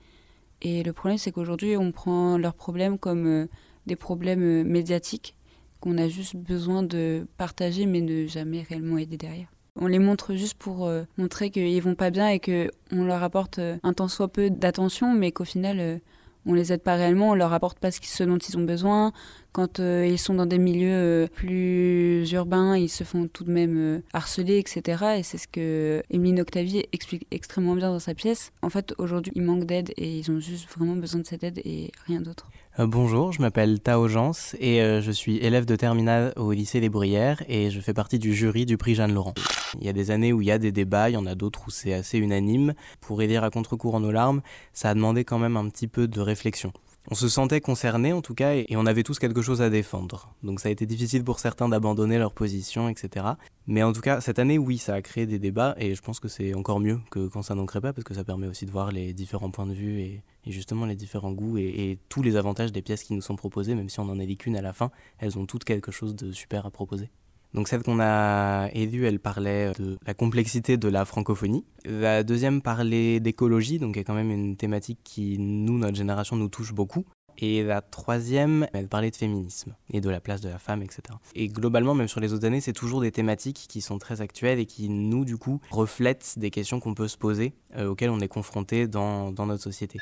et 0.61 0.83
le 0.83 0.93
problème, 0.93 1.17
c'est 1.17 1.31
qu'aujourd'hui, 1.31 1.75
on 1.75 1.91
prend 1.91 2.37
leurs 2.37 2.53
problèmes 2.53 2.97
comme 2.97 3.25
euh, 3.25 3.47
des 3.87 3.95
problèmes 3.95 4.43
euh, 4.43 4.63
médiatiques 4.63 5.35
qu'on 5.79 5.97
a 5.97 6.07
juste 6.07 6.35
besoin 6.35 6.83
de 6.83 7.25
partager, 7.37 7.87
mais 7.87 8.01
de 8.01 8.27
jamais 8.27 8.61
réellement 8.61 8.99
aider 8.99 9.17
derrière. 9.17 9.47
On 9.75 9.87
les 9.87 9.97
montre 9.97 10.35
juste 10.35 10.53
pour 10.55 10.85
euh, 10.85 11.03
montrer 11.17 11.49
qu'ils 11.49 11.81
vont 11.81 11.95
pas 11.95 12.11
bien 12.11 12.29
et 12.29 12.39
qu'on 12.39 13.03
leur 13.03 13.23
apporte 13.23 13.59
un 13.59 13.93
tant 13.93 14.07
soit 14.07 14.27
peu 14.27 14.51
d'attention, 14.51 15.13
mais 15.13 15.31
qu'au 15.31 15.45
final, 15.45 15.99
on 16.45 16.53
les 16.53 16.73
aide 16.73 16.81
pas 16.81 16.95
réellement, 16.95 17.31
on 17.31 17.35
leur 17.35 17.53
apporte 17.53 17.79
pas 17.79 17.91
ce 17.91 18.23
dont 18.23 18.37
ils 18.37 18.57
ont 18.57 18.63
besoin, 18.63 19.13
quand 19.51 19.79
euh, 19.79 20.07
ils 20.07 20.17
sont 20.17 20.33
dans 20.33 20.45
des 20.45 20.57
milieux 20.57 20.93
euh, 20.93 21.27
plus 21.27 22.29
urbains, 22.31 22.77
ils 22.77 22.89
se 22.89 23.03
font 23.03 23.27
tout 23.27 23.43
de 23.43 23.51
même 23.51 23.77
euh, 23.77 24.01
harceler, 24.13 24.57
etc. 24.57 25.17
Et 25.17 25.23
c'est 25.23 25.37
ce 25.37 25.47
que 25.47 26.03
Emeline 26.09 26.39
Octavie 26.41 26.85
explique 26.93 27.27
extrêmement 27.31 27.75
bien 27.75 27.89
dans 27.91 27.99
sa 27.99 28.13
pièce. 28.13 28.51
En 28.61 28.69
fait, 28.69 28.93
aujourd'hui, 28.97 29.33
ils 29.35 29.41
manquent 29.41 29.65
d'aide 29.65 29.91
et 29.97 30.17
ils 30.17 30.31
ont 30.31 30.39
juste 30.39 30.69
vraiment 30.69 30.95
besoin 30.95 31.21
de 31.21 31.27
cette 31.27 31.43
aide 31.43 31.59
et 31.65 31.91
rien 32.07 32.21
d'autre. 32.21 32.49
Bonjour, 32.79 33.31
je 33.31 33.41
m'appelle 33.41 33.79
Tao 33.79 34.07
Jans 34.07 34.31
et 34.59 34.79
je 34.79 35.11
suis 35.11 35.37
élève 35.37 35.65
de 35.65 35.75
terminale 35.75 36.33
au 36.37 36.51
lycée 36.51 36.79
des 36.79 36.89
Bruyères 36.89 37.43
et 37.47 37.69
je 37.69 37.79
fais 37.79 37.93
partie 37.93 38.17
du 38.17 38.33
jury 38.33 38.65
du 38.65 38.77
prix 38.77 38.95
Jeanne 38.95 39.13
Laurent. 39.13 39.33
Il 39.79 39.85
y 39.85 39.89
a 39.89 39.93
des 39.93 40.11
années 40.11 40.33
où 40.33 40.41
il 40.41 40.47
y 40.47 40.51
a 40.51 40.57
des 40.57 40.71
débats, 40.71 41.09
il 41.09 41.13
y 41.13 41.17
en 41.17 41.25
a 41.25 41.35
d'autres 41.35 41.63
où 41.67 41.69
c'est 41.69 41.93
assez 41.93 42.17
unanime. 42.17 42.73
Pour 43.01 43.21
aider 43.21 43.37
à 43.37 43.49
contre-courant 43.49 43.99
nos 43.99 44.11
larmes, 44.11 44.41
ça 44.73 44.89
a 44.89 44.93
demandé 44.93 45.25
quand 45.25 45.39
même 45.39 45.57
un 45.57 45.67
petit 45.69 45.87
peu 45.87 46.07
de 46.07 46.21
réflexion 46.21 46.71
on 47.09 47.15
se 47.15 47.27
sentait 47.27 47.61
concerné 47.61 48.13
en 48.13 48.21
tout 48.21 48.35
cas 48.35 48.53
et 48.53 48.75
on 48.75 48.85
avait 48.85 49.03
tous 49.03 49.17
quelque 49.17 49.41
chose 49.41 49.61
à 49.61 49.69
défendre. 49.69 50.35
Donc 50.43 50.59
ça 50.59 50.69
a 50.69 50.71
été 50.71 50.85
difficile 50.85 51.23
pour 51.23 51.39
certains 51.39 51.67
d'abandonner 51.67 52.19
leur 52.19 52.33
position, 52.33 52.89
etc. 52.89 53.25
Mais 53.65 53.83
en 53.83 53.91
tout 53.91 54.01
cas, 54.01 54.21
cette 54.21 54.37
année, 54.37 54.57
oui, 54.57 54.77
ça 54.77 54.93
a 54.93 55.01
créé 55.01 55.25
des 55.25 55.39
débats 55.39 55.75
et 55.77 55.95
je 55.95 56.01
pense 56.01 56.19
que 56.19 56.27
c'est 56.27 56.53
encore 56.53 56.79
mieux 56.79 56.99
que 57.09 57.27
quand 57.27 57.41
ça 57.41 57.55
n'en 57.55 57.65
crée 57.65 57.81
pas 57.81 57.93
parce 57.93 58.03
que 58.03 58.13
ça 58.13 58.23
permet 58.23 58.47
aussi 58.47 58.65
de 58.65 58.71
voir 58.71 58.91
les 58.91 59.13
différents 59.13 59.49
points 59.49 59.65
de 59.65 59.73
vue 59.73 59.99
et, 59.99 60.23
justement 60.47 60.85
les 60.85 60.95
différents 60.95 61.31
goûts 61.31 61.57
et, 61.57 61.97
tous 62.09 62.21
les 62.21 62.35
avantages 62.35 62.71
des 62.71 62.81
pièces 62.81 63.03
qui 63.03 63.13
nous 63.13 63.21
sont 63.21 63.35
proposées, 63.35 63.75
même 63.75 63.89
si 63.89 63.99
on 63.99 64.05
n'en 64.05 64.19
élit 64.19 64.37
qu'une 64.37 64.55
à 64.55 64.61
la 64.61 64.73
fin, 64.73 64.91
elles 65.17 65.37
ont 65.37 65.45
toutes 65.45 65.63
quelque 65.63 65.91
chose 65.91 66.15
de 66.15 66.31
super 66.31 66.65
à 66.65 66.71
proposer. 66.71 67.09
Donc 67.53 67.67
celle 67.67 67.83
qu'on 67.83 67.99
a 67.99 68.69
élue, 68.73 69.05
elle 69.05 69.19
parlait 69.19 69.73
de 69.77 69.97
la 70.05 70.13
complexité 70.13 70.77
de 70.77 70.87
la 70.87 71.05
francophonie. 71.05 71.65
La 71.85 72.23
deuxième 72.23 72.61
parlait 72.61 73.19
d'écologie, 73.19 73.79
donc 73.79 73.97
a 73.97 74.03
quand 74.03 74.13
même 74.13 74.31
une 74.31 74.55
thématique 74.55 74.99
qui, 75.03 75.37
nous, 75.37 75.77
notre 75.77 75.97
génération, 75.97 76.35
nous 76.35 76.49
touche 76.49 76.73
beaucoup. 76.73 77.05
Et 77.37 77.63
la 77.63 77.81
troisième, 77.81 78.67
elle 78.73 78.87
parlait 78.87 79.09
de 79.09 79.15
féminisme 79.15 79.73
et 79.89 80.01
de 80.01 80.09
la 80.09 80.19
place 80.19 80.41
de 80.41 80.49
la 80.49 80.59
femme, 80.59 80.83
etc. 80.83 81.01
Et 81.33 81.47
globalement, 81.47 81.95
même 81.95 82.07
sur 82.07 82.19
les 82.19 82.33
autres 82.33 82.45
années, 82.45 82.61
c'est 82.61 82.73
toujours 82.73 83.01
des 83.01 83.11
thématiques 83.11 83.65
qui 83.67 83.81
sont 83.81 83.97
très 83.97 84.21
actuelles 84.21 84.59
et 84.59 84.65
qui, 84.65 84.89
nous, 84.89 85.25
du 85.25 85.37
coup, 85.37 85.59
reflètent 85.71 86.35
des 86.37 86.51
questions 86.51 86.79
qu'on 86.79 86.93
peut 86.93 87.07
se 87.07 87.17
poser, 87.17 87.53
euh, 87.77 87.87
auxquelles 87.87 88.09
on 88.09 88.19
est 88.19 88.27
confronté 88.27 88.87
dans 88.87 89.31
notre 89.31 89.63
société. 89.63 89.97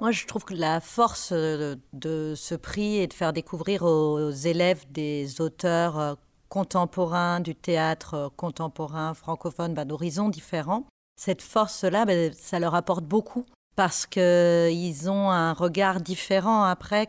Moi, 0.00 0.12
je 0.12 0.24
trouve 0.24 0.46
que 0.46 0.54
la 0.54 0.80
force 0.80 1.30
de, 1.30 1.78
de 1.92 2.32
ce 2.34 2.54
prix 2.54 2.96
est 2.96 3.08
de 3.08 3.12
faire 3.12 3.34
découvrir 3.34 3.82
aux 3.82 4.30
élèves 4.30 4.90
des 4.90 5.42
auteurs 5.42 5.98
euh, 5.98 6.14
contemporains 6.48 7.40
du 7.40 7.54
théâtre 7.54 8.14
euh, 8.14 8.28
contemporain 8.34 9.12
francophone 9.12 9.74
bah, 9.74 9.84
d'horizons 9.84 10.30
différents. 10.30 10.86
Cette 11.16 11.42
force-là, 11.42 12.06
bah, 12.06 12.32
ça 12.32 12.58
leur 12.58 12.74
apporte 12.74 13.04
beaucoup 13.04 13.44
parce 13.76 14.06
qu'ils 14.06 15.10
ont 15.10 15.30
un 15.30 15.52
regard 15.52 16.00
différent 16.00 16.64
après, 16.64 17.08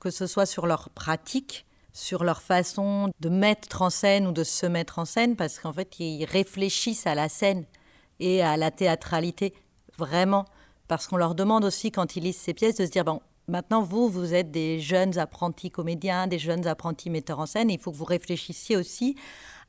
que 0.00 0.08
ce 0.10 0.26
soit 0.26 0.46
sur 0.46 0.66
leur 0.66 0.88
pratique, 0.88 1.66
sur 1.92 2.24
leur 2.24 2.40
façon 2.40 3.10
de 3.20 3.28
mettre 3.28 3.82
en 3.82 3.90
scène 3.90 4.26
ou 4.26 4.32
de 4.32 4.42
se 4.42 4.64
mettre 4.64 4.98
en 4.98 5.04
scène, 5.04 5.36
parce 5.36 5.58
qu'en 5.58 5.72
fait, 5.74 6.00
ils 6.00 6.24
réfléchissent 6.24 7.06
à 7.06 7.14
la 7.14 7.28
scène 7.28 7.66
et 8.20 8.42
à 8.42 8.56
la 8.56 8.70
théâtralité, 8.70 9.52
vraiment 9.98 10.46
parce 10.88 11.06
qu'on 11.06 11.16
leur 11.16 11.34
demande 11.34 11.64
aussi, 11.64 11.90
quand 11.90 12.16
ils 12.16 12.24
lisent 12.24 12.36
ces 12.36 12.54
pièces, 12.54 12.76
de 12.76 12.86
se 12.86 12.90
dire, 12.90 13.04
bon, 13.04 13.20
maintenant, 13.48 13.82
vous, 13.82 14.08
vous 14.08 14.34
êtes 14.34 14.50
des 14.50 14.80
jeunes 14.80 15.18
apprentis 15.18 15.70
comédiens, 15.70 16.26
des 16.26 16.38
jeunes 16.38 16.66
apprentis 16.66 17.10
metteurs 17.10 17.40
en 17.40 17.46
scène, 17.46 17.70
il 17.70 17.78
faut 17.78 17.92
que 17.92 17.96
vous 17.96 18.04
réfléchissiez 18.04 18.76
aussi 18.76 19.16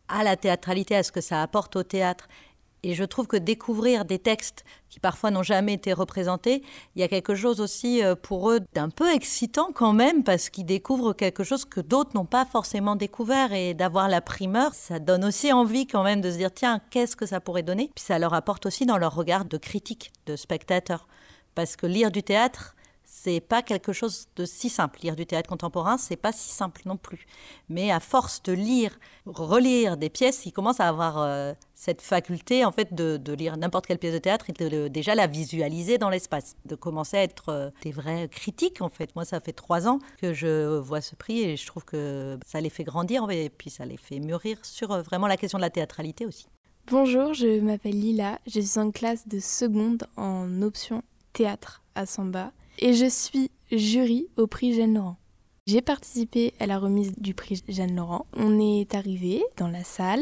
à 0.07 0.23
la 0.23 0.35
théâtralité, 0.35 0.95
à 0.95 1.03
ce 1.03 1.11
que 1.11 1.21
ça 1.21 1.41
apporte 1.41 1.75
au 1.75 1.83
théâtre. 1.83 2.27
Et 2.83 2.95
je 2.95 3.03
trouve 3.03 3.27
que 3.27 3.37
découvrir 3.37 4.03
des 4.03 4.19
textes 4.19 4.65
qui 4.89 4.99
parfois 4.99 5.31
n'ont 5.31 5.41
jamais 5.41 5.73
été 5.73 5.93
représentés, 5.93 6.61
il 6.95 7.01
y 7.01 7.03
a 7.03 7.07
quelque 7.07 7.33
chose 7.33 7.61
aussi 7.61 8.03
euh, 8.03 8.13
pour 8.15 8.51
eux 8.51 8.59
d'un 8.73 8.89
peu 8.89 9.11
excitant 9.11 9.69
quand 9.73 9.93
même, 9.93 10.23
parce 10.23 10.49
qu'ils 10.49 10.65
découvrent 10.65 11.13
quelque 11.13 11.43
chose 11.43 11.65
que 11.65 11.79
d'autres 11.79 12.11
n'ont 12.13 12.25
pas 12.25 12.45
forcément 12.45 12.95
découvert. 12.95 13.53
Et 13.53 13.73
d'avoir 13.73 14.09
la 14.09 14.21
primeur, 14.21 14.73
ça 14.73 14.99
donne 14.99 15.23
aussi 15.25 15.53
envie 15.53 15.87
quand 15.87 16.03
même 16.03 16.21
de 16.21 16.29
se 16.29 16.37
dire, 16.37 16.53
tiens, 16.53 16.81
qu'est-ce 16.89 17.15
que 17.15 17.25
ça 17.25 17.39
pourrait 17.39 17.63
donner? 17.63 17.89
Puis 17.95 18.03
ça 18.03 18.19
leur 18.19 18.33
apporte 18.33 18.65
aussi 18.65 18.85
dans 18.85 18.97
leur 18.97 19.15
regard 19.15 19.45
de 19.45 19.57
critique, 19.57 20.11
de 20.25 20.35
spectateur. 20.35 21.07
Parce 21.55 21.75
que 21.75 21.87
lire 21.87 22.11
du 22.11 22.21
théâtre, 22.21 22.75
c'est 23.15 23.41
pas 23.41 23.61
quelque 23.61 23.93
chose 23.93 24.27
de 24.35 24.43
si 24.43 24.69
simple. 24.69 24.99
Lire 25.03 25.15
du 25.15 25.25
théâtre 25.27 25.47
contemporain, 25.47 25.97
c'est 25.97 26.15
pas 26.15 26.31
si 26.31 26.49
simple 26.49 26.81
non 26.85 26.97
plus. 26.97 27.27
Mais 27.69 27.91
à 27.91 27.99
force 27.99 28.41
de 28.41 28.53
lire, 28.53 28.99
relire 29.27 29.97
des 29.97 30.09
pièces, 30.09 30.47
ils 30.47 30.51
commencent 30.51 30.79
à 30.79 30.89
avoir 30.89 31.19
euh, 31.19 31.53
cette 31.75 32.01
faculté 32.01 32.65
en 32.65 32.71
fait 32.71 32.93
de, 32.93 33.33
lire 33.33 33.55
n'importe 33.55 33.85
quelle 33.85 33.99
pièce 33.99 34.13
de 34.13 34.19
théâtre 34.19 34.49
et 34.49 34.53
de, 34.53 34.87
déjà 34.87 35.13
la 35.13 35.27
visualiser 35.27 35.99
dans 35.99 36.09
l'espace, 36.09 36.57
de 36.65 36.73
commencer 36.75 37.17
à 37.17 37.23
être 37.23 37.49
euh, 37.49 37.69
des 37.83 37.91
vrais 37.91 38.27
critiques 38.29 38.81
en 38.81 38.89
fait. 38.89 39.15
Moi, 39.15 39.25
ça 39.25 39.39
fait 39.39 39.53
trois 39.53 39.87
ans 39.87 39.99
que 40.19 40.33
je 40.33 40.79
vois 40.79 41.01
ce 41.01 41.15
prix 41.15 41.43
et 41.43 41.55
je 41.55 41.67
trouve 41.67 41.85
que 41.85 42.39
ça 42.47 42.61
les 42.61 42.71
fait 42.71 42.83
grandir 42.83 43.29
et 43.29 43.49
puis 43.49 43.69
ça 43.69 43.85
les 43.85 43.97
fait 43.97 44.19
mûrir 44.19 44.57
sur 44.63 44.91
euh, 44.91 45.01
vraiment 45.03 45.27
la 45.27 45.37
question 45.37 45.59
de 45.59 45.63
la 45.63 45.69
théâtralité 45.69 46.25
aussi. 46.25 46.47
Bonjour, 46.87 47.33
je 47.33 47.59
m'appelle 47.61 47.99
Lila, 47.99 48.39
je 48.47 48.59
suis 48.59 48.79
en 48.79 48.91
classe 48.91 49.27
de 49.27 49.39
seconde 49.39 50.07
en 50.17 50.63
option 50.63 51.03
théâtre 51.31 51.83
à 51.95 52.07
Samba 52.07 52.51
et 52.79 52.93
je 52.93 53.09
suis 53.09 53.51
jury 53.71 54.27
au 54.37 54.47
prix 54.47 54.73
Jeanne 54.73 54.95
Laurent. 54.95 55.17
J'ai 55.65 55.81
participé 55.81 56.53
à 56.59 56.65
la 56.65 56.77
remise 56.77 57.13
du 57.15 57.33
prix 57.33 57.63
Jeanne 57.69 57.95
Laurent. 57.95 58.25
On 58.35 58.59
est 58.59 58.95
arrivé 58.95 59.41
dans 59.55 59.69
la 59.69 59.85
salle. 59.85 60.19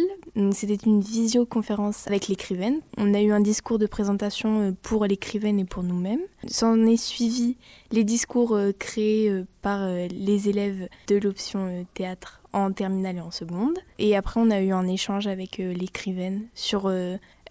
C'était 0.51 0.75
une 0.75 1.01
visioconférence 1.01 2.05
avec 2.05 2.27
l'écrivaine. 2.27 2.79
On 2.97 3.15
a 3.15 3.21
eu 3.21 3.31
un 3.31 3.39
discours 3.39 3.79
de 3.79 3.87
présentation 3.87 4.61
euh, 4.61 4.71
pour 4.83 5.03
l'écrivaine 5.07 5.59
et 5.59 5.65
pour 5.65 5.81
nous-mêmes. 5.81 6.21
S'en 6.47 6.85
est 6.85 6.95
suivi 6.95 7.57
les 7.91 8.03
discours 8.03 8.53
euh, 8.55 8.71
créés 8.71 9.31
euh, 9.31 9.47
par 9.63 9.83
les 9.87 10.47
élèves 10.47 10.87
de 11.07 11.17
l'option 11.17 11.87
théâtre 11.95 12.43
en 12.53 12.71
terminale 12.71 13.17
et 13.17 13.21
en 13.21 13.31
seconde. 13.31 13.79
Et 13.97 14.15
après, 14.15 14.39
on 14.39 14.51
a 14.51 14.61
eu 14.61 14.71
un 14.71 14.87
échange 14.87 15.25
avec 15.25 15.57
l'écrivaine 15.57 16.43
sur 16.53 16.91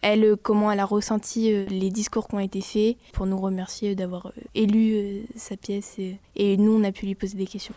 elle, 0.03 0.25
euh, 0.25 0.37
comment 0.37 0.71
elle 0.71 0.81
a 0.81 0.85
ressenti 0.85 1.53
euh, 1.53 1.67
les 1.67 1.91
discours 1.91 2.29
qui 2.29 2.35
ont 2.35 2.41
été 2.41 2.61
faits, 2.61 2.97
pour 3.13 3.27
nous 3.27 3.39
remercier 3.39 3.95
d'avoir 3.95 4.27
euh, 4.27 4.31
élu 4.55 5.27
sa 5.37 5.57
pièce. 5.57 5.97
Et, 6.37 6.57
nous, 6.57 6.73
on 6.73 6.85
a 6.85 6.93
pu 6.93 7.07
lui 7.07 7.15
poser 7.15 7.37
des 7.37 7.47
questions. 7.47 7.75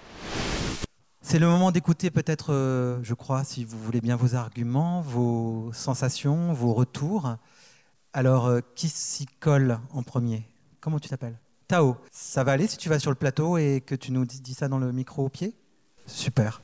C'est 1.22 1.40
le 1.40 1.48
moment 1.48 1.72
d'écouter 1.72 2.12
peut-être, 2.12 2.52
je 3.02 3.14
crois, 3.14 3.46
si 3.46 3.64
vous 3.64 3.80
voulez 3.80 4.02
bien, 4.02 4.18
vos 4.18 4.36
arguments, 4.36 5.02
vos 5.02 5.72
sensations, 5.72 6.52
vos 6.52 6.74
retours. 6.74 7.38
Alors, 8.12 8.52
qui 8.76 8.90
s'y 8.90 9.26
colle 9.40 9.80
en 9.94 10.04
premier? 10.04 10.44
Comment 10.82 11.00
tu 11.00 11.08
t'appelles? 11.08 11.40
Tao. 11.70 11.96
Ça 12.12 12.44
va 12.44 12.52
aller 12.52 12.68
si 12.68 12.76
tu 12.76 12.90
vas 12.90 13.00
sur 13.00 13.10
le 13.10 13.16
plateau 13.16 13.58
et 13.58 13.82
que 13.86 13.96
tu 13.96 14.12
nous 14.12 14.26
dis 14.26 14.54
ça 14.54 14.68
dans 14.68 14.80
le 14.80 14.92
micro 14.92 15.26
au 15.26 15.30
pied? 15.30 15.56
Super. 16.08 16.62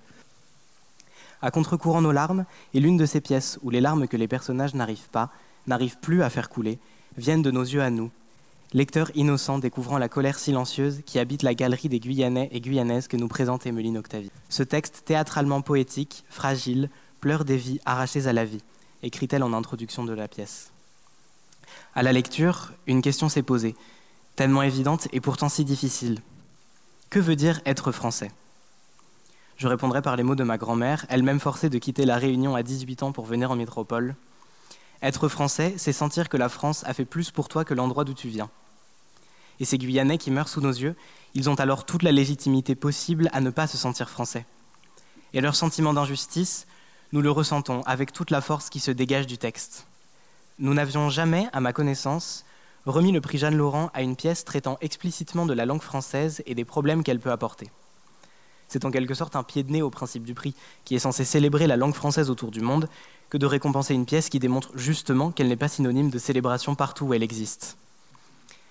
À 1.41 1.51
contre-courant 1.51 2.01
nos 2.01 2.11
larmes 2.11 2.45
est 2.73 2.81
l'une 2.81 2.97
de 2.97 3.05
ces 3.05 3.21
pièces 3.21 3.59
où 3.63 3.69
les 3.69 3.79
larmes 3.79 4.09
que 4.09 4.17
les 4.17 4.27
personnages 4.27 4.73
n'arrivent 4.73 5.09
pas 5.09 5.31
n'arrivent 5.69 5.99
plus 5.99 6.21
à 6.23 6.29
faire 6.29 6.49
couler, 6.49 6.79
viennent 7.17 7.41
de 7.41 7.51
nos 7.51 7.63
yeux 7.63 7.81
à 7.81 7.89
nous, 7.89 8.11
lecteurs 8.73 9.11
innocents 9.15 9.59
découvrant 9.59 9.97
la 9.97 10.09
colère 10.09 10.37
silencieuse 10.37 11.01
qui 11.05 11.17
habite 11.17 11.43
la 11.43 11.55
galerie 11.55 11.89
des 11.89 11.99
Guyanais 11.99 12.49
et 12.51 12.59
Guyanaises 12.59 13.07
que 13.07 13.17
nous 13.17 13.27
présente 13.27 13.65
Emeline 13.65 13.97
Octavie. 13.97 14.31
Ce 14.49 14.63
texte 14.63 15.03
théâtralement 15.05 15.61
poétique, 15.61 16.25
fragile, 16.29 16.89
pleure 17.21 17.45
des 17.45 17.57
vies 17.57 17.79
arrachées 17.85 18.27
à 18.27 18.33
la 18.33 18.45
vie, 18.45 18.63
écrit-elle 19.03 19.43
en 19.43 19.53
introduction 19.53 20.03
de 20.03 20.13
la 20.13 20.27
pièce. 20.27 20.71
À 21.95 22.03
la 22.03 22.11
lecture, 22.11 22.73
une 22.87 23.01
question 23.01 23.29
s'est 23.29 23.43
posée, 23.43 23.75
tellement 24.35 24.61
évidente 24.61 25.07
et 25.13 25.21
pourtant 25.21 25.49
si 25.49 25.65
difficile. 25.65 26.19
Que 27.09 27.19
veut 27.19 27.35
dire 27.35 27.61
être 27.65 27.91
français? 27.91 28.31
Je 29.57 29.67
répondrai 29.67 30.01
par 30.01 30.15
les 30.15 30.23
mots 30.23 30.35
de 30.35 30.43
ma 30.43 30.57
grand-mère, 30.57 31.05
elle-même 31.09 31.39
forcée 31.39 31.69
de 31.69 31.77
quitter 31.77 32.05
la 32.05 32.17
Réunion 32.17 32.55
à 32.55 32.63
18 32.63 33.03
ans 33.03 33.11
pour 33.11 33.25
venir 33.25 33.51
en 33.51 33.55
métropole. 33.55 34.15
Être 35.01 35.29
français, 35.29 35.73
c'est 35.77 35.93
sentir 35.93 36.27
que 36.27 36.37
la 36.37 36.49
France 36.49 36.83
a 36.85 36.93
fait 36.93 37.05
plus 37.05 37.31
pour 37.31 37.47
toi 37.47 37.63
que 37.63 37.73
l'endroit 37.73 38.03
d'où 38.03 38.13
tu 38.13 38.27
viens. 38.27 38.49
Et 39.59 39.65
ces 39.65 39.77
Guyanais 39.77 40.17
qui 40.17 40.31
meurent 40.31 40.49
sous 40.49 40.61
nos 40.61 40.71
yeux, 40.71 40.95
ils 41.33 41.49
ont 41.49 41.55
alors 41.55 41.85
toute 41.85 42.03
la 42.03 42.11
légitimité 42.11 42.75
possible 42.75 43.29
à 43.33 43.41
ne 43.41 43.49
pas 43.49 43.67
se 43.67 43.77
sentir 43.77 44.09
français. 44.09 44.45
Et 45.33 45.41
leur 45.41 45.55
sentiment 45.55 45.93
d'injustice, 45.93 46.65
nous 47.11 47.21
le 47.21 47.31
ressentons 47.31 47.81
avec 47.83 48.11
toute 48.13 48.31
la 48.31 48.41
force 48.41 48.69
qui 48.69 48.79
se 48.79 48.91
dégage 48.91 49.27
du 49.27 49.37
texte. 49.37 49.87
Nous 50.59 50.73
n'avions 50.73 51.09
jamais, 51.09 51.47
à 51.53 51.61
ma 51.61 51.71
connaissance, 51.71 52.45
remis 52.85 53.11
le 53.11 53.21
prix 53.21 53.37
Jeanne 53.37 53.55
Laurent 53.55 53.89
à 53.93 54.01
une 54.01 54.15
pièce 54.15 54.43
traitant 54.43 54.77
explicitement 54.81 55.45
de 55.45 55.53
la 55.53 55.65
langue 55.65 55.81
française 55.81 56.43
et 56.45 56.55
des 56.55 56.65
problèmes 56.65 57.03
qu'elle 57.03 57.19
peut 57.19 57.31
apporter. 57.31 57.69
C'est 58.67 58.85
en 58.85 58.91
quelque 58.91 59.13
sorte 59.13 59.35
un 59.35 59.43
pied 59.43 59.63
de 59.63 59.71
nez 59.71 59.81
au 59.81 59.89
principe 59.89 60.23
du 60.23 60.35
prix, 60.35 60.53
qui 60.85 60.95
est 60.95 60.99
censé 60.99 61.25
célébrer 61.25 61.65
la 61.65 61.77
langue 61.77 61.95
française 61.95 62.29
autour 62.29 62.51
du 62.51 62.61
monde, 62.61 62.87
que 63.29 63.37
de 63.37 63.45
récompenser 63.45 63.93
une 63.93 64.05
pièce 64.05 64.29
qui 64.29 64.39
démontre 64.39 64.71
justement 64.75 65.31
qu'elle 65.31 65.47
n'est 65.47 65.55
pas 65.55 65.67
synonyme 65.67 66.09
de 66.09 66.17
célébration 66.17 66.75
partout 66.75 67.05
où 67.05 67.13
elle 67.13 67.23
existe. 67.23 67.77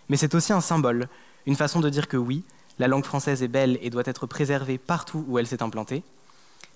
Mais 0.09 0.17
c'est 0.17 0.35
aussi 0.35 0.53
un 0.53 0.61
symbole, 0.61 1.09
une 1.47 1.57
façon 1.57 1.81
de 1.81 1.91
dire 1.91 2.09
que 2.09 2.17
oui, 2.17 2.43
la 2.79 2.89
langue 2.89 3.05
française 3.05 3.43
est 3.43 3.49
belle 3.49 3.79
et 3.83 3.91
doit 3.91 4.03
être 4.07 4.27
préservée 4.27 4.79
partout 4.79 5.25
où 5.29 5.39
elle 5.39 5.47
s'est 5.47 5.63
implantée, 5.63 6.03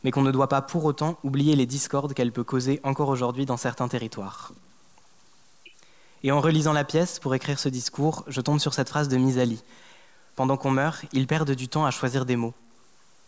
mais 0.05 0.11
qu'on 0.11 0.22
ne 0.22 0.33
doit 0.33 0.49
pas 0.49 0.62
pour 0.62 0.85
autant 0.85 1.18
oublier 1.22 1.57
les 1.57 1.66
discordes 1.66 2.14
qu'elle 2.14 2.33
peut 2.33 2.45
causer 2.45 2.80
encore 2.83 3.09
aujourd'hui 3.09 3.47
dans 3.47 3.57
certains 3.57 3.89
territoires. 3.89 4.53
Et 6.24 6.30
en 6.30 6.41
relisant 6.41 6.72
la 6.72 6.85
pièce 6.85 7.18
pour 7.18 7.35
écrire 7.35 7.59
ce 7.59 7.68
discours, 7.68 8.24
je 8.28 8.41
tombe 8.41 8.61
sur 8.61 8.74
cette 8.74 8.89
phrase 8.89 9.09
de 9.09 9.16
Misali. 9.16 9.62
Pendant 10.37 10.57
qu'on 10.57 10.70
meurt, 10.70 11.05
ils 11.12 11.26
perdent 11.26 11.53
du 11.53 11.68
temps 11.68 11.85
à 11.85 11.91
choisir 11.91 12.24
des 12.24 12.37
mots. 12.37 12.55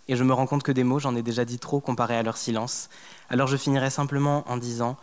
Et 0.09 0.17
je 0.17 0.25
me 0.25 0.35
rends 0.35 0.47
compte 0.47 0.63
que 0.63 0.73
des 0.73 0.85
mots, 0.85 0.99
j'en 0.99 1.17
ai 1.17 1.23
déjà 1.23 1.45
dit 1.45 1.59
trop 1.59 1.81
comparé 1.81 2.17
à 2.17 2.23
leur 2.23 2.37
silence. 2.37 2.91
Alors 3.31 3.49
je 3.49 3.57
finirai 3.57 3.89
simplement 3.91 4.45
en 4.47 4.57
disant 4.57 4.97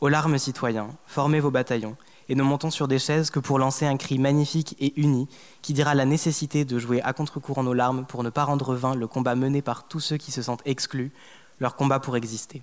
Aux 0.00 0.08
larmes 0.08 0.38
citoyens, 0.38 0.88
formez 1.06 1.38
vos 1.38 1.50
bataillons, 1.50 1.96
et 2.28 2.34
ne 2.34 2.42
montons 2.42 2.70
sur 2.70 2.88
des 2.88 2.98
chaises 2.98 3.30
que 3.30 3.38
pour 3.38 3.58
lancer 3.58 3.86
un 3.86 3.96
cri 3.96 4.18
magnifique 4.18 4.76
et 4.80 5.00
uni 5.00 5.28
qui 5.62 5.72
dira 5.72 5.94
la 5.94 6.04
nécessité 6.04 6.64
de 6.64 6.78
jouer 6.78 7.00
à 7.02 7.12
contre-courant 7.12 7.62
nos 7.62 7.72
larmes 7.72 8.04
pour 8.04 8.24
ne 8.24 8.30
pas 8.30 8.44
rendre 8.44 8.74
vain 8.74 8.94
le 8.94 9.06
combat 9.06 9.34
mené 9.34 9.62
par 9.62 9.86
tous 9.86 10.00
ceux 10.00 10.16
qui 10.16 10.32
se 10.32 10.42
sentent 10.42 10.62
exclus, 10.66 11.12
leur 11.60 11.76
combat 11.76 12.00
pour 12.00 12.16
exister. 12.16 12.62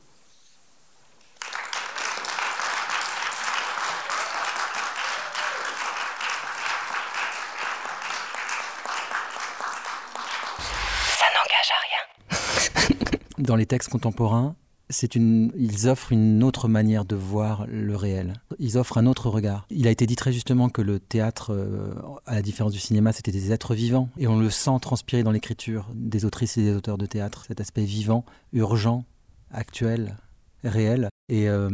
Dans 13.45 13.55
les 13.55 13.65
textes 13.65 13.89
contemporains, 13.89 14.55
ils 15.03 15.87
offrent 15.87 16.11
une 16.11 16.43
autre 16.43 16.67
manière 16.67 17.05
de 17.05 17.15
voir 17.15 17.65
le 17.67 17.95
réel. 17.95 18.33
Ils 18.59 18.77
offrent 18.77 18.97
un 18.97 19.07
autre 19.07 19.29
regard. 19.29 19.65
Il 19.69 19.87
a 19.87 19.91
été 19.91 20.05
dit 20.05 20.15
très 20.15 20.31
justement 20.31 20.69
que 20.69 20.81
le 20.81 20.99
théâtre, 20.99 21.53
euh, 21.53 21.95
à 22.25 22.35
la 22.35 22.41
différence 22.41 22.73
du 22.73 22.79
cinéma, 22.79 23.11
c'était 23.11 23.31
des 23.31 23.51
êtres 23.51 23.73
vivants. 23.73 24.09
Et 24.17 24.27
on 24.27 24.39
le 24.39 24.49
sent 24.49 24.77
transpirer 24.81 25.23
dans 25.23 25.31
l'écriture 25.31 25.89
des 25.95 26.25
autrices 26.25 26.57
et 26.57 26.63
des 26.63 26.75
auteurs 26.75 26.97
de 26.97 27.05
théâtre, 27.05 27.45
cet 27.47 27.61
aspect 27.61 27.83
vivant, 27.83 28.25
urgent, 28.53 29.05
actuel, 29.51 30.17
réel. 30.63 31.09
Et, 31.29 31.49
euh, 31.49 31.69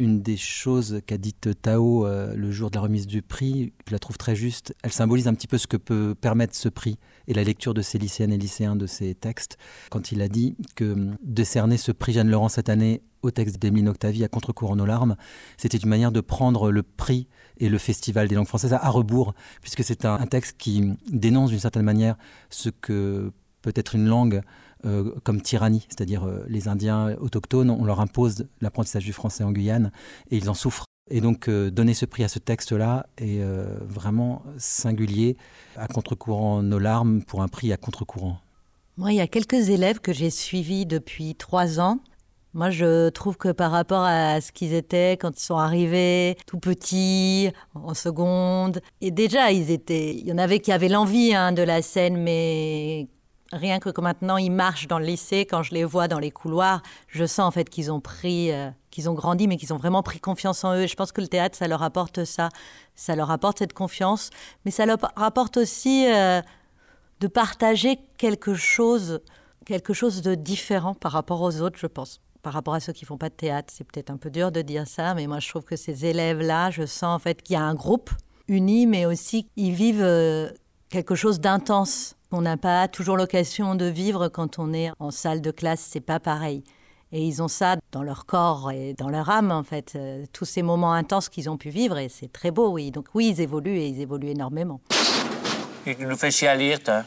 Une 0.00 0.22
des 0.22 0.36
choses 0.36 1.00
qu'a 1.06 1.18
dite 1.18 1.60
Tao 1.60 2.06
euh, 2.06 2.32
le 2.36 2.52
jour 2.52 2.70
de 2.70 2.76
la 2.76 2.82
remise 2.82 3.08
du 3.08 3.20
prix, 3.20 3.72
je 3.88 3.92
la 3.92 3.98
trouve 3.98 4.16
très 4.16 4.36
juste. 4.36 4.72
Elle 4.84 4.92
symbolise 4.92 5.26
un 5.26 5.34
petit 5.34 5.48
peu 5.48 5.58
ce 5.58 5.66
que 5.66 5.76
peut 5.76 6.14
permettre 6.14 6.54
ce 6.54 6.68
prix 6.68 6.98
et 7.26 7.34
la 7.34 7.42
lecture 7.42 7.74
de 7.74 7.82
ces 7.82 7.98
lycéennes 7.98 8.32
et 8.32 8.38
lycéens 8.38 8.76
de 8.76 8.86
ces 8.86 9.16
textes. 9.16 9.58
Quand 9.90 10.12
il 10.12 10.22
a 10.22 10.28
dit 10.28 10.56
que 10.76 10.92
hum, 10.92 11.16
décerner 11.24 11.78
ce 11.78 11.90
prix 11.90 12.12
Jeanne 12.12 12.30
Laurent 12.30 12.48
cette 12.48 12.68
année 12.68 13.02
au 13.22 13.32
texte 13.32 13.58
d'Emeline 13.58 13.88
Octavie 13.88 14.22
à 14.22 14.28
contre-courant 14.28 14.76
nos 14.76 14.86
larmes, 14.86 15.16
c'était 15.56 15.78
une 15.78 15.88
manière 15.88 16.12
de 16.12 16.20
prendre 16.20 16.70
le 16.70 16.84
prix 16.84 17.26
et 17.58 17.68
le 17.68 17.78
Festival 17.78 18.28
des 18.28 18.36
langues 18.36 18.46
françaises 18.46 18.74
à, 18.74 18.88
rebours, 18.90 19.34
puisque 19.60 19.82
c'est 19.82 20.04
un, 20.04 20.24
texte 20.26 20.56
qui 20.58 20.92
dénonce 21.10 21.50
d'une 21.50 21.58
certaine 21.58 21.82
manière 21.82 22.16
ce 22.50 22.70
que 22.70 23.32
peut 23.62 23.72
être 23.74 23.96
une 23.96 24.06
langue 24.06 24.42
euh, 24.84 25.12
comme 25.24 25.40
tyrannie, 25.40 25.86
c'est-à-dire 25.88 26.24
euh, 26.24 26.44
les 26.48 26.68
Indiens 26.68 27.16
autochtones, 27.20 27.70
on 27.70 27.84
leur 27.84 28.00
impose 28.00 28.46
l'apprentissage 28.60 29.04
du 29.04 29.12
français 29.12 29.44
en 29.44 29.52
Guyane 29.52 29.90
et 30.30 30.36
ils 30.36 30.48
en 30.50 30.54
souffrent. 30.54 30.84
Et 31.10 31.20
donc 31.20 31.48
euh, 31.48 31.70
donner 31.70 31.94
ce 31.94 32.04
prix 32.04 32.24
à 32.24 32.28
ce 32.28 32.38
texte-là 32.38 33.06
est 33.16 33.42
vraiment 33.80 34.42
singulier, 34.58 35.36
à 35.76 35.88
contre-courant 35.88 36.62
nos 36.62 36.78
larmes 36.78 37.22
pour 37.22 37.42
un 37.42 37.48
prix 37.48 37.72
à 37.72 37.76
contre-courant. 37.76 38.38
Moi, 38.96 39.12
il 39.12 39.16
y 39.16 39.20
a 39.20 39.28
quelques 39.28 39.68
élèves 39.68 40.00
que 40.00 40.12
j'ai 40.12 40.30
suivis 40.30 40.84
depuis 40.84 41.34
trois 41.34 41.80
ans 41.80 42.00
moi, 42.54 42.70
je 42.70 43.10
trouve 43.10 43.36
que 43.36 43.52
par 43.52 43.70
rapport 43.70 44.02
à 44.02 44.40
ce 44.40 44.52
qu'ils 44.52 44.72
étaient 44.72 45.12
quand 45.12 45.38
ils 45.38 45.44
sont 45.44 45.58
arrivés, 45.58 46.36
tout 46.46 46.58
petits, 46.58 47.50
en 47.74 47.94
seconde, 47.94 48.80
et 49.00 49.10
déjà, 49.10 49.52
ils 49.52 49.70
étaient, 49.70 50.14
il 50.14 50.26
y 50.26 50.32
en 50.32 50.38
avait 50.38 50.58
qui 50.58 50.72
avaient 50.72 50.88
l'envie 50.88 51.34
hein, 51.34 51.52
de 51.52 51.62
la 51.62 51.82
scène, 51.82 52.16
mais 52.16 53.06
rien 53.52 53.78
que 53.78 54.00
maintenant 54.00 54.36
ils 54.36 54.50
marchent 54.50 54.88
dans 54.88 54.98
le 54.98 55.04
lycée, 55.04 55.46
quand 55.46 55.62
je 55.62 55.74
les 55.74 55.84
vois 55.84 56.08
dans 56.08 56.18
les 56.18 56.30
couloirs, 56.30 56.82
je 57.08 57.24
sens 57.24 57.46
en 57.46 57.50
fait 57.50 57.68
qu'ils 57.68 57.90
ont 57.90 58.00
pris, 58.00 58.52
euh, 58.52 58.70
qu'ils 58.90 59.08
ont 59.08 59.14
grandi, 59.14 59.48
mais 59.48 59.56
qu'ils 59.56 59.72
ont 59.72 59.76
vraiment 59.76 60.02
pris 60.02 60.20
confiance 60.20 60.64
en 60.64 60.74
eux. 60.74 60.82
Et 60.82 60.88
je 60.88 60.96
pense 60.96 61.12
que 61.12 61.20
le 61.20 61.28
théâtre, 61.28 61.56
ça 61.56 61.68
leur 61.68 61.82
apporte 61.82 62.24
ça, 62.24 62.50
ça 62.94 63.16
leur 63.16 63.30
apporte 63.30 63.58
cette 63.58 63.72
confiance, 63.72 64.30
mais 64.64 64.70
ça 64.70 64.86
leur 64.86 64.98
apporte 65.16 65.56
aussi 65.56 66.06
euh, 66.12 66.40
de 67.20 67.26
partager 67.26 67.98
quelque 68.18 68.54
chose, 68.54 69.20
quelque 69.64 69.92
chose 69.92 70.22
de 70.22 70.34
différent 70.34 70.94
par 70.94 71.12
rapport 71.12 71.40
aux 71.40 71.60
autres, 71.60 71.78
je 71.78 71.86
pense 71.86 72.20
par 72.42 72.52
rapport 72.52 72.74
à 72.74 72.80
ceux 72.80 72.92
qui 72.92 73.04
font 73.04 73.18
pas 73.18 73.28
de 73.28 73.34
théâtre. 73.34 73.72
C'est 73.76 73.84
peut-être 73.84 74.10
un 74.10 74.16
peu 74.16 74.30
dur 74.30 74.52
de 74.52 74.62
dire 74.62 74.86
ça, 74.86 75.14
mais 75.14 75.26
moi 75.26 75.40
je 75.40 75.48
trouve 75.48 75.64
que 75.64 75.76
ces 75.76 76.06
élèves-là, 76.06 76.70
je 76.70 76.86
sens 76.86 77.16
en 77.16 77.18
fait 77.18 77.42
qu'il 77.42 77.54
y 77.54 77.56
a 77.56 77.62
un 77.62 77.74
groupe 77.74 78.10
uni, 78.46 78.86
mais 78.86 79.06
aussi 79.06 79.48
qu'ils 79.56 79.74
vivent 79.74 80.02
euh, 80.02 80.48
quelque 80.88 81.14
chose 81.14 81.40
d'intense 81.40 82.14
qu'on 82.30 82.42
n'a 82.42 82.56
pas 82.56 82.88
toujours 82.88 83.16
l'occasion 83.16 83.74
de 83.74 83.86
vivre 83.86 84.28
quand 84.28 84.58
on 84.58 84.72
est 84.72 84.90
en 84.98 85.10
salle 85.10 85.40
de 85.40 85.50
classe. 85.50 85.80
C'est 85.80 86.00
pas 86.00 86.20
pareil. 86.20 86.62
Et 87.10 87.22
ils 87.22 87.42
ont 87.42 87.48
ça 87.48 87.76
dans 87.90 88.02
leur 88.02 88.26
corps 88.26 88.70
et 88.70 88.92
dans 88.92 89.08
leur 89.08 89.30
âme, 89.30 89.50
en 89.50 89.62
fait, 89.62 89.94
euh, 89.96 90.26
tous 90.32 90.44
ces 90.44 90.60
moments 90.62 90.92
intenses 90.92 91.30
qu'ils 91.30 91.48
ont 91.48 91.56
pu 91.56 91.70
vivre, 91.70 91.96
et 91.96 92.10
c'est 92.10 92.30
très 92.30 92.50
beau, 92.50 92.68
oui. 92.68 92.90
Donc 92.90 93.06
oui, 93.14 93.30
ils 93.34 93.40
évoluent, 93.40 93.78
et 93.78 93.86
ils 93.86 94.02
évoluent 94.02 94.28
énormément. 94.28 94.80
Qui 95.84 95.96
nous 95.98 96.16
fait 96.16 96.30
chialer, 96.30 96.76
toi 96.78 97.02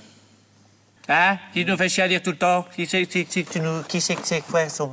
Hein? 1.08 1.38
Qui 1.54 1.66
nous 1.66 1.78
fait 1.78 1.90
chialer 1.90 2.20
tout 2.20 2.32
le 2.32 2.38
temps 2.38 2.66
Qui 2.76 2.88
c'est 2.88 3.06
que 3.06 4.22
c'est 4.24 4.42
quoi 4.42 4.70
son... 4.70 4.90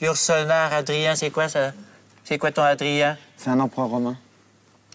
Ursonar, 0.00 0.72
Adrien, 0.72 1.14
c'est 1.14 1.30
quoi 1.30 1.48
ça? 1.48 1.72
C'est 2.24 2.38
quoi 2.38 2.50
ton 2.50 2.62
Adrien? 2.62 3.16
C'est 3.36 3.50
un 3.50 3.60
empereur 3.60 3.88
romain. 3.88 4.16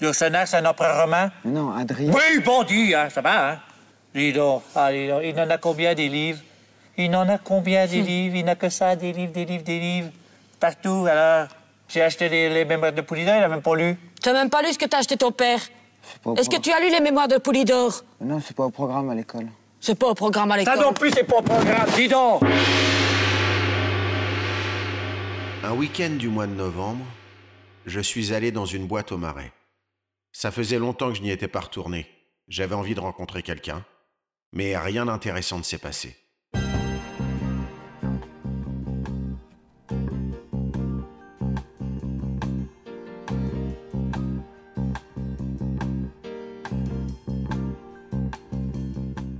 Ursonar, 0.01 0.47
c'est 0.47 0.57
un 0.57 0.65
empereur 0.65 1.03
romain? 1.03 1.31
non, 1.45 1.71
Adrien. 1.71 2.11
Oui, 2.11 2.39
bon 2.43 2.63
Dieu, 2.63 2.95
hein, 2.95 3.09
ça 3.09 3.21
va, 3.21 3.51
hein? 3.51 3.59
Dis 4.13 4.33
donc, 4.33 4.63
ah, 4.75 4.91
Il 4.93 5.39
en 5.39 5.49
a 5.49 5.57
combien 5.57 5.93
des 5.93 6.09
livres? 6.09 6.39
Il 6.97 7.15
en 7.15 7.27
a 7.29 7.37
combien 7.37 7.87
des 7.87 8.01
hmm. 8.01 8.05
livres? 8.05 8.35
Il 8.35 8.45
n'a 8.45 8.55
que 8.55 8.69
ça, 8.69 8.95
des 8.95 9.13
livres, 9.13 9.31
des 9.31 9.45
livres, 9.45 9.63
des 9.63 9.79
livres. 9.79 10.09
Partout, 10.59 11.07
alors. 11.09 11.47
J'ai 11.87 12.01
acheté 12.01 12.29
les, 12.29 12.63
mémoires 12.63 12.93
de 12.93 13.01
Poulidor, 13.01 13.35
il 13.35 13.41
n'a 13.41 13.49
même 13.49 13.61
pas 13.61 13.75
lu. 13.75 13.97
Tu 14.23 14.29
n'as 14.29 14.35
même 14.35 14.49
pas 14.49 14.61
lu 14.61 14.71
ce 14.71 14.79
que 14.79 14.85
t'as 14.85 14.99
acheté 14.99 15.17
ton 15.17 15.31
père? 15.31 15.59
Est-ce 16.37 16.49
que 16.49 16.57
tu 16.57 16.71
as 16.71 16.79
lu 16.79 16.89
les 16.89 17.01
mémoires 17.01 17.27
de 17.27 17.37
Poulidor? 17.37 18.03
Non, 18.21 18.39
c'est 18.39 18.55
pas 18.55 18.63
au 18.63 18.69
programme 18.69 19.09
à 19.09 19.15
l'école. 19.15 19.47
C'est 19.81 19.95
pas 19.95 20.07
au 20.07 20.13
programme 20.13 20.51
à 20.51 20.57
l'école. 20.57 20.77
Ça 20.77 20.81
non 20.81 20.93
plus, 20.93 21.11
c'est 21.11 21.25
pas 21.25 21.39
au 21.39 21.41
programme, 21.41 21.89
dis 21.97 22.07
donc! 22.07 22.43
Un 25.63 25.73
week-end 25.73 26.11
du 26.11 26.29
mois 26.29 26.47
de 26.47 26.53
novembre, 26.53 27.05
je 27.85 27.99
suis 27.99 28.33
allé 28.33 28.51
dans 28.51 28.65
une 28.65 28.87
boîte 28.87 29.11
au 29.11 29.17
marais. 29.17 29.51
Ça 30.31 30.49
faisait 30.49 30.79
longtemps 30.79 31.09
que 31.09 31.15
je 31.15 31.21
n'y 31.23 31.31
étais 31.31 31.49
pas 31.49 31.59
retourné. 31.59 32.07
J'avais 32.47 32.75
envie 32.75 32.95
de 32.95 33.01
rencontrer 33.01 33.43
quelqu'un, 33.43 33.83
mais 34.53 34.77
rien 34.77 35.05
d'intéressant 35.05 35.57
ne 35.57 35.63
s'est 35.63 35.77
passé. 35.77 36.15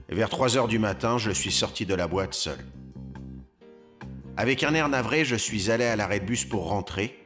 Vers 0.10 0.30
3 0.30 0.58
heures 0.58 0.68
du 0.68 0.78
matin, 0.78 1.18
je 1.18 1.32
suis 1.32 1.52
sorti 1.52 1.86
de 1.86 1.96
la 1.96 2.08
boîte 2.08 2.34
seul. 2.34 2.60
Avec 4.38 4.64
un 4.64 4.74
air 4.74 4.88
navré, 4.88 5.26
je 5.26 5.36
suis 5.36 5.72
allé 5.72 5.86
à 5.86 5.96
l'arrêt 5.96 6.20
de 6.20 6.26
bus 6.26 6.46
pour 6.46 6.70
rentrer. 6.70 7.18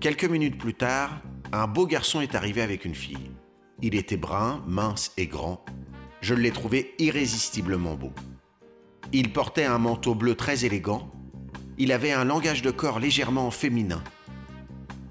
Quelques 0.00 0.24
minutes 0.24 0.58
plus 0.58 0.74
tard, 0.74 1.20
un 1.52 1.66
beau 1.66 1.86
garçon 1.86 2.20
est 2.20 2.34
arrivé 2.34 2.62
avec 2.62 2.84
une 2.84 2.94
fille. 2.94 3.30
Il 3.82 3.94
était 3.94 4.16
brun, 4.16 4.62
mince 4.66 5.12
et 5.16 5.26
grand. 5.26 5.64
Je 6.20 6.34
l'ai 6.34 6.50
trouvé 6.50 6.94
irrésistiblement 6.98 7.94
beau. 7.94 8.12
Il 9.12 9.32
portait 9.32 9.64
un 9.64 9.78
manteau 9.78 10.14
bleu 10.14 10.34
très 10.34 10.64
élégant. 10.64 11.10
Il 11.78 11.92
avait 11.92 12.12
un 12.12 12.24
langage 12.24 12.62
de 12.62 12.70
corps 12.70 12.98
légèrement 12.98 13.50
féminin. 13.50 14.02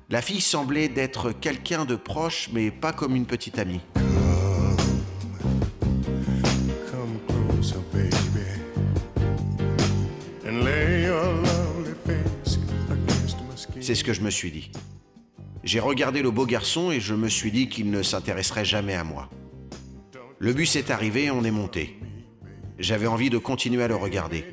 La 0.10 0.22
fille 0.22 0.42
semblait 0.42 0.90
d'être 0.90 1.32
quelqu'un 1.32 1.86
de 1.86 1.96
proche, 1.96 2.50
mais 2.54 2.72
pas 2.72 2.94
comme 2.94 3.16
une 3.16 3.26
petite 3.26 3.58
amie. 3.58 3.82
C'est 13.82 13.94
ce 13.94 14.04
que 14.04 14.14
je 14.14 14.22
me 14.22 14.32
suis 14.32 14.50
dit. 14.50 14.72
J'ai 15.64 15.80
regardé 15.80 16.22
le 16.24 16.32
beau 16.32 16.46
garçon 16.46 16.92
et 16.92 17.00
je 17.00 17.14
me 17.14 17.30
suis 17.30 17.52
dit 17.52 17.70
qu'il 17.70 17.92
ne 17.92 18.02
s'intéresserait 18.02 18.66
jamais 18.66 18.96
à 18.96 19.04
moi. 19.04 19.30
Le 20.40 20.52
bus 20.52 20.76
est 20.76 20.92
arrivé 20.92 21.32
on 21.32 21.44
est 21.44 21.52
monté. 21.52 21.98
J'avais 22.78 23.08
envie 23.08 23.30
de 23.30 23.38
continuer 23.38 23.84
à 23.84 23.88
le 23.88 23.96
regarder. 23.96 24.46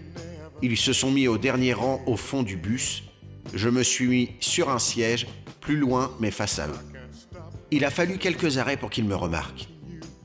Ils 0.62 0.76
se 0.76 0.92
sont 0.92 1.10
mis 1.10 1.26
au 1.26 1.38
dernier 1.38 1.72
rang 1.72 2.00
au 2.06 2.16
fond 2.16 2.44
du 2.44 2.56
bus. 2.56 3.02
Je 3.52 3.68
me 3.68 3.82
suis 3.82 4.06
mis 4.06 4.30
sur 4.38 4.70
un 4.70 4.78
siège, 4.78 5.26
plus 5.60 5.76
loin 5.76 6.12
mais 6.20 6.30
face 6.30 6.60
à 6.60 6.68
eux. 6.68 6.78
Il 7.72 7.84
a 7.84 7.90
fallu 7.90 8.18
quelques 8.18 8.58
arrêts 8.58 8.76
pour 8.76 8.90
qu'ils 8.90 9.06
me 9.06 9.16
remarquent. 9.16 9.68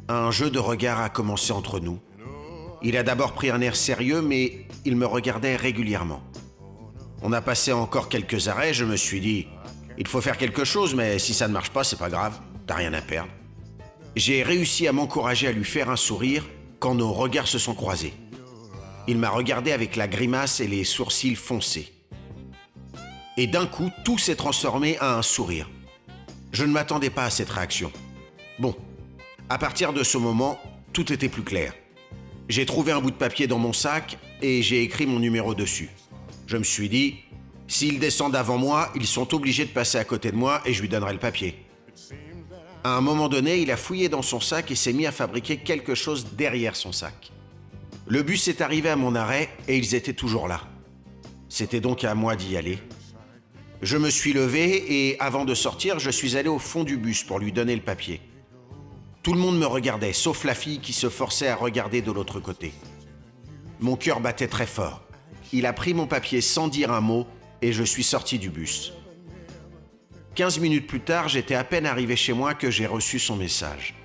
Un 0.09 0.29
jeu 0.29 0.51
de 0.51 0.59
regard 0.59 1.01
a 1.01 1.09
commencé 1.09 1.51
entre 1.51 1.79
nous. 1.79 1.99
Il 2.83 2.95
a 2.95 3.01
d'abord 3.01 3.33
pris 3.33 3.49
un 3.49 3.61
air 3.61 3.75
sérieux 3.75 4.21
mais 4.21 4.67
il 4.85 4.95
me 4.95 5.07
regardait 5.07 5.55
régulièrement. 5.55 6.21
On 7.23 7.33
a 7.33 7.41
passé 7.41 7.73
encore 7.73 8.09
quelques 8.09 8.47
arrêts, 8.47 8.75
je 8.75 8.85
me 8.85 8.95
suis 8.95 9.19
dit, 9.19 9.47
il 9.97 10.07
faut 10.07 10.21
faire 10.21 10.37
quelque 10.37 10.63
chose, 10.63 10.93
mais 10.93 11.17
si 11.17 11.33
ça 11.33 11.47
ne 11.47 11.53
marche 11.53 11.71
pas, 11.71 11.83
c'est 11.83 11.97
pas 11.97 12.09
grave, 12.09 12.39
t'as 12.67 12.75
rien 12.75 12.93
à 12.93 13.01
perdre. 13.01 13.31
J'ai 14.17 14.41
réussi 14.41 14.87
à 14.87 14.93
m'encourager 14.93 15.47
à 15.47 15.51
lui 15.51 15.63
faire 15.63 15.91
un 15.91 15.95
sourire 15.95 16.43
quand 16.79 16.95
nos 16.95 17.13
regards 17.13 17.47
se 17.47 17.59
sont 17.59 17.75
croisés. 17.75 18.13
Il 19.07 19.19
m'a 19.19 19.29
regardé 19.29 19.71
avec 19.71 19.95
la 19.95 20.07
grimace 20.07 20.59
et 20.59 20.67
les 20.67 20.83
sourcils 20.83 21.35
foncés. 21.35 21.93
Et 23.37 23.45
d'un 23.45 23.67
coup, 23.67 23.91
tout 24.03 24.17
s'est 24.17 24.35
transformé 24.35 24.99
en 24.99 25.05
un 25.05 25.21
sourire. 25.21 25.69
Je 26.51 26.65
ne 26.65 26.71
m'attendais 26.71 27.11
pas 27.11 27.25
à 27.25 27.29
cette 27.29 27.51
réaction. 27.51 27.91
Bon, 28.57 28.75
à 29.49 29.59
partir 29.59 29.93
de 29.93 30.01
ce 30.01 30.17
moment, 30.17 30.59
tout 30.93 31.13
était 31.13 31.29
plus 31.29 31.43
clair. 31.43 31.75
J'ai 32.49 32.65
trouvé 32.65 32.93
un 32.93 33.01
bout 33.01 33.11
de 33.11 33.17
papier 33.17 33.45
dans 33.45 33.59
mon 33.59 33.71
sac 33.71 34.17
et 34.41 34.63
j'ai 34.63 34.81
écrit 34.81 35.05
mon 35.05 35.19
numéro 35.19 35.53
dessus. 35.53 35.91
Je 36.47 36.57
me 36.57 36.63
suis 36.63 36.89
dit, 36.89 37.17
s'ils 37.67 37.99
descendent 37.99 38.35
avant 38.35 38.57
moi, 38.57 38.91
ils 38.95 39.05
sont 39.05 39.35
obligés 39.35 39.65
de 39.65 39.69
passer 39.69 39.99
à 39.99 40.03
côté 40.05 40.31
de 40.31 40.37
moi 40.37 40.63
et 40.65 40.73
je 40.73 40.81
lui 40.81 40.89
donnerai 40.89 41.13
le 41.13 41.19
papier. 41.19 41.66
À 42.83 42.95
un 42.95 43.01
moment 43.01 43.27
donné, 43.27 43.59
il 43.59 43.71
a 43.71 43.77
fouillé 43.77 44.09
dans 44.09 44.21
son 44.21 44.39
sac 44.39 44.71
et 44.71 44.75
s'est 44.75 44.93
mis 44.93 45.05
à 45.05 45.11
fabriquer 45.11 45.57
quelque 45.57 45.95
chose 45.95 46.27
derrière 46.33 46.75
son 46.75 46.91
sac. 46.91 47.31
Le 48.07 48.23
bus 48.23 48.47
est 48.47 48.61
arrivé 48.61 48.89
à 48.89 48.95
mon 48.95 49.15
arrêt 49.15 49.49
et 49.67 49.77
ils 49.77 49.95
étaient 49.95 50.13
toujours 50.13 50.47
là. 50.47 50.61
C'était 51.49 51.81
donc 51.81 52.03
à 52.03 52.15
moi 52.15 52.35
d'y 52.35 52.55
aller. 52.55 52.79
Je 53.81 53.97
me 53.97 54.09
suis 54.09 54.33
levé 54.33 55.09
et 55.09 55.19
avant 55.19 55.45
de 55.45 55.53
sortir, 55.53 55.99
je 55.99 56.09
suis 56.09 56.37
allé 56.37 56.49
au 56.49 56.59
fond 56.59 56.83
du 56.83 56.97
bus 56.97 57.23
pour 57.23 57.39
lui 57.39 57.51
donner 57.51 57.75
le 57.75 57.81
papier. 57.81 58.21
Tout 59.21 59.33
le 59.33 59.39
monde 59.39 59.59
me 59.59 59.65
regardait, 59.65 60.13
sauf 60.13 60.45
la 60.45 60.55
fille 60.55 60.79
qui 60.79 60.93
se 60.93 61.09
forçait 61.09 61.49
à 61.49 61.55
regarder 61.55 62.01
de 62.01 62.11
l'autre 62.11 62.39
côté. 62.39 62.71
Mon 63.79 63.95
cœur 63.95 64.19
battait 64.19 64.47
très 64.47 64.65
fort. 64.65 65.03
Il 65.53 65.65
a 65.65 65.73
pris 65.73 65.93
mon 65.93 66.07
papier 66.07 66.41
sans 66.41 66.67
dire 66.67 66.91
un 66.91 67.01
mot 67.01 67.27
et 67.61 67.71
je 67.71 67.83
suis 67.83 68.03
sorti 68.03 68.39
du 68.39 68.49
bus. 68.49 68.93
15 70.37 70.59
minutes 70.59 70.85
plus 70.85 70.99
tard, 70.99 71.29
j'étais 71.29 71.55
à 71.55 71.63
peine 71.63 71.87
arrivé 71.87 72.15
chez 72.15 72.31
moi 72.31 72.53
que 72.53 72.69
j'ai 72.69 72.85
reçu 72.85 73.17
son 73.17 73.35
message. 73.35 73.95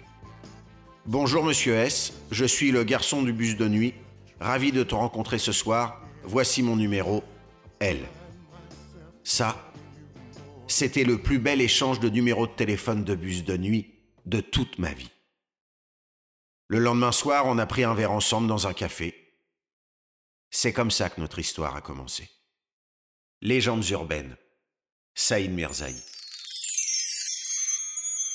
Bonjour 1.04 1.44
monsieur 1.44 1.74
S, 1.74 2.14
je 2.30 2.46
suis 2.46 2.70
le 2.70 2.84
garçon 2.84 3.22
du 3.22 3.34
bus 3.34 3.54
de 3.54 3.68
nuit. 3.68 3.92
Ravi 4.40 4.72
de 4.72 4.82
te 4.82 4.94
rencontrer 4.94 5.38
ce 5.38 5.52
soir. 5.52 6.00
Voici 6.22 6.62
mon 6.62 6.74
numéro 6.74 7.22
L. 7.80 7.98
Ça, 9.24 9.70
c'était 10.68 11.04
le 11.04 11.20
plus 11.20 11.38
bel 11.38 11.60
échange 11.60 12.00
de 12.00 12.08
numéros 12.08 12.46
de 12.46 12.52
téléphone 12.52 13.04
de 13.04 13.14
bus 13.14 13.44
de 13.44 13.58
nuit 13.58 13.92
de 14.24 14.40
toute 14.40 14.78
ma 14.78 14.94
vie. 14.94 15.10
Le 16.68 16.78
lendemain 16.78 17.12
soir, 17.12 17.44
on 17.44 17.58
a 17.58 17.66
pris 17.66 17.84
un 17.84 17.92
verre 17.92 18.12
ensemble 18.12 18.48
dans 18.48 18.66
un 18.66 18.72
café. 18.72 19.36
C'est 20.48 20.72
comme 20.72 20.90
ça 20.90 21.10
que 21.10 21.20
notre 21.20 21.40
histoire 21.40 21.76
a 21.76 21.82
commencé. 21.82 22.30
Légendes 23.42 23.86
urbaines. 23.90 24.38
Saïd 25.14 25.52
Mirzaï. 25.52 25.94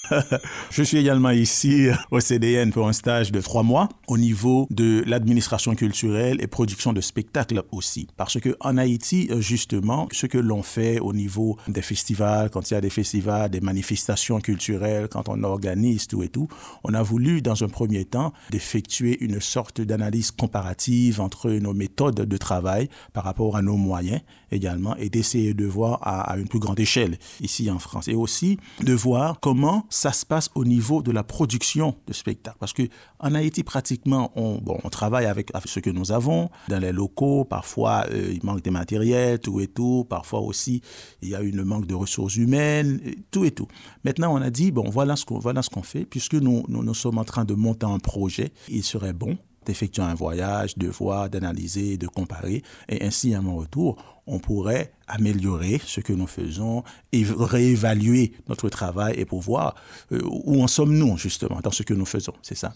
je 0.71 0.83
suis 0.83 0.97
également 0.97 1.31
ici 1.31 1.87
au 2.11 2.19
CDN 2.19 2.71
pour 2.71 2.87
un 2.87 2.93
stage 2.93 3.31
de 3.31 3.41
trois 3.41 3.63
mois 3.63 3.89
au 4.07 4.17
niveau 4.17 4.67
de 4.69 5.03
l'administration 5.05 5.75
culturelle 5.75 6.41
et 6.41 6.47
production 6.47 6.93
de 6.93 7.01
spectacles 7.01 7.63
aussi. 7.71 8.07
Parce 8.17 8.39
que 8.39 8.55
en 8.59 8.77
Haïti, 8.77 9.29
justement, 9.39 10.07
ce 10.11 10.25
que 10.25 10.37
l'on 10.37 10.63
fait 10.63 10.99
au 10.99 11.13
niveau 11.13 11.57
des 11.67 11.81
festivals, 11.81 12.49
quand 12.49 12.69
il 12.69 12.73
y 12.73 12.77
a 12.77 12.81
des 12.81 12.89
festivals, 12.89 13.49
des 13.49 13.61
manifestations 13.61 14.39
culturelles, 14.39 15.07
quand 15.09 15.29
on 15.29 15.43
organise 15.43 16.07
tout 16.07 16.23
et 16.23 16.29
tout, 16.29 16.47
on 16.83 16.93
a 16.93 17.01
voulu, 17.01 17.41
dans 17.41 17.63
un 17.63 17.69
premier 17.69 18.05
temps, 18.05 18.33
d'effectuer 18.49 19.17
une 19.23 19.39
sorte 19.39 19.81
d'analyse 19.81 20.31
comparative 20.31 21.21
entre 21.21 21.49
nos 21.51 21.73
méthodes 21.73 22.15
de 22.15 22.37
travail 22.37 22.89
par 23.13 23.23
rapport 23.23 23.55
à 23.55 23.61
nos 23.61 23.77
moyens 23.77 24.21
également 24.51 24.95
et 24.97 25.09
d'essayer 25.09 25.53
de 25.53 25.65
voir 25.65 25.99
à, 26.01 26.37
une 26.37 26.47
plus 26.47 26.59
grande 26.59 26.79
échelle 26.79 27.17
ici 27.41 27.69
en 27.69 27.79
France. 27.79 28.07
Et 28.07 28.15
aussi 28.15 28.57
de 28.81 28.93
voir 28.93 29.39
comment 29.39 29.85
ça 29.89 30.11
se 30.11 30.25
passe 30.25 30.49
au 30.55 30.65
niveau 30.65 31.01
de 31.01 31.11
la 31.11 31.23
production 31.23 31.95
de 32.07 32.13
spectacles. 32.13 32.57
Parce 32.59 32.73
que 32.73 32.83
en 33.19 33.33
Haïti, 33.33 33.63
pratiquement, 33.63 34.31
on, 34.35 34.59
bon, 34.59 34.77
on 34.83 34.89
travaille 34.89 35.25
avec, 35.25 35.51
ce 35.65 35.79
que 35.79 35.89
nous 35.89 36.11
avons 36.11 36.49
dans 36.67 36.79
les 36.79 36.91
locaux. 36.91 37.45
Parfois, 37.45 38.05
euh, 38.11 38.31
il 38.33 38.45
manque 38.45 38.61
des 38.61 38.71
matériels, 38.71 39.39
tout 39.39 39.59
et 39.59 39.67
tout. 39.67 40.05
Parfois 40.09 40.39
aussi, 40.39 40.81
il 41.21 41.29
y 41.29 41.35
a 41.35 41.41
une 41.41 41.63
manque 41.63 41.87
de 41.87 41.95
ressources 41.95 42.35
humaines, 42.35 43.01
tout 43.31 43.45
et 43.45 43.51
tout. 43.51 43.67
Maintenant, 44.03 44.33
on 44.33 44.41
a 44.41 44.49
dit, 44.49 44.71
bon, 44.71 44.89
voilà 44.89 45.15
ce 45.15 45.25
qu'on 45.25 45.39
voilà 45.39 45.61
qu'on 45.71 45.83
fait. 45.83 46.05
Puisque 46.05 46.35
nous, 46.35 46.63
nous 46.67 46.93
sommes 46.93 47.17
en 47.17 47.23
train 47.23 47.45
de 47.45 47.53
monter 47.53 47.85
un 47.85 47.99
projet, 47.99 48.51
il 48.69 48.83
serait 48.83 49.13
bon 49.13 49.37
d'effectuer 49.67 50.01
un 50.01 50.15
voyage, 50.15 50.77
de 50.77 50.87
voir, 50.87 51.29
d'analyser, 51.29 51.97
de 51.97 52.07
comparer. 52.07 52.63
Et 52.87 53.03
ainsi, 53.03 53.35
à 53.35 53.41
mon 53.41 53.57
retour, 53.57 53.97
on 54.27 54.39
pourrait 54.39 54.91
améliorer 55.07 55.81
ce 55.85 56.01
que 56.01 56.13
nous 56.13 56.27
faisons 56.27 56.83
et 57.11 57.25
réévaluer 57.25 58.33
notre 58.49 58.69
travail 58.69 59.15
et 59.17 59.25
pour 59.25 59.41
voir 59.41 59.75
euh, 60.11 60.21
où 60.23 60.61
en 60.61 60.67
sommes-nous, 60.67 61.17
justement, 61.17 61.59
dans 61.63 61.71
ce 61.71 61.83
que 61.83 61.93
nous 61.93 62.05
faisons. 62.05 62.33
C'est 62.41 62.55
ça? 62.55 62.73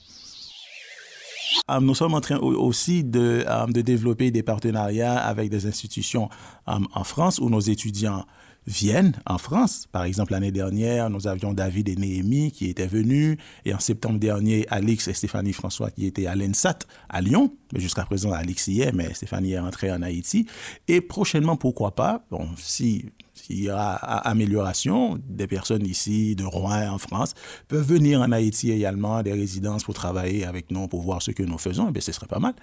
Um, 1.68 1.86
nous 1.86 1.96
sommes 1.96 2.14
en 2.14 2.22
train 2.22 2.38
aussi 2.38 3.04
de, 3.04 3.44
um, 3.48 3.72
de, 3.72 3.82
développer 3.82 4.32
des 4.32 4.42
partenariats 4.44 5.18
avec 5.18 5.50
des 5.50 5.66
institutions 5.66 6.30
um, 6.66 6.88
en 6.94 7.04
France 7.04 7.40
où 7.40 7.50
nos 7.50 7.60
étudiants 7.60 8.26
viennent 8.68 9.14
en 9.26 9.38
France. 9.38 9.88
Par 9.92 10.04
exemple, 10.04 10.34
l'année 10.34 10.52
dernière, 10.52 11.10
nous 11.10 11.28
avions 11.28 11.54
David 11.54 11.90
et 11.90 11.96
Néhémie 11.96 12.52
qui 12.52 12.70
étaient 12.70 12.88
venus. 12.88 13.38
Et 13.66 13.74
en 13.74 13.80
septembre 13.80 14.20
dernier, 14.20 14.66
Alix 14.70 15.08
et 15.08 15.14
Stéphanie 15.14 15.54
François 15.54 15.90
qui 15.92 16.06
étaient 16.06 16.28
à 16.28 16.36
l'ENSAT 16.36 16.80
à 17.10 17.22
Lyon. 17.22 17.54
Mais 17.74 17.80
jusqu'à 17.80 18.06
présent, 18.06 18.32
Alix 18.32 18.68
y 18.68 18.82
est, 18.82 18.92
mais 18.92 19.14
Stéphanie 19.14 19.54
est 19.54 19.60
rentrée 19.60 19.92
en 19.92 20.02
Haïti. 20.02 20.48
Et 20.88 21.02
prochainement, 21.02 21.56
pourquoi 21.56 21.96
pas, 21.96 22.26
bon, 22.30 22.48
si 22.58 23.06
il 23.50 23.64
y 23.64 23.70
a 23.70 23.94
amélioration, 23.94 25.20
des 25.28 25.48
personnes 25.48 25.86
ici 25.86 26.36
de 26.36 26.44
Rouen 26.44 26.90
en 26.90 26.98
France 26.98 27.34
peuvent 27.68 27.86
venir 27.86 28.22
en 28.22 28.32
Haïti 28.32 28.72
également, 28.72 29.24
des 29.24 29.34
résidences 29.34 29.84
pour 29.84 29.94
travailler 29.94 30.46
avec 30.46 30.72
nous, 30.72 30.88
pour 30.88 31.02
voir 31.02 31.22
ce 31.22 31.32
que 31.32 31.44
nous 31.44 31.58
faisons, 31.58 31.90
et 31.90 31.92
bien 31.92 32.02
ce 32.02 32.12
serait 32.12 32.28
pas 32.28 32.40
mal. 32.40 32.54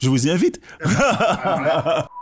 Je 0.00 0.08
vous 0.08 0.26
y 0.26 0.30
invite. 0.30 0.60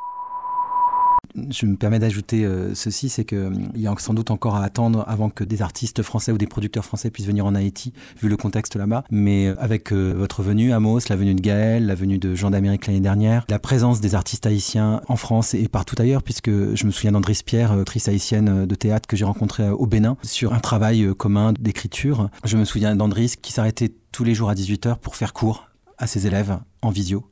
je 1.34 1.66
me 1.66 1.76
permets 1.76 1.98
d'ajouter 1.98 2.44
euh, 2.44 2.74
ceci, 2.74 3.08
c'est 3.08 3.24
qu'il 3.24 3.38
euh, 3.38 3.50
y 3.74 3.86
a 3.86 3.94
sans 3.98 4.14
doute 4.14 4.30
encore 4.30 4.56
à 4.56 4.64
attendre 4.64 5.04
avant 5.06 5.30
que 5.30 5.44
des 5.44 5.62
artistes 5.62 6.02
français 6.02 6.32
ou 6.32 6.38
des 6.38 6.46
producteurs 6.46 6.84
français 6.84 7.10
puissent 7.10 7.26
venir 7.26 7.46
en 7.46 7.54
Haïti, 7.54 7.92
vu 8.20 8.28
le 8.28 8.36
contexte 8.36 8.76
là-bas. 8.76 9.04
Mais 9.10 9.46
euh, 9.46 9.54
avec 9.58 9.92
euh, 9.92 10.12
votre 10.16 10.42
venue, 10.42 10.72
Amos, 10.72 11.00
la 11.08 11.16
venue 11.16 11.34
de 11.34 11.40
Gaël, 11.40 11.86
la 11.86 11.94
venue 11.94 12.18
de 12.18 12.34
Jean 12.34 12.50
d'Amérique 12.50 12.86
l'année 12.86 13.00
dernière, 13.00 13.44
la 13.48 13.58
présence 13.58 14.00
des 14.00 14.14
artistes 14.14 14.46
haïtiens 14.46 15.02
en 15.08 15.16
France 15.16 15.54
et 15.54 15.68
partout 15.68 15.96
ailleurs, 15.98 16.22
puisque 16.22 16.50
je 16.50 16.86
me 16.86 16.90
souviens 16.90 17.12
d'Andris 17.12 17.40
Pierre, 17.44 17.72
actrice 17.72 18.08
haïtienne 18.08 18.66
de 18.66 18.74
théâtre 18.74 19.06
que 19.06 19.16
j'ai 19.16 19.24
rencontrée 19.24 19.68
au 19.68 19.86
Bénin, 19.86 20.16
sur 20.22 20.52
un 20.52 20.60
travail 20.60 21.10
commun 21.16 21.52
d'écriture. 21.52 22.30
Je 22.44 22.56
me 22.56 22.64
souviens 22.64 22.94
d'Andris 22.96 23.34
qui 23.40 23.52
s'arrêtait 23.52 23.92
tous 24.12 24.24
les 24.24 24.34
jours 24.34 24.50
à 24.50 24.54
18h 24.54 24.98
pour 24.98 25.16
faire 25.16 25.32
cours 25.32 25.68
à 25.98 26.06
ses 26.06 26.26
élèves 26.26 26.58
en 26.82 26.90
visio 26.90 27.26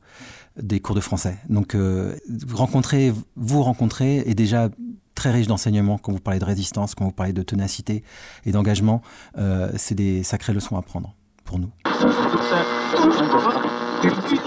des 0.57 0.79
cours 0.79 0.95
de 0.95 1.01
français. 1.01 1.37
Donc, 1.49 1.75
euh, 1.75 2.15
rencontrer, 2.53 3.13
vous 3.35 3.63
rencontrer 3.63 4.17
est 4.25 4.35
déjà 4.35 4.69
très 5.15 5.31
riche 5.31 5.47
d'enseignements 5.47 5.97
quand 5.97 6.11
vous 6.11 6.19
parlez 6.19 6.39
de 6.39 6.45
résistance, 6.45 6.95
quand 6.95 7.05
vous 7.05 7.11
parlez 7.11 7.33
de 7.33 7.43
ténacité 7.43 8.03
et 8.45 8.51
d'engagement. 8.51 9.01
Euh, 9.37 9.71
c'est 9.75 9.95
des 9.95 10.23
sacrées 10.23 10.53
leçons 10.53 10.77
à 10.77 10.81
prendre 10.81 11.13
pour 11.43 11.59
nous. 11.59 11.71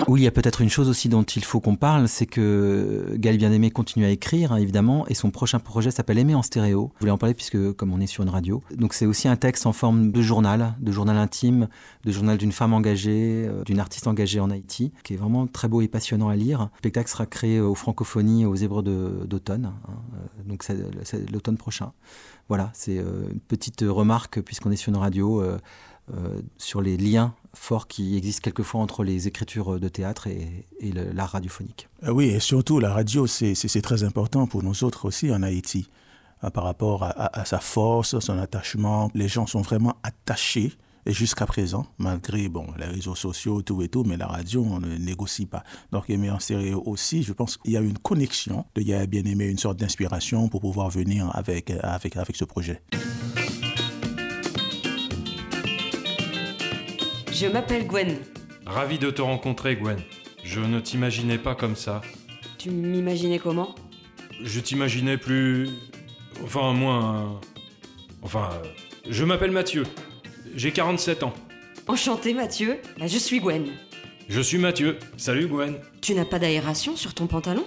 Oui, 0.09 0.21
il 0.21 0.25
y 0.25 0.27
a 0.27 0.31
peut-être 0.31 0.61
une 0.61 0.69
chose 0.69 0.89
aussi 0.89 1.09
dont 1.09 1.23
il 1.23 1.45
faut 1.45 1.61
qu'on 1.61 1.77
parle, 1.77 2.09
c'est 2.09 2.27
que 2.27 3.15
Gaël 3.15 3.39
Bien-Aimé 3.39 3.71
continue 3.71 4.05
à 4.05 4.11
écrire, 4.11 4.53
hein, 4.53 4.57
évidemment, 4.57 5.07
et 5.09 5.15
son 5.15 5.31
prochain 5.31 5.59
projet 5.59 5.91
s'appelle 5.91 6.19
Aimer 6.19 6.35
en 6.35 6.43
stéréo. 6.43 6.91
Je 6.97 7.01
voulais 7.01 7.13
en 7.13 7.19
parler 7.19 7.35
puisque, 7.35 7.73
comme 7.73 7.93
on 7.93 8.01
est 8.01 8.07
sur 8.07 8.23
une 8.23 8.29
radio, 8.29 8.63
donc 8.75 8.95
c'est 8.95 9.07
aussi 9.07 9.29
un 9.29 9.37
texte 9.37 9.67
en 9.67 9.73
forme 9.73 10.11
de 10.11 10.23
journal, 10.23 10.75
de 10.81 10.93
journal 10.93 11.17
intime, 11.17 11.69
de 12.05 12.13
journal 12.13 12.39
d'une 12.39 12.53
femme 12.53 12.73
engagée, 12.73 13.47
euh, 13.49 13.63
d'une 13.65 13.79
artiste 13.79 14.07
engagée 14.07 14.41
en 14.41 14.51
Haïti, 14.51 14.93
qui 15.05 15.15
est 15.15 15.17
vraiment 15.17 15.47
très 15.47 15.69
beau 15.69 15.81
et 15.81 15.89
passionnant 15.89 16.29
à 16.29 16.37
lire. 16.37 16.61
Le 16.61 16.79
spectacle 16.79 17.11
sera 17.11 17.27
créé 17.27 17.61
aux 17.61 17.75
Francophonies, 17.75 18.45
aux 18.45 18.55
Hébreux 18.55 18.83
d'automne, 18.83 19.73
hein, 19.89 19.93
euh, 20.15 20.43
donc 20.49 20.63
c'est 20.63 21.31
l'automne 21.31 21.57
prochain. 21.57 21.93
Voilà, 22.49 22.71
c'est 22.75 22.99
euh, 22.99 23.29
une 23.33 23.41
petite 23.41 23.85
remarque, 23.87 24.41
puisqu'on 24.41 24.71
est 24.71 24.77
sur 24.77 24.91
une 24.91 24.99
radio, 24.99 25.43
sur 26.59 26.83
les 26.83 26.97
liens 26.97 27.35
forts 27.55 27.87
qui 27.87 28.17
existent 28.17 28.43
quelquefois 28.43 28.81
entre 28.81 29.05
les 29.05 29.29
écritures 29.29 29.79
de 29.79 29.89
théâtre 29.89 30.27
et, 30.27 30.67
et 30.81 30.93
l'art 30.93 31.31
radiophonique. 31.31 31.89
Oui, 32.09 32.27
et 32.27 32.41
surtout 32.41 32.81
la 32.81 32.93
radio, 32.93 33.27
c'est 33.27 33.83
très 33.83 34.05
important 34.05 34.47
pour 34.47 34.63
nous 34.63 34.85
autres 34.85 35.07
aussi 35.07 35.33
en 35.33 35.43
Haïti, 35.43 35.89
hein, 36.43 36.51
par 36.51 36.65
rapport 36.65 37.05
à, 37.05 37.45
sa 37.45 37.59
force, 37.59 38.19
son 38.19 38.39
attachement. 38.39 39.11
Les 39.15 39.29
gens 39.29 39.47
sont 39.47 39.63
vraiment 39.63 39.97
attachés. 40.03 40.73
Et 41.05 41.13
jusqu'à 41.13 41.47
présent, 41.47 41.85
malgré 41.99 42.49
bon, 42.49 42.65
les 42.79 42.87
réseaux 42.87 43.17
sociaux, 43.17 43.61
tout 43.61 43.83
et 43.83 43.89
tout, 43.89 44.05
mais 44.05 44.17
la 44.17 44.29
radio, 44.29 44.63
on 44.63 44.79
ne 44.79 44.97
négocie 44.99 45.47
pas. 45.47 45.65
Donc, 45.91 46.09
aimer 46.09 46.31
en 46.31 46.39
stéréo 46.39 46.81
aussi, 46.87 47.25
je 47.25 47.33
pense 47.33 47.57
qu'il 47.57 47.73
y 47.73 47.77
a 47.77 47.81
une 47.81 47.99
connexion 47.99 48.67
de 48.77 48.83
Yaya 48.83 49.07
Bien-Aimé, 49.07 49.47
une 49.47 49.59
sorte 49.59 49.79
d'inspiration 49.79 50.49
pour 50.49 50.61
pouvoir 50.61 50.91
venir 50.91 51.29
avec, 51.35 51.73
avec, 51.83 52.17
avec 52.17 52.37
ce 52.37 52.45
projet. 52.45 52.83
Je 57.43 57.49
m'appelle 57.49 57.89
Gwen. 57.89 58.19
Ravi 58.67 59.01
de 59.01 59.11
te 59.11 59.21
rencontrer, 59.21 59.75
Gwen. 59.75 59.99
Je 60.45 60.61
ne 60.61 60.79
t'imaginais 60.79 61.39
pas 61.39 61.57
comme 61.57 61.75
ça. 61.75 62.01
Tu 62.57 62.71
m'imaginais 62.71 63.41
comment? 63.41 63.75
Je 64.45 64.61
t'imaginais 64.61 65.17
plus. 65.17 65.69
Enfin, 66.45 66.73
moins. 66.73 67.41
Enfin. 68.23 68.49
Je 69.11 69.25
m'appelle 69.25 69.51
Mathieu. 69.51 69.83
J'ai 70.55 70.71
47 70.71 71.25
ans. 71.25 71.35
Enchanté, 71.89 72.33
Mathieu. 72.33 72.79
Bah, 72.97 73.09
je 73.09 73.19
suis 73.19 73.41
Gwen. 73.41 73.67
Je 74.29 74.41
suis 74.41 74.59
Mathieu. 74.59 74.97
Salut, 75.17 75.49
Gwen. 75.49 75.75
Tu 76.01 76.15
n'as 76.15 76.25
pas 76.25 76.39
d'aération 76.39 76.95
sur 76.95 77.13
ton 77.13 77.27
pantalon? 77.27 77.65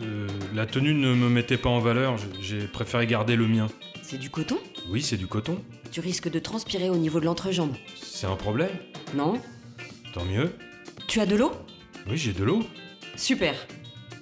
Euh, 0.00 0.28
La 0.54 0.64
tenue 0.64 0.94
ne 0.94 1.12
me 1.14 1.28
mettait 1.28 1.58
pas 1.58 1.68
en 1.68 1.80
valeur. 1.80 2.16
J'ai 2.40 2.66
préféré 2.66 3.06
garder 3.06 3.36
le 3.36 3.46
mien. 3.46 3.66
C'est 4.02 4.16
du 4.16 4.30
coton? 4.30 4.56
Oui, 4.88 5.02
c'est 5.02 5.18
du 5.18 5.26
coton. 5.26 5.62
Tu 5.92 6.00
risques 6.00 6.30
de 6.30 6.38
transpirer 6.38 6.88
au 6.88 6.96
niveau 6.96 7.20
de 7.20 7.26
l'entrejambe. 7.26 7.74
C'est 8.02 8.26
un 8.26 8.36
problème 8.36 8.70
Non. 9.14 9.34
Tant 10.12 10.24
mieux. 10.24 10.52
Tu 11.08 11.20
as 11.20 11.26
de 11.26 11.36
l'eau 11.36 11.52
Oui, 12.08 12.16
j'ai 12.16 12.32
de 12.32 12.44
l'eau. 12.44 12.62
Super. 13.16 13.54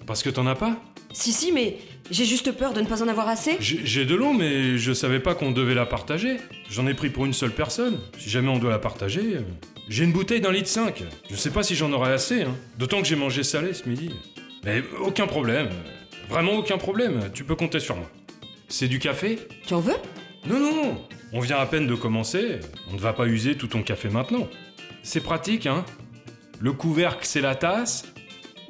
Parce 0.07 0.23
que 0.23 0.31
t'en 0.31 0.47
as 0.47 0.55
pas 0.55 0.77
Si, 1.13 1.33
si, 1.33 1.53
mais 1.53 1.79
j'ai 2.11 2.25
juste 2.25 2.53
peur 2.53 2.73
de 2.73 2.81
ne 2.81 2.87
pas 2.87 3.03
en 3.03 3.09
avoir 3.09 3.29
assez. 3.29 3.57
J'ai 3.61 4.05
de 4.07 4.15
l'eau, 4.15 4.33
mais 4.33 4.79
je 4.79 4.93
savais 4.93 5.21
pas 5.21 5.35
qu'on 5.35 5.51
devait 5.51 5.75
la 5.75 5.87
partager. 5.87 6.39
J'en 6.71 6.87
ai 6.87 6.95
pris 6.95 7.11
pour 7.11 7.27
une 7.27 7.33
seule 7.35 7.53
personne. 7.53 7.99
Si 8.19 8.31
jamais 8.31 8.49
on 8.49 8.59
doit 8.59 8.71
la 8.71 8.79
partager. 8.79 9.37
euh, 9.37 9.41
J'ai 9.89 10.05
une 10.05 10.13
bouteille 10.13 10.41
d'un 10.41 10.53
litre 10.53 10.69
5. 10.69 11.03
Je 11.31 11.37
sais 11.37 11.51
pas 11.51 11.63
si 11.63 11.75
j'en 11.75 11.93
aurai 11.93 12.13
assez, 12.13 12.43
hein. 12.43 12.55
D'autant 12.79 13.01
que 13.03 13.07
j'ai 13.09 13.17
mangé 13.17 13.43
salé 13.43 13.75
ce 13.75 13.89
midi. 13.89 14.11
Mais 14.65 14.83
aucun 15.01 15.27
problème. 15.27 15.69
Vraiment 16.29 16.53
aucun 16.55 16.79
problème. 16.79 17.31
Tu 17.35 17.45
peux 17.45 17.55
compter 17.55 17.81
sur 17.81 17.97
moi. 17.97 18.11
C'est 18.69 18.89
du 18.89 18.99
café 18.99 19.39
Tu 19.67 19.75
en 19.75 19.81
veux? 19.81 19.97
Non, 20.47 20.59
non. 20.59 21.05
On 21.33 21.41
vient 21.41 21.59
à 21.59 21.67
peine 21.67 21.87
de 21.87 21.95
commencer. 21.95 22.61
On 22.91 22.95
ne 22.95 22.99
va 23.01 23.13
pas 23.13 23.27
user 23.27 23.55
tout 23.57 23.67
ton 23.67 23.83
café 23.83 24.09
maintenant. 24.09 24.49
C'est 25.03 25.23
pratique, 25.23 25.67
hein. 25.67 25.85
Le 26.61 26.73
couvercle, 26.73 27.25
c'est 27.25 27.41
la 27.41 27.55
tasse. 27.55 28.05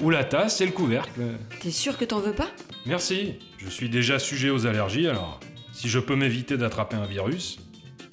Ou 0.01 0.11
la 0.11 0.25
tasse, 0.25 0.59
c'est 0.59 0.67
le 0.67 0.73
couvercle. 0.73 1.21
T'es 1.61 1.71
sûr 1.71 1.99
que 1.99 2.05
t'en 2.05 2.21
veux 2.21 2.33
pas? 2.35 2.49
Merci. 2.87 3.35
Je 3.59 3.69
suis 3.69 3.89
déjà 3.89 4.19
sujet 4.19 4.51
aux 4.51 4.67
allergies, 4.67 5.09
alors 5.09 5.41
si 5.73 5.89
je 5.89 5.99
peux 5.99 6.17
m'éviter 6.17 6.57
d'attraper 6.57 6.97
un 6.97 7.07
virus. 7.07 7.59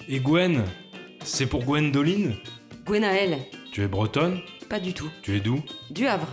Et 0.08 0.20
Gwen 0.20 0.64
C'est 1.24 1.46
pour 1.46 1.64
Gwendoline? 1.64 2.36
Gwenaël 2.84 3.38
Tu 3.72 3.82
es 3.82 3.88
bretonne? 3.88 4.40
Pas 4.68 4.78
du 4.80 4.94
tout. 4.94 5.10
Tu 5.22 5.36
es 5.36 5.40
d'où? 5.40 5.62
Du 5.90 6.06
Havre. 6.06 6.28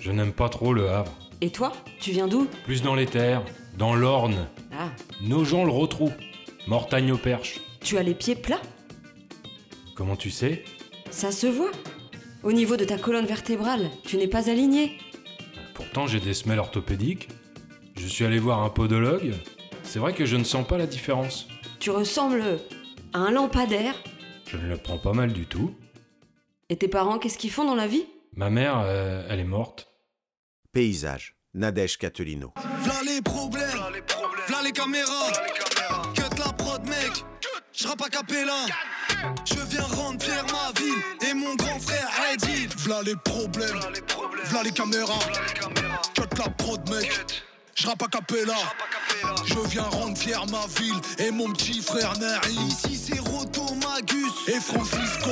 Je 0.00 0.12
n'aime 0.12 0.32
pas 0.32 0.48
trop 0.48 0.72
le 0.72 0.88
Havre. 0.88 1.12
Et 1.40 1.50
toi 1.50 1.72
Tu 2.00 2.12
viens 2.12 2.28
d'où? 2.28 2.48
Plus 2.64 2.82
dans 2.82 2.94
les 2.94 3.06
terres, 3.06 3.44
dans 3.76 3.94
l'Orne. 3.94 4.48
Ah. 4.72 4.90
Nos 5.22 5.44
gens 5.44 5.64
le 5.64 5.72
retrouvent. 5.72 6.14
Mortagne 6.66 7.12
au 7.12 7.18
perche. 7.18 7.60
Tu 7.80 7.98
as 7.98 8.02
les 8.02 8.14
pieds 8.14 8.36
plats? 8.36 8.62
Comment 9.94 10.16
tu 10.16 10.30
sais? 10.30 10.64
Ça 11.16 11.32
se 11.32 11.46
voit. 11.46 11.70
Au 12.42 12.52
niveau 12.52 12.76
de 12.76 12.84
ta 12.84 12.98
colonne 12.98 13.24
vertébrale, 13.24 13.90
tu 14.04 14.18
n'es 14.18 14.28
pas 14.28 14.50
aligné. 14.50 14.98
Pourtant, 15.72 16.06
j'ai 16.06 16.20
des 16.20 16.34
semelles 16.34 16.58
orthopédiques. 16.58 17.30
Je 17.96 18.06
suis 18.06 18.26
allé 18.26 18.38
voir 18.38 18.62
un 18.62 18.68
podologue. 18.68 19.32
C'est 19.82 19.98
vrai 19.98 20.12
que 20.12 20.26
je 20.26 20.36
ne 20.36 20.44
sens 20.44 20.66
pas 20.66 20.76
la 20.76 20.86
différence. 20.86 21.48
Tu 21.80 21.88
ressembles 21.88 22.44
à 23.14 23.20
un 23.20 23.30
lampadaire. 23.30 23.94
Je 24.46 24.58
ne 24.58 24.68
le 24.68 24.76
prends 24.76 24.98
pas 24.98 25.14
mal 25.14 25.32
du 25.32 25.46
tout. 25.46 25.74
Et 26.68 26.76
tes 26.76 26.86
parents, 26.86 27.18
qu'est-ce 27.18 27.38
qu'ils 27.38 27.50
font 27.50 27.64
dans 27.64 27.74
la 27.74 27.86
vie? 27.86 28.04
Ma 28.34 28.50
mère, 28.50 28.82
euh, 28.84 29.26
elle 29.30 29.40
est 29.40 29.44
morte. 29.44 29.88
Paysage, 30.74 31.34
Nadège 31.54 31.96
Catelino. 31.96 32.52
V'là 32.82 33.14
les 33.14 33.22
problèmes, 33.22 33.70
v'là 34.48 34.62
les 34.62 34.72
caméras. 34.72 35.32
Cut 36.14 36.38
la 36.38 36.52
prod, 36.52 36.86
mec. 36.86 37.24
J'rappe 37.72 38.02
à 38.02 38.10
capella. 38.10 38.66
Je 39.44 39.60
viens 39.68 39.82
rendre 39.82 40.22
fier 40.22 40.44
ma 40.46 40.80
ville 40.80 41.28
et 41.28 41.34
mon 41.34 41.54
grand 41.54 41.80
frère 41.80 42.08
Eddie. 42.32 42.68
V'là 42.78 43.02
les 43.02 43.16
problèmes, 43.16 43.80
v'là 44.44 44.62
les 44.62 44.72
caméras. 44.72 45.18
Cut 46.14 46.38
la 46.38 46.48
prod, 46.50 46.88
mec. 46.90 47.10
J'rappe 47.74 48.02
à 48.02 48.06
capella. 48.08 48.54
Je 49.44 49.58
viens 49.68 49.82
rendre 49.82 50.16
fier 50.16 50.44
ma 50.46 50.66
ville 50.80 51.00
et 51.18 51.30
mon 51.30 51.52
petit 51.52 51.82
frère 51.82 52.18
Nari. 52.18 52.56
Ici 52.68 52.96
c'est 52.96 53.20
Roto 53.20 53.65
et 54.48 54.60
Francisco. 54.60 55.30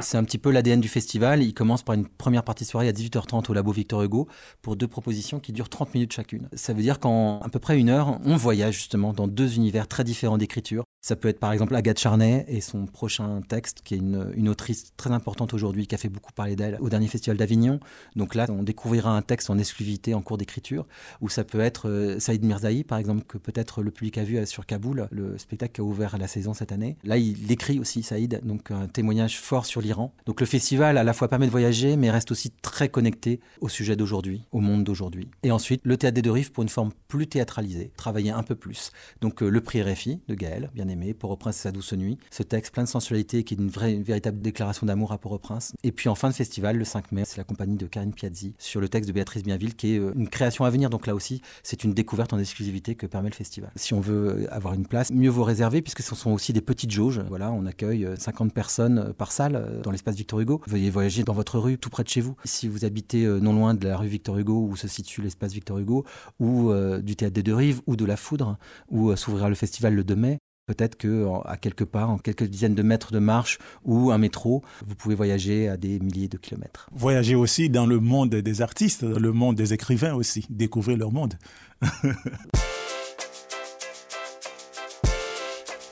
C'est 0.00 0.18
un 0.18 0.24
petit 0.24 0.38
peu 0.38 0.50
l'ADN 0.50 0.80
du 0.80 0.88
festival. 0.88 1.42
Il 1.42 1.54
commence 1.54 1.82
par 1.82 1.94
une 1.94 2.06
première 2.06 2.42
partie 2.42 2.64
soirée 2.64 2.88
à 2.88 2.92
18h30 2.92 3.50
au 3.50 3.54
Labo 3.54 3.72
Victor 3.72 4.02
Hugo 4.02 4.28
pour 4.60 4.76
deux 4.76 4.88
propositions 4.88 5.38
qui 5.38 5.52
durent 5.52 5.68
30 5.68 5.94
minutes 5.94 6.12
chacune. 6.12 6.48
Ça 6.52 6.72
veut 6.72 6.82
dire 6.82 6.98
qu'en 6.98 7.40
à 7.40 7.48
peu 7.48 7.58
près 7.58 7.78
une 7.78 7.88
heure, 7.88 8.18
on 8.24 8.36
voyage 8.36 8.74
justement 8.74 9.12
dans 9.12 9.28
deux 9.28 9.56
univers 9.56 9.86
très 9.86 10.04
différents 10.04 10.38
d'écriture. 10.38 10.84
Ça 11.00 11.16
peut 11.16 11.28
être 11.28 11.38
par 11.38 11.52
exemple 11.52 11.74
Agathe 11.76 11.98
Charnay 11.98 12.46
et 12.48 12.62
son 12.62 12.86
prochain 12.86 13.42
texte, 13.46 13.82
qui 13.84 13.94
est 13.94 13.98
une, 13.98 14.32
une 14.34 14.48
autrice 14.48 14.92
très 14.96 15.10
importante 15.10 15.52
aujourd'hui, 15.52 15.86
qui 15.86 15.94
a 15.94 15.98
fait 15.98 16.08
beaucoup 16.08 16.32
parler 16.32 16.56
d'elle 16.56 16.78
au 16.80 16.88
dernier 16.88 17.08
festival 17.08 17.36
d'Avignon. 17.36 17.78
Donc 18.16 18.34
là, 18.34 18.46
on 18.48 18.62
découvrira 18.62 19.14
un 19.14 19.20
texte 19.20 19.50
en 19.50 19.58
exclusivité 19.58 20.14
en 20.14 20.22
cours 20.22 20.38
d'écriture. 20.38 20.86
Ou 21.20 21.28
ça 21.28 21.44
peut 21.44 21.60
être 21.60 21.90
euh, 21.90 22.18
Saïd 22.18 22.42
Mirzaï, 22.42 22.84
par 22.84 22.96
exemple, 22.96 23.24
que 23.28 23.36
peut-être 23.36 23.82
le 23.82 23.90
public 23.90 24.16
a 24.16 24.24
vu 24.24 24.38
euh, 24.38 24.46
sur 24.46 24.64
Kaboul, 24.64 25.08
le 25.10 25.36
spectacle 25.36 25.74
qui 25.74 25.80
a 25.82 25.84
ouvert 25.84 26.16
la 26.16 26.26
saison 26.26 26.54
cette 26.54 26.72
année. 26.72 26.96
Là, 27.04 27.18
il 27.18 27.52
écrit 27.52 27.73
aussi, 27.78 28.02
Saïd, 28.02 28.40
donc 28.44 28.70
un 28.70 28.86
témoignage 28.86 29.38
fort 29.38 29.66
sur 29.66 29.80
l'Iran. 29.80 30.12
Donc 30.26 30.40
le 30.40 30.46
festival 30.46 30.98
à 30.98 31.04
la 31.04 31.12
fois 31.12 31.28
permet 31.28 31.46
de 31.46 31.50
voyager, 31.50 31.96
mais 31.96 32.10
reste 32.10 32.30
aussi 32.30 32.50
très 32.62 32.88
connecté 32.88 33.40
au 33.60 33.68
sujet 33.68 33.96
d'aujourd'hui, 33.96 34.44
au 34.52 34.60
monde 34.60 34.84
d'aujourd'hui. 34.84 35.28
Et 35.42 35.50
ensuite, 35.50 35.80
le 35.84 35.96
théâtre 35.96 36.14
des 36.14 36.22
deux 36.22 36.30
rives 36.30 36.52
pour 36.52 36.62
une 36.62 36.68
forme 36.68 36.92
plus 37.08 37.26
théâtralisée, 37.26 37.90
travailler 37.96 38.30
un 38.30 38.42
peu 38.42 38.54
plus. 38.54 38.90
Donc 39.20 39.42
euh, 39.42 39.48
le 39.48 39.60
prix 39.60 39.82
RFI 39.82 40.20
de 40.28 40.34
Gaël, 40.34 40.70
bien 40.74 40.88
aimé, 40.88 41.14
pour 41.14 41.30
au 41.30 41.36
prince 41.36 41.58
et 41.58 41.62
sa 41.62 41.72
douce 41.72 41.92
nuit. 41.92 42.18
Ce 42.30 42.42
texte 42.42 42.72
plein 42.72 42.84
de 42.84 42.88
sensualité 42.88 43.44
qui 43.44 43.54
est 43.54 43.58
une 43.58 43.68
vraie, 43.68 43.92
une 43.92 44.02
véritable 44.02 44.40
déclaration 44.40 44.86
d'amour 44.86 45.12
à 45.12 45.18
Port-au-Prince. 45.18 45.72
Et 45.82 45.92
puis 45.92 46.08
en 46.08 46.14
fin 46.14 46.28
de 46.28 46.34
festival, 46.34 46.76
le 46.76 46.84
5 46.84 47.12
mai, 47.12 47.22
c'est 47.24 47.36
la 47.36 47.44
compagnie 47.44 47.76
de 47.76 47.86
Karine 47.86 48.12
Piazzi 48.12 48.54
sur 48.58 48.80
le 48.80 48.88
texte 48.88 49.08
de 49.08 49.14
Béatrice 49.14 49.42
Bienville, 49.42 49.74
qui 49.74 49.94
est 49.94 49.98
euh, 49.98 50.12
une 50.16 50.28
création 50.28 50.64
à 50.64 50.70
venir. 50.70 50.90
Donc 50.90 51.06
là 51.06 51.14
aussi, 51.14 51.40
c'est 51.62 51.84
une 51.84 51.94
découverte 51.94 52.32
en 52.32 52.38
exclusivité 52.38 52.94
que 52.94 53.06
permet 53.06 53.30
le 53.30 53.34
festival. 53.34 53.70
Si 53.76 53.94
on 53.94 54.00
veut 54.00 54.44
euh, 54.44 54.54
avoir 54.54 54.74
une 54.74 54.86
place, 54.86 55.10
mieux 55.10 55.30
vaut 55.30 55.44
réserver, 55.44 55.82
puisque 55.82 56.02
ce 56.02 56.14
sont 56.14 56.30
aussi 56.30 56.52
des 56.52 56.60
petites 56.60 56.90
jauges. 56.90 57.20
Voilà, 57.28 57.52
on 57.52 57.63
accueille 57.66 58.04
euh, 58.04 58.16
50 58.16 58.52
personnes 58.52 58.98
euh, 58.98 59.12
par 59.12 59.32
salle 59.32 59.56
euh, 59.56 59.82
dans 59.82 59.90
l'espace 59.90 60.16
Victor 60.16 60.40
Hugo. 60.40 60.60
Veuillez 60.66 60.90
voyager 60.90 61.22
dans 61.22 61.32
votre 61.32 61.58
rue, 61.58 61.78
tout 61.78 61.90
près 61.90 62.04
de 62.04 62.08
chez 62.08 62.20
vous. 62.20 62.36
Si 62.44 62.68
vous 62.68 62.84
habitez 62.84 63.24
euh, 63.24 63.40
non 63.40 63.52
loin 63.52 63.74
de 63.74 63.86
la 63.86 63.96
rue 63.96 64.08
Victor 64.08 64.38
Hugo, 64.38 64.66
où 64.68 64.76
se 64.76 64.88
situe 64.88 65.22
l'espace 65.22 65.52
Victor 65.52 65.78
Hugo, 65.78 66.04
ou 66.40 66.70
euh, 66.70 67.00
du 67.00 67.16
théâtre 67.16 67.34
des 67.34 67.42
deux 67.42 67.54
rives, 67.54 67.80
ou 67.86 67.96
de 67.96 68.04
la 68.04 68.16
Foudre, 68.16 68.58
où 68.90 69.10
euh, 69.10 69.16
s'ouvrira 69.16 69.48
le 69.48 69.54
festival 69.54 69.94
le 69.94 70.04
2 70.04 70.16
mai, 70.16 70.38
Peut-être 70.66 70.96
que 70.96 71.26
à 71.44 71.58
quelque 71.58 71.84
part, 71.84 72.08
en 72.08 72.16
quelques 72.16 72.44
dizaines 72.44 72.74
de 72.74 72.82
mètres 72.82 73.12
de 73.12 73.18
marche 73.18 73.58
ou 73.84 74.12
un 74.12 74.18
métro, 74.18 74.62
vous 74.86 74.94
pouvez 74.94 75.14
voyager 75.14 75.68
à 75.68 75.76
des 75.76 76.00
milliers 76.00 76.28
de 76.28 76.38
kilomètres. 76.38 76.88
Voyager 76.90 77.34
aussi 77.34 77.68
dans 77.68 77.84
le 77.84 78.00
monde 78.00 78.30
des 78.30 78.62
artistes, 78.62 79.04
dans 79.04 79.18
le 79.18 79.32
monde 79.32 79.56
des 79.56 79.74
écrivains 79.74 80.14
aussi, 80.14 80.46
découvrir 80.48 80.96
leur 80.96 81.12
monde. 81.12 81.34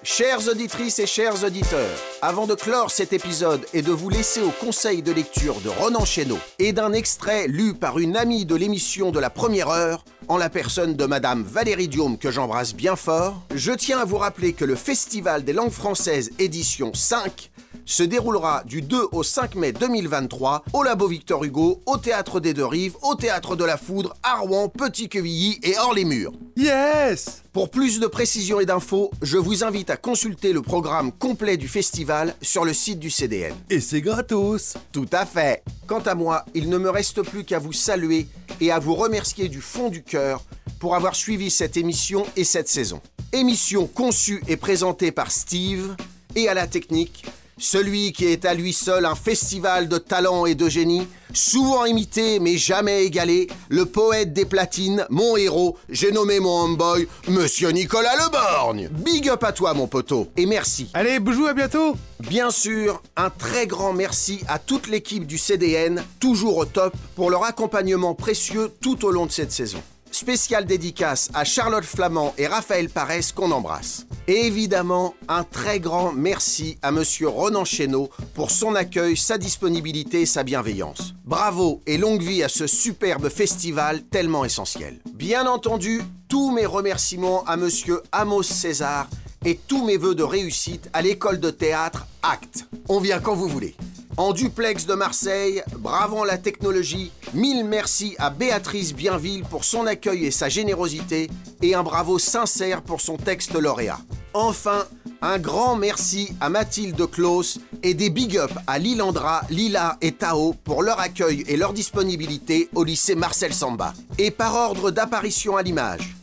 Chères 0.04 0.48
auditrices 0.48 0.98
et 0.98 1.06
chers 1.06 1.44
auditeurs, 1.44 1.96
avant 2.22 2.48
de 2.48 2.56
clore 2.56 2.90
cet 2.90 3.12
épisode 3.12 3.64
et 3.72 3.82
de 3.82 3.92
vous 3.92 4.10
laisser 4.10 4.42
au 4.42 4.50
conseil 4.50 5.00
de 5.00 5.12
lecture 5.12 5.60
de 5.60 5.68
Ronan 5.68 6.04
Chéneau 6.04 6.38
et 6.58 6.72
d'un 6.72 6.92
extrait 6.92 7.46
lu 7.46 7.72
par 7.72 8.00
une 8.00 8.16
amie 8.16 8.44
de 8.44 8.56
l'émission 8.56 9.12
de 9.12 9.20
la 9.20 9.30
première 9.30 9.68
heure, 9.68 10.04
en 10.26 10.38
la 10.38 10.50
personne 10.50 10.96
de 10.96 11.06
Madame 11.06 11.44
Valérie 11.44 11.86
Diome 11.86 12.18
que 12.18 12.32
j'embrasse 12.32 12.74
bien 12.74 12.96
fort, 12.96 13.42
je 13.54 13.70
tiens 13.70 14.00
à 14.00 14.04
vous 14.04 14.18
rappeler 14.18 14.54
que 14.54 14.64
le 14.64 14.74
Festival 14.74 15.44
des 15.44 15.52
langues 15.52 15.70
françaises 15.70 16.30
édition 16.40 16.92
5 16.92 17.52
se 17.84 18.02
déroulera 18.02 18.62
du 18.64 18.82
2 18.82 19.08
au 19.12 19.22
5 19.22 19.54
mai 19.54 19.72
2023 19.72 20.64
au 20.72 20.82
Labo 20.82 21.06
Victor 21.06 21.44
Hugo, 21.44 21.80
au 21.86 21.96
Théâtre 21.96 22.40
des 22.40 22.54
Deux 22.54 22.66
Rives, 22.66 22.96
au 23.02 23.14
Théâtre 23.14 23.56
de 23.56 23.64
la 23.64 23.76
Foudre, 23.76 24.14
à 24.22 24.36
Rouen, 24.36 24.68
Petit-Quevilly 24.68 25.60
et 25.62 25.76
Hors-les-Murs. 25.78 26.32
Yes 26.56 27.42
Pour 27.52 27.70
plus 27.70 28.00
de 28.00 28.06
précisions 28.06 28.60
et 28.60 28.66
d'infos, 28.66 29.10
je 29.22 29.38
vous 29.38 29.64
invite 29.64 29.90
à 29.90 29.96
consulter 29.96 30.52
le 30.52 30.62
programme 30.62 31.12
complet 31.12 31.56
du 31.56 31.68
festival 31.68 32.34
sur 32.42 32.64
le 32.64 32.74
site 32.74 32.98
du 32.98 33.10
CDN. 33.10 33.54
Et 33.70 33.80
c'est 33.80 34.00
gratos 34.00 34.74
Tout 34.92 35.08
à 35.12 35.26
fait 35.26 35.62
Quant 35.86 36.00
à 36.00 36.14
moi, 36.14 36.44
il 36.54 36.68
ne 36.68 36.78
me 36.78 36.90
reste 36.90 37.22
plus 37.22 37.44
qu'à 37.44 37.58
vous 37.58 37.72
saluer 37.72 38.28
et 38.60 38.70
à 38.70 38.78
vous 38.78 38.94
remercier 38.94 39.48
du 39.48 39.60
fond 39.60 39.88
du 39.88 40.02
cœur 40.02 40.42
pour 40.78 40.94
avoir 40.94 41.14
suivi 41.14 41.50
cette 41.50 41.76
émission 41.76 42.24
et 42.36 42.44
cette 42.44 42.68
saison. 42.68 43.00
Émission 43.32 43.86
conçue 43.86 44.42
et 44.48 44.56
présentée 44.56 45.12
par 45.12 45.30
Steve 45.30 45.96
et 46.34 46.48
à 46.48 46.54
la 46.54 46.66
technique, 46.66 47.24
celui 47.58 48.12
qui 48.12 48.26
est 48.26 48.44
à 48.44 48.54
lui 48.54 48.72
seul 48.72 49.04
un 49.04 49.14
festival 49.14 49.88
de 49.88 49.98
talent 49.98 50.46
et 50.46 50.54
de 50.54 50.68
génie, 50.68 51.06
souvent 51.32 51.84
imité 51.84 52.38
mais 52.40 52.56
jamais 52.56 53.04
égalé, 53.04 53.48
le 53.68 53.86
poète 53.86 54.32
des 54.32 54.44
platines, 54.44 55.06
mon 55.10 55.36
héros, 55.36 55.76
j'ai 55.88 56.12
nommé 56.12 56.40
mon 56.40 56.64
homeboy, 56.64 57.08
Monsieur 57.28 57.70
Nicolas 57.70 58.16
Leborgne. 58.16 58.88
Big 58.90 59.28
up 59.28 59.44
à 59.44 59.52
toi 59.52 59.74
mon 59.74 59.86
poteau, 59.86 60.28
et 60.36 60.46
merci. 60.46 60.88
Allez, 60.94 61.18
bonjour, 61.18 61.48
à 61.48 61.54
bientôt 61.54 61.96
Bien 62.20 62.50
sûr, 62.50 63.02
un 63.16 63.30
très 63.30 63.66
grand 63.66 63.92
merci 63.92 64.40
à 64.48 64.58
toute 64.58 64.86
l'équipe 64.86 65.26
du 65.26 65.38
CDN, 65.38 66.02
toujours 66.20 66.56
au 66.56 66.64
top, 66.64 66.94
pour 67.16 67.30
leur 67.30 67.44
accompagnement 67.44 68.14
précieux 68.14 68.70
tout 68.80 69.04
au 69.04 69.10
long 69.10 69.26
de 69.26 69.32
cette 69.32 69.52
saison. 69.52 69.82
Spéciale 70.12 70.66
dédicace 70.66 71.30
à 71.34 71.44
Charlotte 71.44 71.84
Flamand 71.84 72.34
et 72.38 72.46
Raphaël 72.46 72.88
Parès 72.90 73.32
qu'on 73.32 73.50
embrasse. 73.50 74.06
Et 74.28 74.46
évidemment, 74.46 75.14
un 75.26 75.42
très 75.42 75.80
grand 75.80 76.12
merci 76.12 76.78
à 76.82 76.92
Monsieur 76.92 77.28
Ronan 77.28 77.64
Chéneau 77.64 78.10
pour 78.34 78.50
son 78.50 78.74
accueil, 78.74 79.16
sa 79.16 79.38
disponibilité 79.38 80.20
et 80.20 80.26
sa 80.26 80.44
bienveillance. 80.44 81.14
Bravo 81.24 81.80
et 81.86 81.98
longue 81.98 82.22
vie 82.22 82.42
à 82.42 82.48
ce 82.48 82.66
superbe 82.66 83.30
festival 83.30 84.02
tellement 84.02 84.44
essentiel. 84.44 85.00
Bien 85.14 85.46
entendu, 85.46 86.02
tous 86.28 86.50
mes 86.52 86.66
remerciements 86.66 87.44
à 87.46 87.56
Monsieur 87.56 88.02
Amos 88.12 88.42
César 88.42 89.08
et 89.44 89.56
tous 89.56 89.84
mes 89.84 89.96
voeux 89.96 90.14
de 90.14 90.22
réussite 90.22 90.88
à 90.92 91.02
l'école 91.02 91.40
de 91.40 91.50
théâtre 91.50 92.06
Acte. 92.22 92.66
On 92.88 93.00
vient 93.00 93.18
quand 93.18 93.34
vous 93.34 93.48
voulez. 93.48 93.74
En 94.18 94.34
duplex 94.34 94.84
de 94.84 94.92
Marseille, 94.94 95.62
bravant 95.78 96.24
la 96.24 96.36
technologie, 96.36 97.10
mille 97.32 97.64
merci 97.64 98.14
à 98.18 98.28
Béatrice 98.28 98.94
Bienville 98.94 99.42
pour 99.42 99.64
son 99.64 99.86
accueil 99.86 100.26
et 100.26 100.30
sa 100.30 100.50
générosité, 100.50 101.30
et 101.62 101.74
un 101.74 101.82
bravo 101.82 102.18
sincère 102.18 102.82
pour 102.82 103.00
son 103.00 103.16
texte 103.16 103.54
lauréat. 103.54 103.98
Enfin, 104.34 104.84
un 105.22 105.38
grand 105.38 105.76
merci 105.76 106.34
à 106.40 106.50
Mathilde 106.50 107.10
Klaus 107.10 107.58
et 107.82 107.94
des 107.94 108.10
big 108.10 108.36
up 108.36 108.50
à 108.66 108.78
Lilandra, 108.78 109.42
Lila 109.48 109.96
et 110.02 110.12
Tao 110.12 110.54
pour 110.64 110.82
leur 110.82 111.00
accueil 111.00 111.44
et 111.48 111.56
leur 111.56 111.72
disponibilité 111.72 112.68
au 112.74 112.84
lycée 112.84 113.14
Marcel 113.14 113.54
Samba. 113.54 113.94
Et 114.18 114.30
par 114.30 114.54
ordre 114.54 114.90
d'apparition 114.90 115.56
à 115.56 115.62
l'image, 115.62 116.16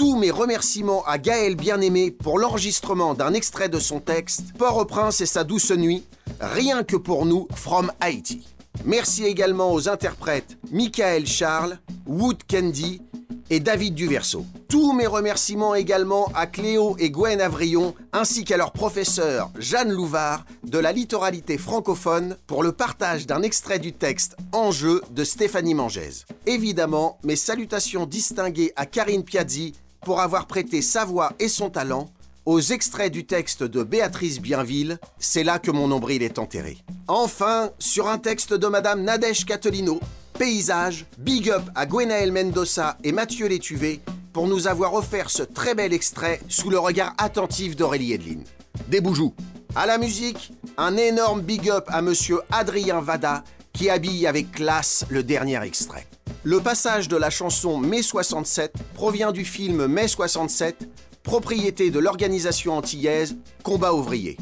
tous 0.00 0.16
mes 0.16 0.30
remerciements 0.30 1.04
à 1.04 1.18
Gaël 1.18 1.56
Bien-Aimé 1.56 2.10
pour 2.10 2.38
l'enregistrement 2.38 3.12
d'un 3.12 3.34
extrait 3.34 3.68
de 3.68 3.78
son 3.78 4.00
texte 4.00 4.54
Port-au-Prince 4.56 5.20
et 5.20 5.26
sa 5.26 5.44
douce 5.44 5.72
nuit, 5.72 6.06
rien 6.40 6.84
que 6.84 6.96
pour 6.96 7.26
nous, 7.26 7.46
from 7.54 7.92
Haïti. 8.00 8.48
Merci 8.86 9.26
également 9.26 9.74
aux 9.74 9.90
interprètes 9.90 10.56
Michael 10.72 11.26
Charles, 11.26 11.78
Wood 12.06 12.38
Candy 12.50 13.02
et 13.50 13.60
David 13.60 13.94
Duverso. 13.94 14.46
Tous 14.70 14.94
mes 14.94 15.06
remerciements 15.06 15.74
également 15.74 16.30
à 16.34 16.46
Cléo 16.46 16.96
et 16.98 17.10
Gwen 17.10 17.38
Avrion, 17.38 17.94
ainsi 18.14 18.44
qu'à 18.44 18.56
leur 18.56 18.72
professeur 18.72 19.50
Jeanne 19.58 19.92
Louvard 19.92 20.46
de 20.64 20.78
la 20.78 20.92
littoralité 20.92 21.58
francophone 21.58 22.38
pour 22.46 22.62
le 22.62 22.72
partage 22.72 23.26
d'un 23.26 23.42
extrait 23.42 23.80
du 23.80 23.92
texte 23.92 24.38
Enjeu 24.52 25.02
de 25.10 25.24
Stéphanie 25.24 25.74
Mangès. 25.74 26.24
Évidemment, 26.46 27.18
mes 27.22 27.36
salutations 27.36 28.06
distinguées 28.06 28.72
à 28.76 28.86
Karine 28.86 29.24
Piazzi 29.24 29.74
pour 30.02 30.20
avoir 30.20 30.46
prêté 30.46 30.82
sa 30.82 31.04
voix 31.04 31.32
et 31.38 31.48
son 31.48 31.70
talent 31.70 32.10
aux 32.46 32.60
extraits 32.60 33.12
du 33.12 33.26
texte 33.26 33.62
de 33.62 33.82
Béatrice 33.82 34.40
Bienville, 34.40 34.98
c'est 35.18 35.44
là 35.44 35.58
que 35.58 35.70
mon 35.70 35.88
nombril 35.88 36.22
est 36.22 36.38
enterré. 36.38 36.78
Enfin, 37.06 37.70
sur 37.78 38.08
un 38.08 38.18
texte 38.18 38.54
de 38.54 38.66
Madame 38.66 39.02
Nadège 39.02 39.44
Catelino, 39.44 40.00
Paysage, 40.38 41.06
Big 41.18 41.50
Up 41.50 41.62
à 41.74 41.86
Gwenaël 41.86 42.32
Mendoza 42.32 42.96
et 43.04 43.12
Mathieu 43.12 43.46
Létuvé, 43.46 44.00
pour 44.32 44.48
nous 44.48 44.68
avoir 44.68 44.94
offert 44.94 45.28
ce 45.28 45.42
très 45.42 45.74
bel 45.74 45.92
extrait 45.92 46.40
sous 46.48 46.70
le 46.70 46.78
regard 46.78 47.14
attentif 47.18 47.76
d'Aurélie 47.76 48.12
Edline. 48.12 48.44
Des 48.88 49.00
boujoux. 49.00 49.34
À 49.76 49.86
la 49.86 49.98
musique, 49.98 50.52
un 50.76 50.96
énorme 50.96 51.42
big 51.42 51.68
up 51.68 51.84
à 51.88 52.00
monsieur 52.00 52.40
Adrien 52.50 53.00
Vada 53.00 53.44
qui 53.72 53.90
habille 53.90 54.26
avec 54.26 54.52
classe 54.52 55.04
le 55.08 55.22
dernier 55.22 55.62
extrait. 55.64 56.06
Le 56.42 56.60
passage 56.60 57.08
de 57.08 57.16
la 57.16 57.30
chanson 57.30 57.78
Mai 57.78 58.02
67 58.02 58.72
provient 58.94 59.32
du 59.32 59.44
film 59.44 59.86
Mai 59.86 60.08
67, 60.08 60.88
propriété 61.22 61.90
de 61.90 61.98
l'organisation 61.98 62.76
antillaise 62.76 63.36
Combat 63.62 63.94
ouvrier. 63.94 64.36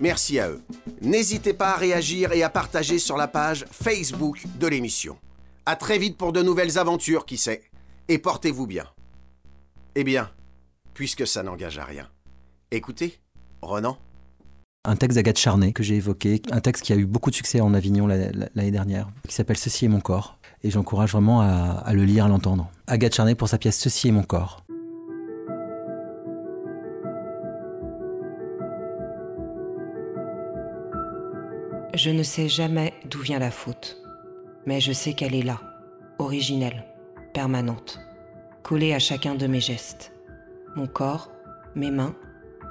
Merci 0.00 0.38
à 0.38 0.50
eux. 0.50 0.62
N'hésitez 1.00 1.52
pas 1.52 1.70
à 1.70 1.76
réagir 1.76 2.32
et 2.32 2.42
à 2.42 2.50
partager 2.50 2.98
sur 2.98 3.16
la 3.16 3.28
page 3.28 3.64
Facebook 3.70 4.44
de 4.58 4.66
l'émission. 4.66 5.18
À 5.64 5.76
très 5.76 5.98
vite 5.98 6.16
pour 6.16 6.32
de 6.32 6.42
nouvelles 6.42 6.78
aventures, 6.78 7.26
qui 7.26 7.36
sait. 7.36 7.62
Et 8.08 8.18
portez-vous 8.18 8.66
bien. 8.66 8.86
Eh 9.94 10.04
bien, 10.04 10.30
puisque 10.94 11.26
ça 11.26 11.42
n'engage 11.42 11.78
à 11.78 11.84
rien, 11.84 12.08
écoutez, 12.70 13.18
Renan. 13.62 13.98
Un 14.88 14.94
texte 14.94 15.16
d'Agathe 15.16 15.36
Charnay 15.36 15.72
que 15.72 15.82
j'ai 15.82 15.96
évoqué, 15.96 16.40
un 16.52 16.60
texte 16.60 16.84
qui 16.84 16.92
a 16.92 16.96
eu 16.96 17.06
beaucoup 17.06 17.30
de 17.30 17.34
succès 17.34 17.60
en 17.60 17.74
Avignon 17.74 18.06
l'année 18.06 18.70
dernière, 18.70 19.08
qui 19.26 19.34
s'appelle 19.34 19.56
Ceci 19.56 19.86
est 19.86 19.88
mon 19.88 19.98
corps. 19.98 20.38
Et 20.62 20.70
j'encourage 20.70 21.10
vraiment 21.10 21.40
à, 21.40 21.92
le 21.92 22.04
lire, 22.04 22.26
à 22.26 22.28
l'entendre. 22.28 22.70
Agathe 22.86 23.12
Charnay 23.12 23.34
pour 23.34 23.48
sa 23.48 23.58
pièce 23.58 23.76
Ceci 23.80 24.08
est 24.08 24.12
mon 24.12 24.22
corps. 24.22 24.62
Je 31.92 32.10
ne 32.10 32.22
sais 32.22 32.48
jamais 32.48 32.94
d'où 33.10 33.18
vient 33.18 33.40
la 33.40 33.50
faute, 33.50 33.96
mais 34.66 34.80
je 34.80 34.92
sais 34.92 35.14
qu'elle 35.14 35.34
est 35.34 35.42
là, 35.42 35.58
originelle, 36.20 36.84
permanente, 37.34 37.98
collée 38.62 38.94
à 38.94 39.00
chacun 39.00 39.34
de 39.34 39.48
mes 39.48 39.60
gestes. 39.60 40.12
Mon 40.76 40.86
corps, 40.86 41.32
mes 41.74 41.90
mains, 41.90 42.14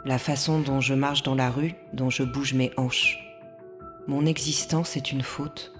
la 0.05 0.19
façon 0.19 0.59
dont 0.59 0.81
je 0.81 0.93
marche 0.93 1.23
dans 1.23 1.33
la 1.33 1.49
rue, 1.49 1.73
dont 1.93 2.11
je 2.11 2.21
bouge 2.21 2.53
mes 2.53 2.71
hanches. 2.77 3.17
Mon 4.07 4.27
existence 4.27 4.95
est 4.95 5.11
une 5.11 5.23
faute. 5.23 5.73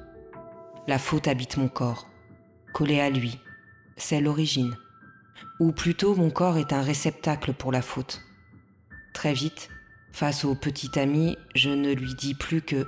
La 0.88 0.98
faute 0.98 1.28
habite 1.28 1.58
mon 1.58 1.68
corps, 1.68 2.08
collé 2.74 3.00
à 3.00 3.12
lui. 3.12 3.40
C'est 3.98 4.22
l'origine. 4.22 4.76
Ou 5.60 5.72
plutôt 5.72 6.16
mon 6.16 6.32
corps 6.32 6.58
est 6.58 6.74
un 6.74 6.82
réceptacle 6.82 7.54
pour 7.54 7.72
la 7.72 7.84
faute. 7.84 8.22
Très 9.14 9.34
vite, 9.34 9.70
face 10.12 10.44
au 10.44 10.56
petit 10.56 10.98
ami, 11.00 11.38
je 11.54 11.70
ne 11.70 11.94
lui 11.94 12.16
dis 12.16 12.34
plus 12.34 12.64
que 12.64 12.88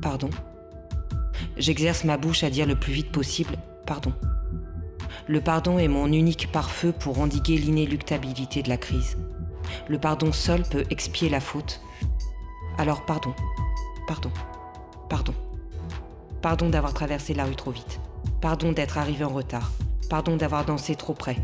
pardon. 0.00 0.30
J'exerce 1.56 2.04
ma 2.04 2.16
bouche 2.16 2.44
à 2.44 2.50
dire 2.50 2.66
le 2.66 2.78
plus 2.78 2.92
vite 2.92 3.10
possible 3.10 3.56
pardon. 3.86 4.12
Le 5.26 5.40
pardon 5.40 5.78
est 5.78 5.88
mon 5.88 6.06
unique 6.06 6.50
pare-feu 6.52 6.92
pour 6.92 7.18
endiguer 7.18 7.58
l'inéluctabilité 7.58 8.62
de 8.62 8.68
la 8.68 8.76
crise. 8.76 9.16
Le 9.88 9.98
pardon 9.98 10.32
seul 10.32 10.62
peut 10.62 10.84
expier 10.90 11.28
la 11.28 11.40
faute. 11.40 11.80
Alors 12.78 13.04
pardon, 13.04 13.34
pardon, 14.06 14.30
pardon. 15.08 15.34
Pardon 16.40 16.68
d'avoir 16.68 16.92
traversé 16.92 17.34
la 17.34 17.44
rue 17.44 17.56
trop 17.56 17.70
vite. 17.70 18.00
Pardon 18.40 18.72
d'être 18.72 18.98
arrivé 18.98 19.24
en 19.24 19.28
retard. 19.28 19.70
Pardon 20.10 20.36
d'avoir 20.36 20.64
dansé 20.64 20.96
trop 20.96 21.14
près. 21.14 21.36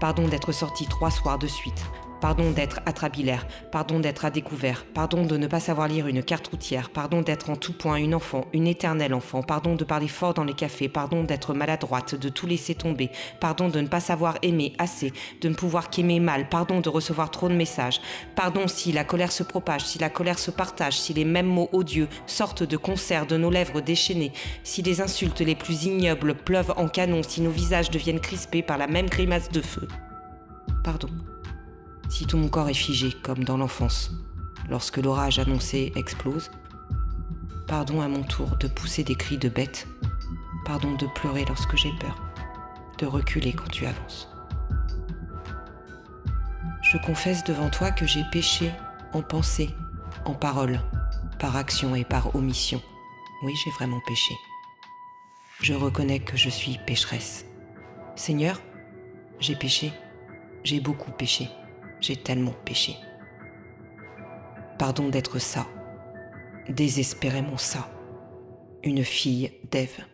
Pardon 0.00 0.26
d'être 0.28 0.52
sorti 0.52 0.86
trois 0.86 1.10
soirs 1.10 1.38
de 1.38 1.46
suite. 1.46 1.84
Pardon 2.20 2.50
d'être 2.50 2.80
atrabilaire, 2.86 3.46
pardon 3.70 4.00
d'être 4.00 4.24
à 4.24 4.30
découvert, 4.30 4.86
pardon 4.94 5.24
de 5.26 5.36
ne 5.36 5.46
pas 5.46 5.60
savoir 5.60 5.86
lire 5.86 6.06
une 6.06 6.22
carte 6.22 6.48
routière, 6.48 6.88
pardon 6.90 7.20
d'être 7.20 7.50
en 7.50 7.56
tout 7.56 7.74
point 7.74 7.96
une 7.96 8.14
enfant, 8.14 8.46
une 8.54 8.66
éternelle 8.66 9.12
enfant, 9.12 9.42
pardon 9.42 9.74
de 9.74 9.84
parler 9.84 10.08
fort 10.08 10.32
dans 10.32 10.44
les 10.44 10.54
cafés, 10.54 10.88
pardon 10.88 11.24
d'être 11.24 11.52
maladroite, 11.52 12.14
de 12.14 12.28
tout 12.30 12.46
laisser 12.46 12.74
tomber, 12.74 13.10
pardon 13.38 13.68
de 13.68 13.80
ne 13.80 13.86
pas 13.86 14.00
savoir 14.00 14.38
aimer 14.42 14.72
assez, 14.78 15.12
de 15.42 15.48
ne 15.48 15.54
pouvoir 15.54 15.90
qu'aimer 15.90 16.18
mal, 16.18 16.48
pardon 16.48 16.80
de 16.80 16.88
recevoir 16.88 17.30
trop 17.30 17.48
de 17.48 17.54
messages, 17.54 18.00
pardon 18.34 18.66
si 18.66 18.92
la 18.92 19.04
colère 19.04 19.32
se 19.32 19.42
propage, 19.42 19.84
si 19.84 19.98
la 19.98 20.08
colère 20.08 20.38
se 20.38 20.50
partage, 20.50 20.98
si 20.98 21.12
les 21.12 21.26
mêmes 21.26 21.46
mots 21.46 21.68
odieux 21.72 22.08
sortent 22.26 22.62
de 22.62 22.76
concert 22.78 23.26
de 23.26 23.36
nos 23.36 23.50
lèvres 23.50 23.82
déchaînées, 23.82 24.32
si 24.64 24.80
les 24.80 25.02
insultes 25.02 25.42
les 25.42 25.54
plus 25.54 25.84
ignobles 25.84 26.34
pleuvent 26.34 26.72
en 26.76 26.88
canon, 26.88 27.22
si 27.22 27.42
nos 27.42 27.50
visages 27.50 27.90
deviennent 27.90 28.20
crispés 28.20 28.62
par 28.62 28.78
la 28.78 28.86
même 28.86 29.06
grimace 29.06 29.50
de 29.50 29.60
feu. 29.60 29.86
Pardon 30.82 31.08
si 32.08 32.26
tout 32.26 32.36
mon 32.36 32.48
corps 32.48 32.68
est 32.68 32.74
figé, 32.74 33.12
comme 33.22 33.44
dans 33.44 33.56
l'enfance, 33.56 34.12
lorsque 34.68 34.98
l'orage 34.98 35.38
annoncé 35.38 35.92
explose. 35.96 36.50
Pardon 37.66 38.00
à 38.00 38.08
mon 38.08 38.22
tour 38.22 38.56
de 38.58 38.68
pousser 38.68 39.02
des 39.04 39.16
cris 39.16 39.38
de 39.38 39.48
bête. 39.48 39.86
Pardon 40.64 40.94
de 40.94 41.06
pleurer 41.06 41.44
lorsque 41.46 41.76
j'ai 41.76 41.92
peur. 42.00 42.22
De 42.98 43.06
reculer 43.06 43.52
quand 43.52 43.68
tu 43.68 43.86
avances. 43.86 44.28
Je 46.82 46.98
confesse 46.98 47.42
devant 47.44 47.68
toi 47.68 47.90
que 47.90 48.06
j'ai 48.06 48.22
péché 48.30 48.70
en 49.12 49.22
pensée, 49.22 49.70
en 50.24 50.34
parole, 50.34 50.80
par 51.38 51.56
action 51.56 51.94
et 51.96 52.04
par 52.04 52.34
omission. 52.36 52.80
Oui, 53.44 53.52
j'ai 53.64 53.70
vraiment 53.72 54.00
péché. 54.06 54.34
Je 55.60 55.74
reconnais 55.74 56.20
que 56.20 56.36
je 56.36 56.48
suis 56.48 56.78
pécheresse. 56.86 57.44
Seigneur, 58.14 58.60
j'ai 59.40 59.56
péché. 59.56 59.92
J'ai 60.64 60.80
beaucoup 60.80 61.10
péché. 61.10 61.48
J'ai 62.00 62.16
tellement 62.16 62.54
péché. 62.64 62.96
Pardon 64.78 65.08
d'être 65.08 65.38
ça, 65.38 65.66
désespérément 66.68 67.56
ça, 67.56 67.88
une 68.82 69.04
fille 69.04 69.52
d'Ève. 69.70 70.04